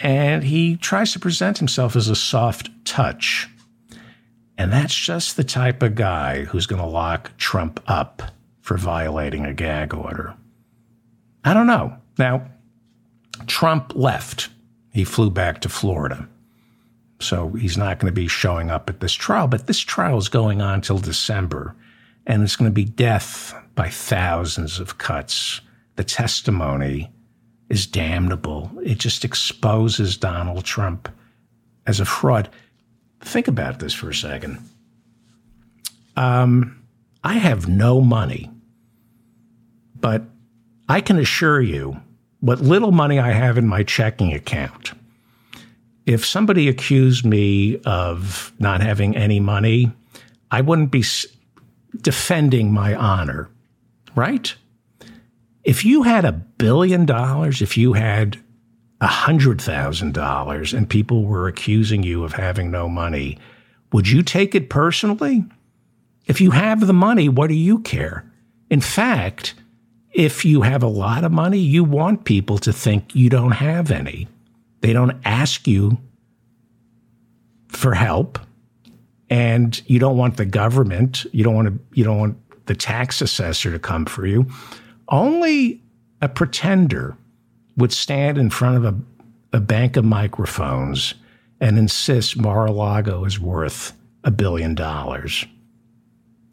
[0.00, 3.48] and he tries to present himself as a soft touch.
[4.58, 8.33] And that's just the type of guy who's going to lock Trump up
[8.64, 10.34] for violating a gag order.
[11.44, 11.98] I don't know.
[12.18, 12.46] Now,
[13.46, 14.48] Trump left.
[14.90, 16.26] He flew back to Florida.
[17.20, 20.30] So he's not going to be showing up at this trial, but this trial is
[20.30, 21.76] going on till December,
[22.26, 25.60] and it's going to be death by thousands of cuts.
[25.96, 27.12] The testimony
[27.68, 28.70] is damnable.
[28.82, 31.10] It just exposes Donald Trump
[31.86, 32.48] as a fraud.
[33.20, 34.58] Think about this for a second.
[36.16, 36.80] Um,
[37.22, 38.50] I have no money,
[40.04, 40.22] but
[40.86, 41.98] I can assure you
[42.40, 44.92] what little money I have in my checking account.
[46.04, 49.90] If somebody accused me of not having any money,
[50.50, 51.02] I wouldn't be
[52.02, 53.48] defending my honor,
[54.14, 54.54] right?
[55.62, 58.36] If you had a billion dollars, if you had
[59.00, 63.38] a $100,000 and people were accusing you of having no money,
[63.90, 65.46] would you take it personally?
[66.26, 68.30] If you have the money, what do you care?
[68.68, 69.54] In fact,
[70.14, 73.90] if you have a lot of money, you want people to think you don't have
[73.90, 74.28] any.
[74.80, 75.98] They don't ask you
[77.68, 78.38] for help
[79.28, 83.20] and you don't want the government, you don't want to you don't want the tax
[83.20, 84.46] assessor to come for you.
[85.08, 85.82] Only
[86.22, 87.16] a pretender
[87.76, 91.14] would stand in front of a, a bank of microphones
[91.60, 93.92] and insist Mar-a-Lago is worth
[94.22, 95.44] a billion dollars.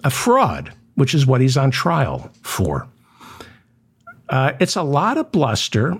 [0.03, 2.87] A fraud, which is what he's on trial for.
[4.31, 5.99] Uh, it's a lot of bluster,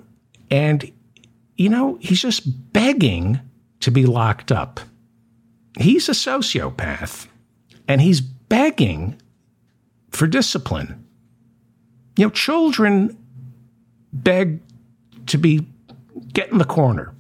[0.50, 0.90] and,
[1.58, 3.42] you know, he's just begging
[3.82, 4.80] to be locked up.
[5.78, 7.28] He's a sociopath,
[7.90, 9.22] and he's begging
[10.12, 11.06] for discipline.
[12.18, 13.18] You know, children
[14.14, 14.62] beg
[15.28, 15.68] to be
[16.34, 17.14] get in the corner.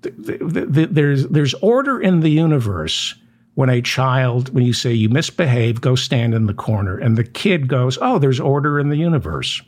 [0.00, 3.14] There's there's order in the universe
[3.54, 7.24] when a child when you say you misbehave, go stand in the corner, and the
[7.24, 9.62] kid goes, "Oh, there's order in the universe."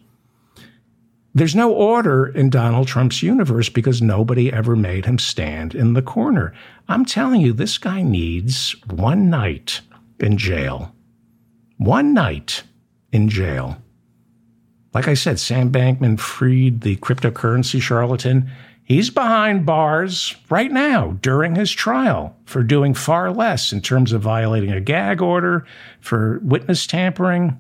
[1.37, 6.03] There's no order in Donald Trump's universe because nobody ever made him stand in the
[6.03, 6.55] corner.
[6.89, 9.81] I'm telling you, this guy needs one night
[10.21, 10.95] in jail.
[11.77, 12.63] One night
[13.11, 13.79] in jail.
[14.93, 18.49] Like I said, Sam Bankman Fried the cryptocurrency charlatan.
[18.85, 24.23] He's behind bars right now during his trial for doing far less in terms of
[24.23, 25.67] violating a gag order,
[26.01, 27.59] for witness tampering.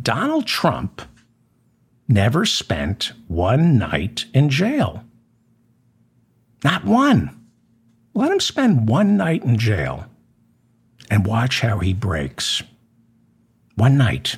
[0.00, 1.02] Donald Trump
[2.08, 5.04] never spent one night in jail.
[6.62, 7.40] Not one.
[8.14, 10.06] Let him spend one night in jail
[11.10, 12.62] and watch how he breaks.
[13.74, 14.36] One night.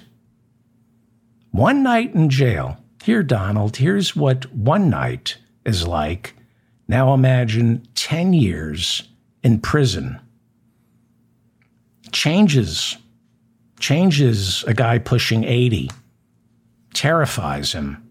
[1.50, 2.78] One night in jail.
[3.04, 6.34] Here, Donald, here's what one night is like.
[6.88, 9.02] Now imagine 10 years
[9.42, 10.20] in prison.
[12.12, 12.96] Changes,
[13.78, 15.90] changes a guy pushing 80,
[16.96, 18.02] terrifies him,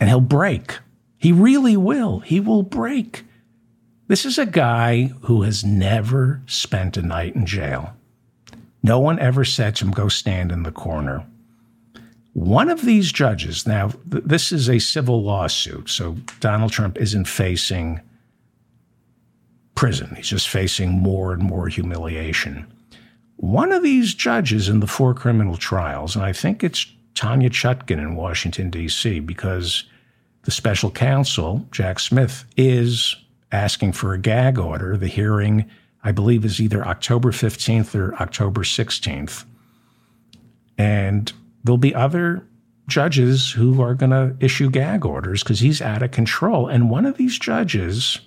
[0.00, 0.78] and he'll break.
[1.18, 2.20] He really will.
[2.20, 3.24] He will break.
[4.08, 7.94] This is a guy who has never spent a night in jail.
[8.82, 11.26] No one ever said to him, go stand in the corner.
[12.32, 17.26] One of these judges, now, th- this is a civil lawsuit, so Donald Trump isn't
[17.26, 18.00] facing
[19.74, 20.14] prison.
[20.16, 22.66] He's just facing more and more humiliation.
[23.36, 26.86] One of these judges in the four criminal trials, and I think it's
[27.16, 29.84] Tanya Chutkan in Washington, D.C., because
[30.42, 33.16] the special counsel, Jack Smith, is
[33.50, 34.96] asking for a gag order.
[34.96, 35.68] The hearing,
[36.04, 39.44] I believe, is either October 15th or October 16th.
[40.78, 41.32] And
[41.64, 42.46] there'll be other
[42.86, 46.68] judges who are going to issue gag orders because he's out of control.
[46.68, 48.20] And one of these judges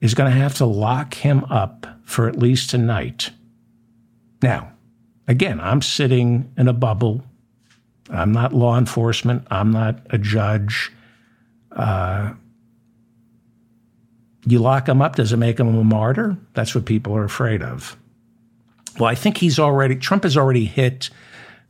[0.00, 3.30] is going to have to lock him up for at least a night.
[4.42, 4.72] Now,
[5.26, 7.24] again, I'm sitting in a bubble.
[8.10, 9.46] I'm not law enforcement.
[9.50, 10.92] I'm not a judge.
[11.72, 12.32] Uh,
[14.46, 16.36] You lock him up, does it make him a martyr?
[16.54, 17.98] That's what people are afraid of.
[18.98, 21.10] Well, I think he's already, Trump has already hit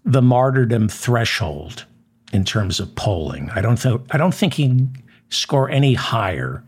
[0.04, 1.86] the martyrdom threshold
[2.32, 3.50] in terms of polling.
[3.50, 4.86] I don't think, I don't think he
[5.28, 6.62] score any higher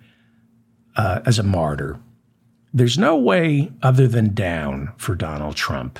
[0.96, 1.96] uh, as a martyr.
[2.74, 5.98] There's no way other than down for Donald Trump.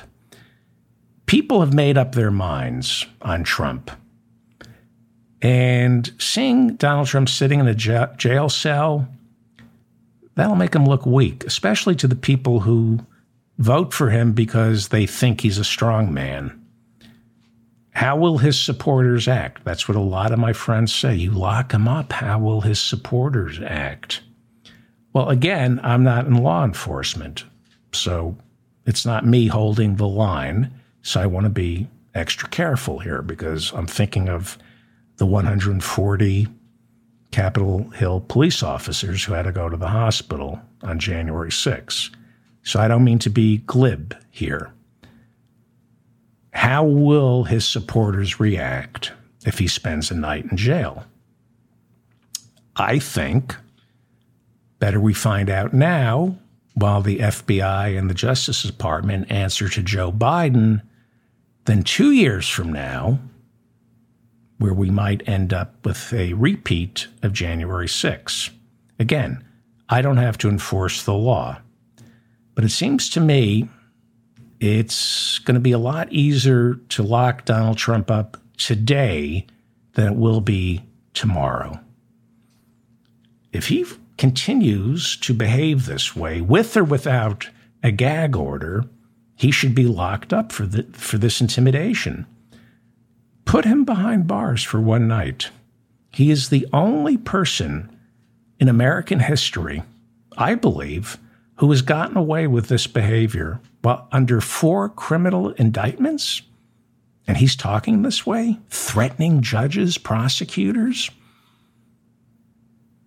[1.31, 3.89] People have made up their minds on Trump.
[5.41, 9.07] And seeing Donald Trump sitting in a jail cell,
[10.35, 13.05] that'll make him look weak, especially to the people who
[13.59, 16.61] vote for him because they think he's a strong man.
[17.91, 19.63] How will his supporters act?
[19.63, 21.15] That's what a lot of my friends say.
[21.15, 24.19] You lock him up, how will his supporters act?
[25.13, 27.45] Well, again, I'm not in law enforcement,
[27.93, 28.35] so
[28.85, 30.73] it's not me holding the line.
[31.03, 34.57] So I want to be extra careful here because I'm thinking of
[35.17, 36.47] the 140
[37.31, 42.11] Capitol Hill police officers who had to go to the hospital on January 6.
[42.63, 44.71] So I don't mean to be glib here.
[46.53, 49.13] How will his supporters react
[49.45, 51.05] if he spends a night in jail?
[52.75, 53.55] I think
[54.79, 56.35] better we find out now
[56.73, 60.81] while the FBI and the Justice Department answer to Joe Biden
[61.65, 63.19] than two years from now
[64.57, 68.51] where we might end up with a repeat of January 6.
[68.99, 69.43] Again,
[69.89, 71.59] I don't have to enforce the law,
[72.53, 73.67] but it seems to me
[74.59, 79.47] it's going to be a lot easier to lock Donald Trump up today
[79.93, 80.83] than it will be
[81.13, 81.79] tomorrow.
[83.51, 83.85] If he
[84.17, 87.49] continues to behave this way, with or without
[87.81, 88.85] a gag order,
[89.41, 92.27] he should be locked up for, the, for this intimidation.
[93.43, 95.49] Put him behind bars for one night.
[96.11, 97.89] He is the only person
[98.59, 99.81] in American history,
[100.37, 101.17] I believe,
[101.55, 106.43] who has gotten away with this behavior while under four criminal indictments.
[107.25, 111.09] And he's talking this way, threatening judges, prosecutors.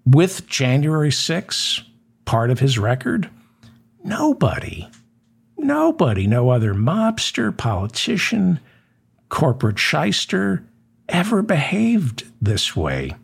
[0.05, 1.83] With January 6
[2.25, 3.31] part of his record,
[4.03, 4.89] nobody,
[5.65, 8.61] nobody, no other mobster, politician,
[9.29, 10.65] corporate shyster
[11.09, 13.15] ever behaved this way.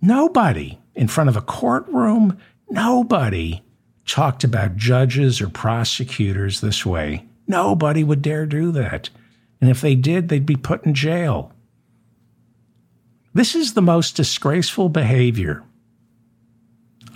[0.00, 2.38] Nobody in front of a courtroom,
[2.70, 3.62] nobody
[4.06, 7.26] talked about judges or prosecutors this way.
[7.46, 9.10] Nobody would dare do that.
[9.60, 11.52] And if they did, they'd be put in jail.
[13.32, 15.64] This is the most disgraceful behavior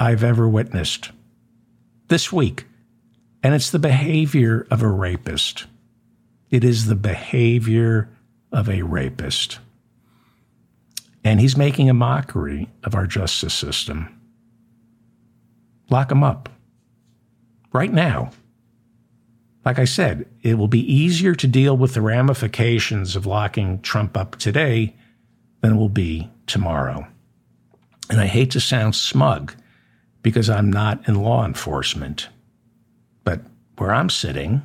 [0.00, 1.10] I've ever witnessed
[2.08, 2.66] this week.
[3.42, 5.66] And it's the behavior of a rapist.
[6.50, 8.08] It is the behavior
[8.52, 9.58] of a rapist.
[11.24, 14.18] And he's making a mockery of our justice system.
[15.90, 16.48] Lock him up
[17.72, 18.30] right now.
[19.64, 24.16] Like I said, it will be easier to deal with the ramifications of locking Trump
[24.16, 24.94] up today
[25.60, 27.06] than it will be tomorrow.
[28.08, 29.54] And I hate to sound smug
[30.22, 32.28] because I'm not in law enforcement,
[33.24, 33.40] but
[33.76, 34.62] where I'm sitting,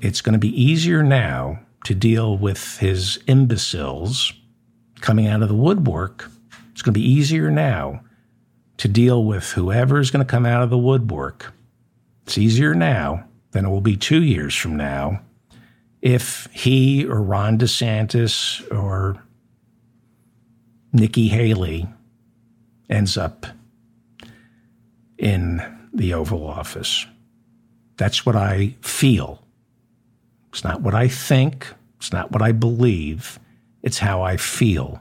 [0.00, 4.32] it's going to be easier now to deal with his imbeciles
[5.00, 6.30] coming out of the woodwork.
[6.72, 8.00] It's going to be easier now
[8.78, 11.52] to deal with whoever is going to come out of the woodwork.
[12.26, 15.20] It's easier now than it will be two years from now
[16.04, 19.24] if he or Ron DeSantis or
[20.92, 21.88] Nikki Haley
[22.90, 23.46] ends up
[25.16, 27.06] in the Oval Office.
[27.96, 29.44] That's what I feel
[30.54, 31.66] it's not what I think,
[31.96, 33.40] it's not what I believe,
[33.82, 35.00] it's how I feel.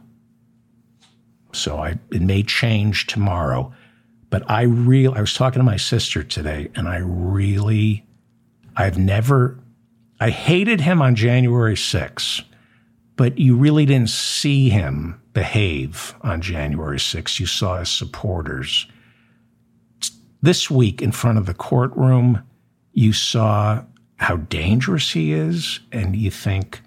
[1.52, 3.72] So I, it may change tomorrow.
[4.32, 8.04] But I really, I was talking to my sister today, and I really,
[8.76, 9.60] I've never,
[10.20, 12.44] I hated him on January 6th,
[13.16, 17.40] but you really didn't see him behave on January 6th.
[17.40, 18.88] You saw his supporters.
[20.44, 22.44] This week in front of the courtroom,
[22.92, 23.86] you saw
[24.18, 26.82] how dangerous he is, and you think,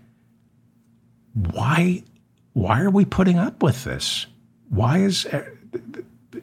[1.32, 2.04] why,
[2.52, 4.26] why are we putting up with this?
[4.68, 5.26] Why is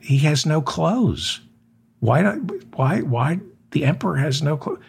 [0.02, 1.42] he has no clothes?
[2.00, 2.38] Why not?
[2.76, 3.02] Why?
[3.02, 4.82] Why the emperor has no clothes?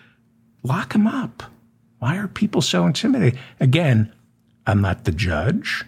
[0.63, 1.43] Lock him up.
[1.99, 3.39] Why are people so intimidated?
[3.61, 4.11] Again,
[4.67, 5.85] I'm not the judge.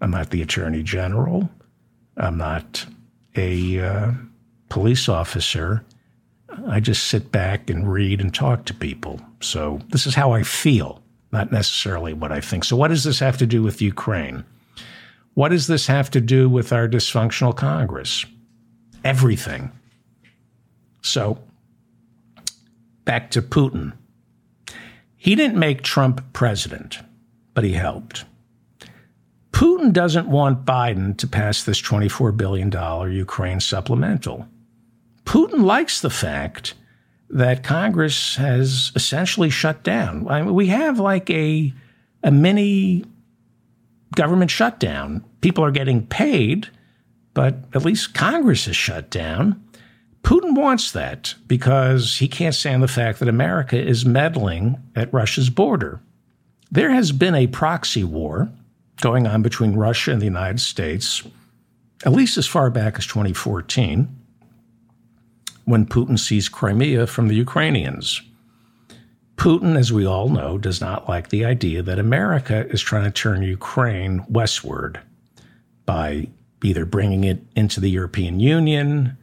[0.00, 1.48] I'm not the attorney general.
[2.16, 2.86] I'm not
[3.36, 4.12] a uh,
[4.68, 5.84] police officer.
[6.68, 9.20] I just sit back and read and talk to people.
[9.40, 11.02] So this is how I feel,
[11.32, 12.64] not necessarily what I think.
[12.64, 14.44] So, what does this have to do with Ukraine?
[15.34, 18.24] What does this have to do with our dysfunctional Congress?
[19.06, 19.70] everything.
[21.00, 21.38] So,
[23.04, 23.92] back to Putin.
[25.16, 26.98] He didn't make Trump president,
[27.54, 28.24] but he helped.
[29.52, 32.70] Putin doesn't want Biden to pass this $24 billion
[33.12, 34.46] Ukraine supplemental.
[35.26, 36.74] Putin likes the fact
[37.28, 40.26] that Congress has essentially shut down.
[40.28, 41.74] I mean, we have like a,
[42.22, 43.04] a mini
[44.14, 45.24] government shutdown.
[45.40, 46.68] People are getting paid,
[47.34, 49.62] but at least Congress is shut down.
[50.22, 55.50] Putin wants that because he can't stand the fact that America is meddling at Russia's
[55.50, 56.00] border.
[56.70, 58.48] There has been a proxy war
[59.00, 61.22] going on between Russia and the United States,
[62.04, 64.08] at least as far back as 2014
[65.66, 68.22] when Putin seized Crimea from the Ukrainians.
[69.36, 73.10] Putin, as we all know, does not like the idea that America is trying to
[73.10, 75.00] turn Ukraine westward
[75.84, 76.28] by
[76.64, 79.18] either bringing it into the European Union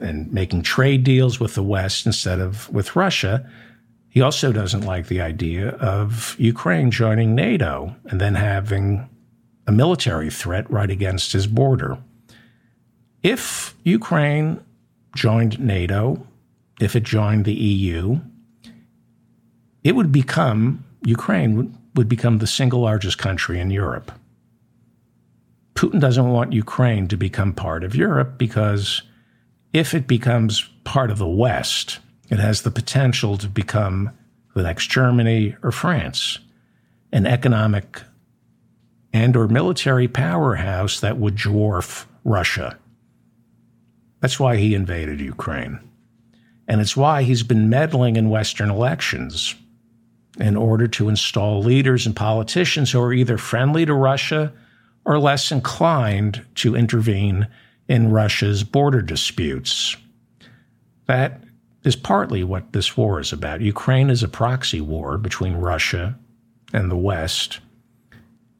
[0.00, 3.48] and making trade deals with the West instead of with Russia.
[4.08, 9.08] He also doesn't like the idea of Ukraine joining NATO and then having
[9.66, 11.98] a military threat right against his border.
[13.22, 14.60] If Ukraine
[15.14, 16.26] joined NATO,
[16.80, 18.20] if it joined the EU,
[19.84, 24.12] it would become, Ukraine would, would become the single largest country in Europe.
[25.74, 29.02] Putin doesn't want Ukraine to become part of Europe because
[29.72, 34.10] if it becomes part of the West, it has the potential to become
[34.54, 36.38] the next Germany or France,
[37.12, 38.02] an economic
[39.12, 42.78] and or military powerhouse that would dwarf Russia.
[44.20, 45.80] That's why he invaded Ukraine.
[46.68, 49.54] And it's why he's been meddling in Western elections
[50.38, 54.52] in order to install leaders and politicians who are either friendly to Russia
[55.04, 57.48] or less inclined to intervene
[57.88, 59.96] in Russia's border disputes.
[61.06, 61.42] That
[61.82, 63.60] is partly what this war is about.
[63.62, 66.16] Ukraine is a proxy war between Russia
[66.72, 67.58] and the West,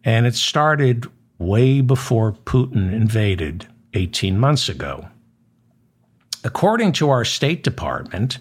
[0.03, 1.07] and it started
[1.39, 5.09] way before Putin invaded 18 months ago.
[6.43, 8.39] According to our State Department,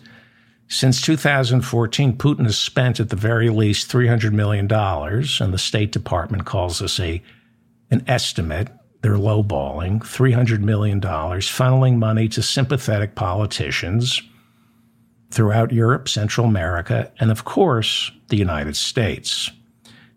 [0.69, 6.45] since 2014, Putin has spent at the very least $300 million, and the State Department
[6.45, 7.21] calls this a,
[7.91, 8.69] an estimate.
[9.01, 14.21] They're lowballing $300 million, funneling money to sympathetic politicians
[15.31, 19.51] throughout Europe, Central America, and of course, the United States.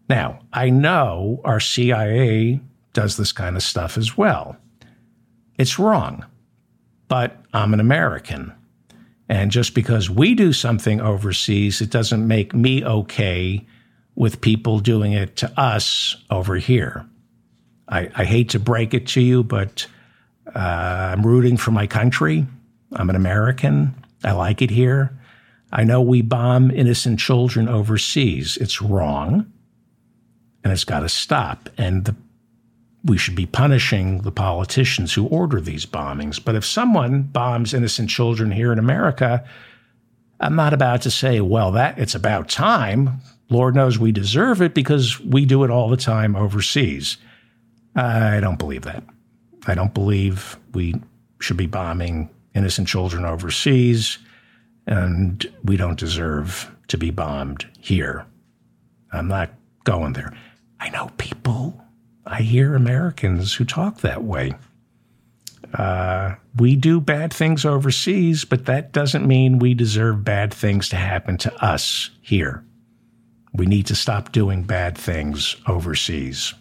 [0.09, 2.61] Now, I know our CIA
[2.93, 4.57] does this kind of stuff as well.
[5.57, 6.27] It's wrong
[7.13, 8.55] but I'm an American.
[9.29, 13.67] And just because we do something overseas, it doesn't make me okay
[14.15, 17.05] with people doing it to us over here.
[17.87, 19.87] I, I hate to break it to you, but
[20.57, 22.47] uh, I'm rooting for my country.
[22.95, 23.95] I'm an American.
[24.25, 25.13] I like it here.
[25.71, 28.57] I know we bomb innocent children overseas.
[28.57, 29.53] It's wrong
[30.65, 31.69] and it's got to stop.
[31.77, 32.17] And the
[33.05, 36.43] we should be punishing the politicians who order these bombings.
[36.43, 39.45] But if someone bombs innocent children here in America,
[40.41, 43.20] I'm not about to say, well, that it's about time.
[43.49, 47.16] Lord knows we deserve it because we do it all the time overseas.
[47.95, 49.05] I don't believe that.
[49.66, 50.95] I don't believe we
[51.41, 54.19] should be bombing innocent children overseas,
[54.87, 58.27] and we don't deserve to be bombed here.
[59.12, 59.51] I'm not
[59.85, 60.33] going there.
[60.81, 61.81] I know people
[62.27, 64.55] I hear Americans who talk that way.
[65.74, 70.97] Uh, we do bad things overseas, but that doesn't mean we deserve bad things to
[70.97, 72.65] happen to us here.
[73.55, 76.55] We need to stop doing bad things overseas.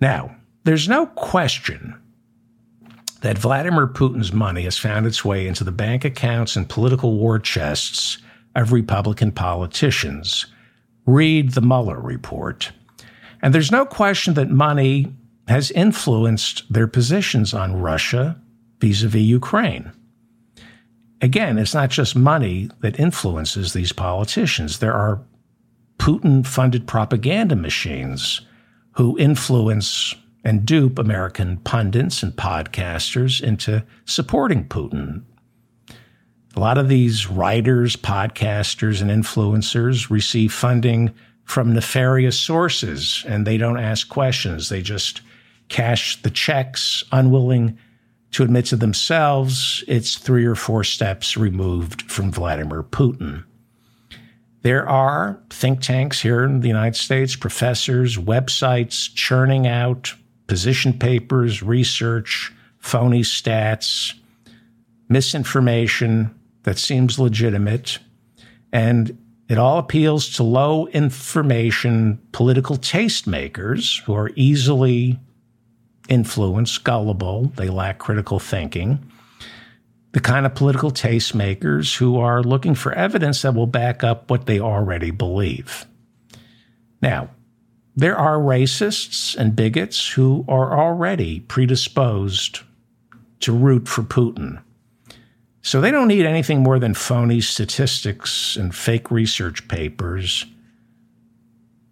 [0.00, 2.00] Now, there's no question
[3.20, 7.38] that Vladimir Putin's money has found its way into the bank accounts and political war
[7.38, 8.18] chests
[8.54, 10.46] of Republican politicians.
[11.06, 12.72] Read the Mueller report.
[13.42, 15.12] And there's no question that money
[15.48, 18.40] has influenced their positions on Russia
[18.80, 19.92] vis a vis Ukraine.
[21.22, 24.78] Again, it's not just money that influences these politicians.
[24.78, 25.22] There are
[25.98, 28.42] Putin funded propaganda machines
[28.92, 30.14] who influence
[30.44, 35.22] and dupe American pundits and podcasters into supporting Putin.
[36.54, 41.12] A lot of these writers, podcasters, and influencers receive funding
[41.46, 44.68] from nefarious sources and they don't ask questions.
[44.68, 45.22] They just
[45.68, 47.78] cash the checks, unwilling
[48.32, 53.44] to admit to themselves it's three or four steps removed from Vladimir Putin.
[54.62, 60.14] There are think tanks here in the United States, professors, websites churning out
[60.48, 64.14] position papers, research, phony stats,
[65.08, 68.00] misinformation that seems legitimate,
[68.72, 69.16] and
[69.48, 75.18] it all appeals to low information political tastemakers who are easily
[76.08, 79.10] influenced, gullible, they lack critical thinking.
[80.12, 84.46] The kind of political tastemakers who are looking for evidence that will back up what
[84.46, 85.86] they already believe.
[87.02, 87.30] Now,
[87.94, 92.60] there are racists and bigots who are already predisposed
[93.40, 94.62] to root for Putin.
[95.66, 100.46] So they don't need anything more than phony statistics and fake research papers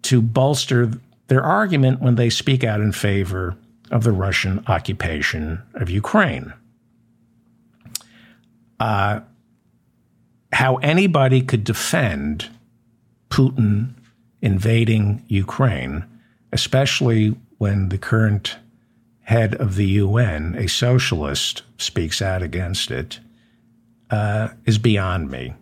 [0.03, 0.91] to bolster
[1.27, 3.57] their argument when they speak out in favor
[3.91, 6.53] of the Russian occupation of Ukraine.
[8.79, 9.19] Uh,
[10.53, 12.49] how anybody could defend
[13.29, 13.89] Putin
[14.41, 16.05] invading Ukraine,
[16.53, 18.55] especially when the current
[19.23, 23.19] head of the UN, a socialist, speaks out against it,
[24.11, 25.53] uh, is beyond me.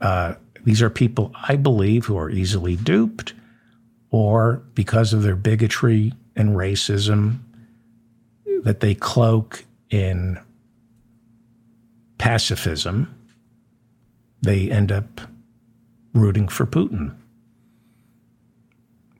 [0.00, 0.34] Uh,
[0.64, 3.34] these are people I believe who are easily duped,
[4.10, 7.38] or because of their bigotry and racism
[8.62, 10.38] that they cloak in
[12.18, 13.14] pacifism,
[14.42, 15.20] they end up
[16.12, 17.14] rooting for Putin.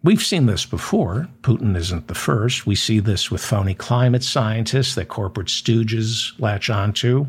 [0.02, 1.28] We've seen this before.
[1.42, 2.66] Putin isn't the first.
[2.66, 7.26] We see this with phony climate scientists that corporate stooges latch onto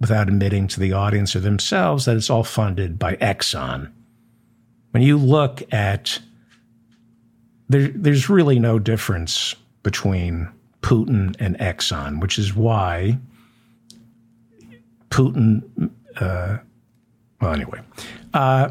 [0.00, 3.90] without admitting to the audience or themselves that it's all funded by Exxon.
[4.90, 6.20] When you look at
[7.68, 10.48] there, there's really no difference between
[10.82, 13.18] Putin and Exxon, which is why
[15.10, 15.90] Putin.
[16.16, 16.58] Uh,
[17.40, 17.80] well, anyway,
[18.34, 18.70] uh,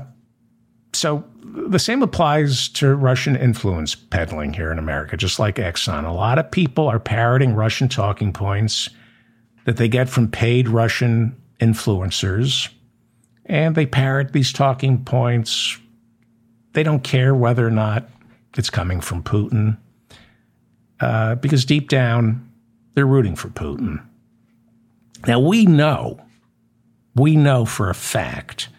[0.94, 6.06] so the same applies to Russian influence peddling here in America, just like Exxon.
[6.06, 8.90] A lot of people are parroting Russian talking points
[9.66, 12.70] that they get from paid Russian influencers,
[13.46, 15.78] and they parrot these talking points.
[16.74, 18.10] They don't care whether or not
[18.58, 19.78] it's coming from Putin,
[21.00, 22.50] uh, because deep down,
[22.94, 24.04] they're rooting for Putin.
[25.28, 26.20] Now, we know,
[27.16, 28.70] we know for a fact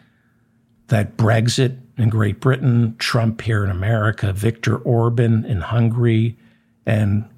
[0.88, 6.38] that Brexit in Great Britain, Trump here in America, Viktor Orban in Hungary,
[6.84, 7.28] and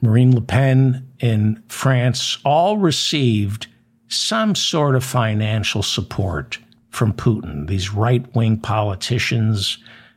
[0.00, 3.66] Marine Le Pen in France all received
[4.08, 6.58] some sort of financial support
[6.90, 7.66] from Putin.
[7.66, 9.76] These right wing politicians,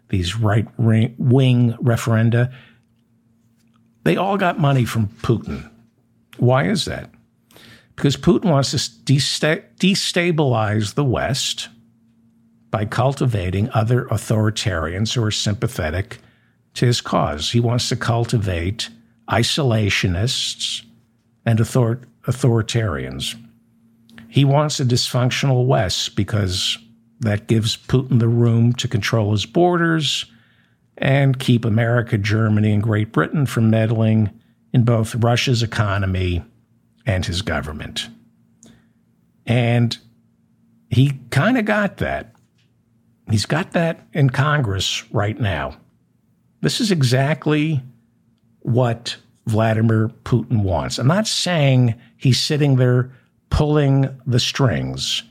[0.09, 2.53] these right wing referenda,
[4.03, 5.69] they all got money from Putin.
[6.37, 7.09] Why is that?
[7.95, 11.69] Because Putin wants to destabilize the West
[12.71, 16.19] by cultivating other authoritarians who are sympathetic
[16.73, 17.51] to his cause.
[17.51, 18.89] He wants to cultivate
[19.29, 20.83] isolationists
[21.45, 23.35] and author- authoritarians.
[24.27, 26.77] He wants a dysfunctional West because
[27.19, 30.25] that gives Putin the room to control his borders
[30.97, 34.29] and keep America, Germany, and Great Britain from meddling
[34.73, 36.43] in both Russia's economy
[37.05, 38.09] and his government.
[39.45, 39.97] And
[40.89, 42.33] he kind of got that.
[43.29, 45.77] He's got that in Congress right now.
[46.61, 47.81] This is exactly
[48.59, 50.97] what Vladimir Putin wants.
[50.97, 53.11] I'm not saying he's sitting there
[53.49, 55.23] pulling the strings,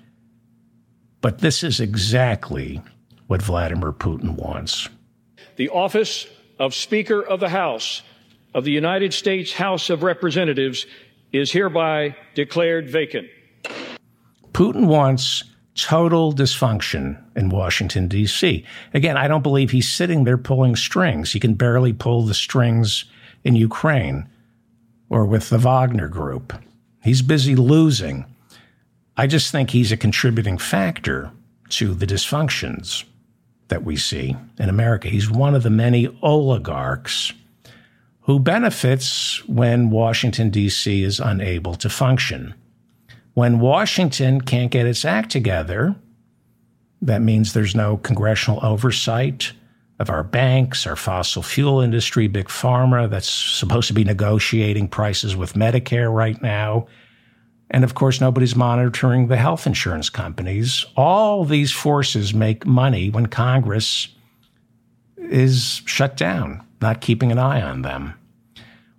[1.20, 2.82] but this is exactly
[3.28, 4.88] what Vladimir Putin wants.
[5.56, 6.26] The office
[6.58, 8.02] of Speaker of the House
[8.54, 10.86] of the United States House of Representatives
[11.32, 13.28] is hereby declared vacant.
[14.52, 15.44] Putin wants
[15.76, 18.64] total dysfunction in Washington, D.C.
[18.92, 21.32] Again, I don't believe he's sitting there pulling strings.
[21.32, 23.04] He can barely pull the strings
[23.44, 24.28] in Ukraine
[25.08, 26.52] or with the Wagner Group.
[27.02, 28.24] He's busy losing.
[29.16, 31.32] I just think he's a contributing factor
[31.70, 33.04] to the dysfunctions
[33.68, 35.08] that we see in America.
[35.08, 37.32] He's one of the many oligarchs
[38.22, 41.02] who benefits when Washington, D.C.
[41.02, 42.54] is unable to function.
[43.34, 45.94] When Washington can't get its act together,
[47.00, 49.52] that means there's no congressional oversight
[50.00, 55.36] of our banks, our fossil fuel industry, big pharma that's supposed to be negotiating prices
[55.36, 56.86] with Medicare right now.
[57.70, 60.86] And of course, nobody's monitoring the health insurance companies.
[60.96, 64.08] All these forces make money when Congress
[65.18, 68.14] is shut down, not keeping an eye on them.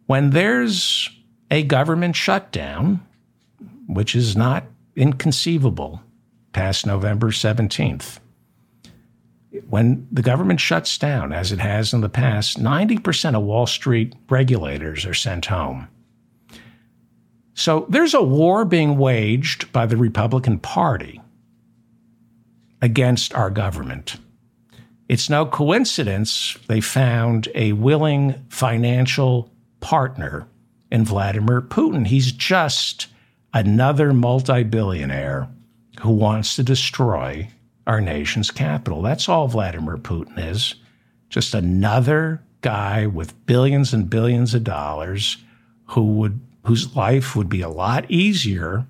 [0.06, 1.10] When there's
[1.49, 3.06] a government shutdown,
[3.88, 4.65] which is not
[4.95, 6.02] inconceivable
[6.53, 8.19] past November 17th.
[9.69, 14.15] When the government shuts down, as it has in the past, 90% of Wall Street
[14.30, 15.88] regulators are sent home.
[17.53, 21.22] So there's a war being waged by the Republican Party
[22.82, 24.18] against our government.
[25.10, 29.52] It's no coincidence they found a willing financial
[29.82, 30.48] partner
[30.90, 32.07] in Vladimir Putin.
[32.07, 33.07] He's just
[33.53, 35.49] another multi billionaire
[36.02, 37.49] who wants to destroy
[37.91, 39.01] our nation's capital.
[39.01, 40.76] That's all Vladimir Putin is.
[41.30, 45.38] Just another guy with billions and billions of dollars
[45.88, 48.85] who would whose life would be a lot easier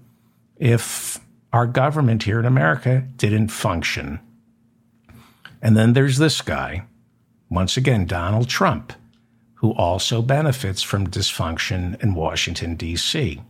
[0.58, 1.20] if
[1.52, 4.20] our government here in America didn't function.
[5.64, 6.84] And then there's this guy,
[7.50, 8.94] once again, Donald Trump,
[9.56, 13.42] who also benefits from dysfunction in Washington, D.C.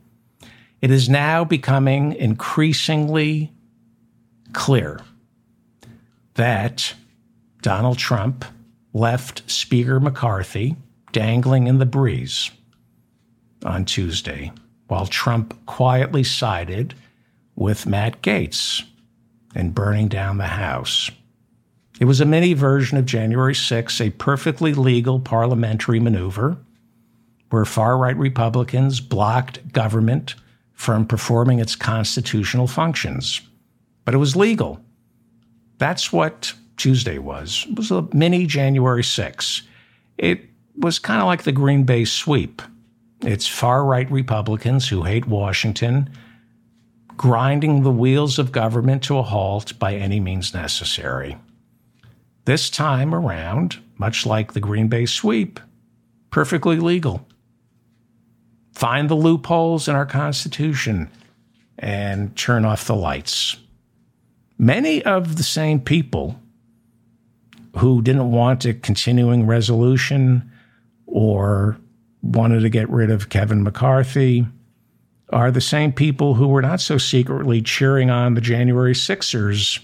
[0.81, 3.51] It is now becoming increasingly
[4.53, 5.01] clear
[6.35, 6.93] that
[7.61, 8.45] Donald Trump
[8.93, 10.75] left Speaker McCarthy
[11.11, 12.51] dangling in the breeze
[13.65, 14.51] on Tuesday,
[14.87, 16.93] while Trump quietly sided
[17.55, 18.83] with Matt Gaetz
[19.55, 21.11] in burning down the House.
[21.99, 26.57] It was a mini version of January 6, a perfectly legal parliamentary maneuver
[27.51, 30.35] where far right Republicans blocked government
[30.73, 33.41] from performing its constitutional functions.
[34.03, 34.79] But it was legal.
[35.81, 37.65] That's what Tuesday was.
[37.67, 39.63] It was a mini January 6.
[40.19, 40.41] It
[40.77, 42.61] was kind of like the Green Bay sweep.
[43.21, 46.07] It's far right Republicans who hate Washington
[47.17, 51.35] grinding the wheels of government to a halt by any means necessary.
[52.45, 55.59] This time around, much like the Green Bay sweep,
[56.29, 57.27] perfectly legal.
[58.73, 61.09] Find the loopholes in our Constitution
[61.79, 63.57] and turn off the lights.
[64.61, 66.39] Many of the same people
[67.77, 70.51] who didn't want a continuing resolution
[71.07, 71.79] or
[72.21, 74.45] wanted to get rid of Kevin McCarthy
[75.33, 79.79] are the same people who were not so secretly cheering on the January Sixers.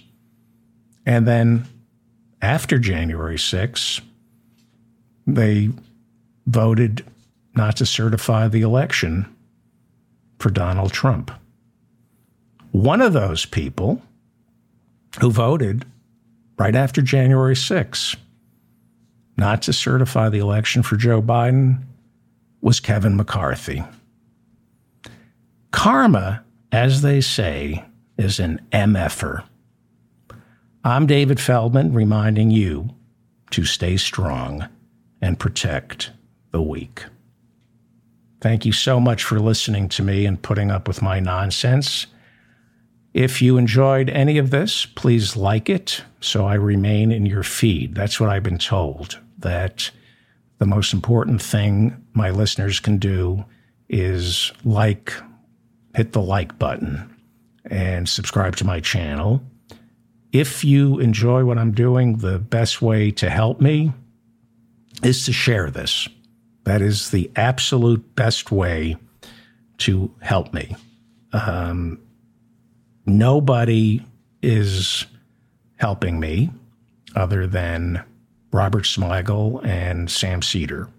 [1.07, 1.65] And then
[2.39, 4.01] after January 6,
[5.25, 5.71] they
[6.45, 7.03] voted
[7.55, 9.25] not to certify the election
[10.37, 11.31] for Donald Trump.
[12.69, 14.03] One of those people
[15.19, 15.85] who voted
[16.57, 18.15] right after January 6
[19.37, 21.83] not to certify the election for Joe Biden
[22.61, 23.83] was Kevin McCarthy.
[25.71, 27.85] Karma, as they say,
[28.17, 29.43] is an MFer.
[30.83, 32.89] I'm David Feldman reminding you
[33.51, 34.67] to stay strong
[35.21, 36.11] and protect
[36.51, 37.03] the weak.
[38.41, 42.07] Thank you so much for listening to me and putting up with my nonsense.
[43.17, 47.95] If you enjoyed any of this, please like it so I remain in your feed.
[47.95, 49.89] That's what I've been told, that
[50.59, 53.43] the most important thing my listeners can do
[53.89, 55.15] is like,
[55.95, 57.11] hit the like button
[57.65, 59.41] and subscribe to my channel.
[60.31, 63.93] If you enjoy what I'm doing, the best way to help me
[65.01, 66.07] is to share this.
[66.65, 68.95] That is the absolute best way
[69.79, 70.75] to help me.
[71.33, 71.99] Um,
[73.07, 74.05] nobody
[74.41, 75.05] is
[75.77, 76.49] helping me
[77.15, 78.03] other than
[78.51, 80.89] Robert Smigel and Sam Seder.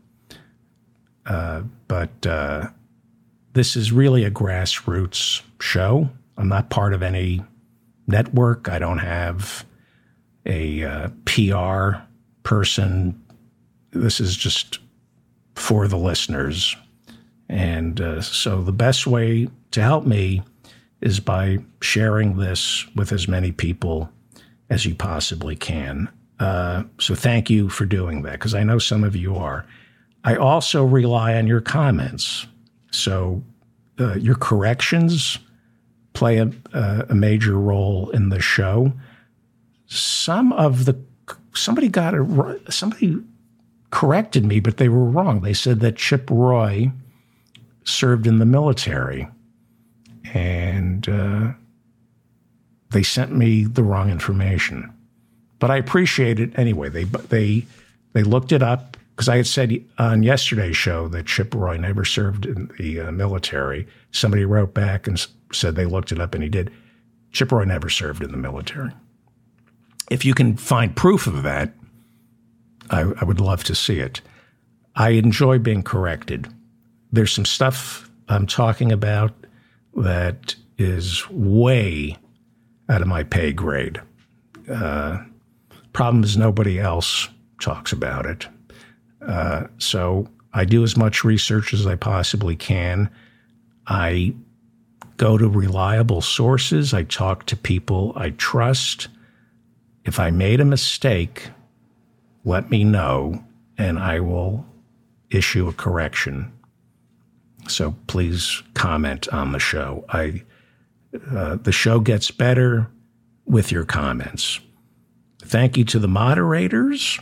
[1.27, 2.69] Uh, but uh,
[3.53, 6.09] this is really a grassroots show.
[6.37, 7.43] I'm not part of any
[8.07, 8.69] network.
[8.69, 9.67] I don't have
[10.47, 12.03] a uh, PR
[12.43, 13.23] person.
[13.91, 14.79] This is just
[15.55, 16.75] for the listeners.
[17.49, 20.43] And uh, so the best way to help me
[21.01, 24.11] is by sharing this with as many people
[24.71, 26.09] as you possibly can.
[26.41, 29.67] Uh, so thank you for doing that because I know some of you are.
[30.25, 32.47] I also rely on your comments.
[32.91, 33.43] So
[33.99, 35.39] uh, your corrections
[36.13, 36.51] play a,
[37.09, 38.93] a, major role in the show.
[39.87, 41.01] Some of the
[41.55, 43.17] somebody got it somebody
[43.91, 45.41] corrected me, but they were wrong.
[45.41, 46.91] They said that Chip Roy
[47.85, 49.29] served in the military,
[50.35, 51.53] and uh,
[52.91, 54.93] they sent me the wrong information.
[55.59, 56.89] But I appreciate it anyway.
[56.89, 57.67] They they
[58.13, 62.05] they looked it up because I had said on yesterday's show that Chip Roy never
[62.05, 63.87] served in the uh, military.
[64.13, 66.71] Somebody wrote back and said they looked it up, and he did.
[67.33, 68.93] Chip Roy never served in the military.
[70.11, 71.75] If you can find proof of that,
[72.91, 74.21] I, I would love to see it.
[74.95, 76.49] I enjoy being corrected.
[77.13, 79.33] There's some stuff I'm talking about
[80.03, 82.17] that is way
[82.89, 84.01] out of my pay grade.
[84.71, 85.19] Uh,
[85.93, 87.29] problem is, nobody else
[87.61, 88.47] talks about it.
[89.27, 93.11] Uh, so I do as much research as I possibly can.
[93.87, 94.35] I
[95.17, 96.95] go to reliable sources.
[96.95, 99.09] I talk to people I trust.
[100.05, 101.51] If I made a mistake,
[102.45, 103.45] let me know
[103.77, 104.65] and I will
[105.31, 106.53] issue a correction.
[107.69, 110.05] So please comment on the show.
[110.09, 110.43] I
[111.31, 112.89] uh, the show gets better
[113.47, 114.61] with your comments.
[115.43, 117.19] Thank you to the moderators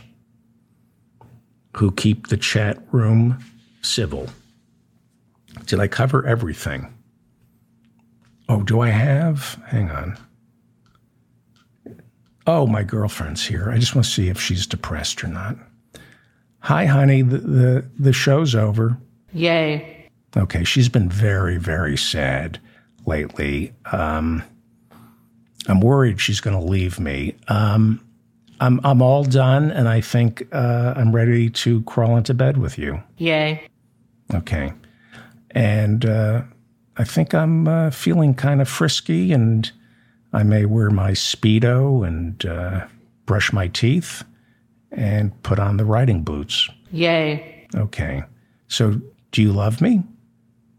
[1.77, 3.39] who keep the chat room
[3.81, 4.27] civil.
[5.65, 6.93] Did I cover everything?
[8.49, 9.61] Oh, do I have?
[9.67, 10.17] Hang on.
[12.45, 13.69] Oh, my girlfriend's here.
[13.69, 15.57] I just want to see if she's depressed or not.
[16.59, 17.21] Hi, honey.
[17.21, 18.97] The, the, the show's over.
[19.33, 19.96] Yay.
[20.37, 20.63] Okay.
[20.63, 22.59] She's been very, very sad
[23.05, 23.73] lately.
[23.91, 24.43] Um,
[25.67, 27.35] I'm worried she's going to leave me.
[27.47, 28.03] Um,
[28.59, 32.77] I'm I'm all done, and I think uh, I'm ready to crawl into bed with
[32.77, 33.01] you.
[33.17, 33.67] Yay.
[34.33, 34.73] Okay,
[35.51, 36.41] and uh,
[36.97, 39.71] I think I'm uh, feeling kind of frisky, and
[40.33, 42.87] I may wear my speedo and uh,
[43.25, 44.23] brush my teeth
[44.91, 46.67] and put on the riding boots.
[46.91, 47.67] Yay.
[47.75, 48.23] Okay,
[48.67, 48.99] so
[49.31, 50.01] do you love me?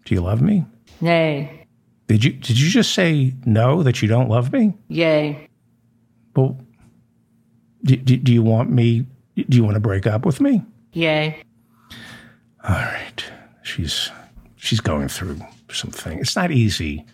[0.08, 0.64] Do you love me?
[1.02, 1.66] Nay.
[2.06, 4.72] Did you did you just say no that you don't love me?
[4.88, 5.50] Yay.
[6.34, 6.58] Well,
[7.84, 9.04] do, do, do you want me?
[9.36, 10.62] Do you want to break up with me?
[10.94, 11.42] Yay.
[12.64, 13.22] All right.
[13.62, 14.10] She's
[14.56, 15.40] she's going through
[15.70, 16.18] something.
[16.20, 17.04] It's not easy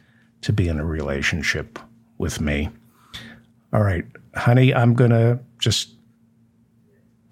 [0.43, 1.81] to be in a relationship
[2.19, 2.69] with me.
[3.73, 4.05] All right,
[4.37, 5.91] honey, I'm gonna just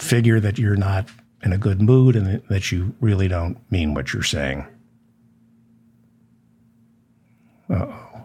[0.01, 1.09] figure that you're not
[1.44, 4.66] in a good mood and that you really don't mean what you're saying.
[7.72, 8.24] Uh oh.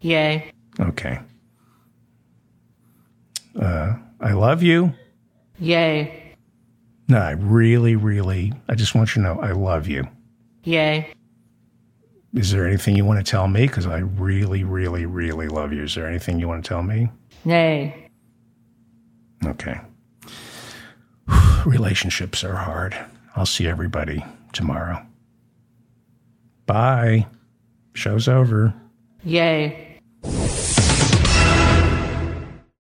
[0.00, 0.50] Yay.
[0.80, 1.18] Okay.
[3.60, 4.92] Uh, I love you.
[5.58, 6.34] Yay.
[7.08, 10.08] No, I really, really, I just want you to know I love you.
[10.64, 11.12] Yay.
[12.34, 13.66] Is there anything you want to tell me?
[13.66, 15.84] Because I really, really, really love you.
[15.84, 17.08] Is there anything you want to tell me?
[17.44, 18.10] Nay.
[19.44, 19.80] Okay.
[21.66, 22.96] Relationships are hard.
[23.36, 25.04] I'll see everybody tomorrow.
[26.66, 27.26] Bye.
[27.96, 28.74] Show's over.
[29.24, 30.00] Yay.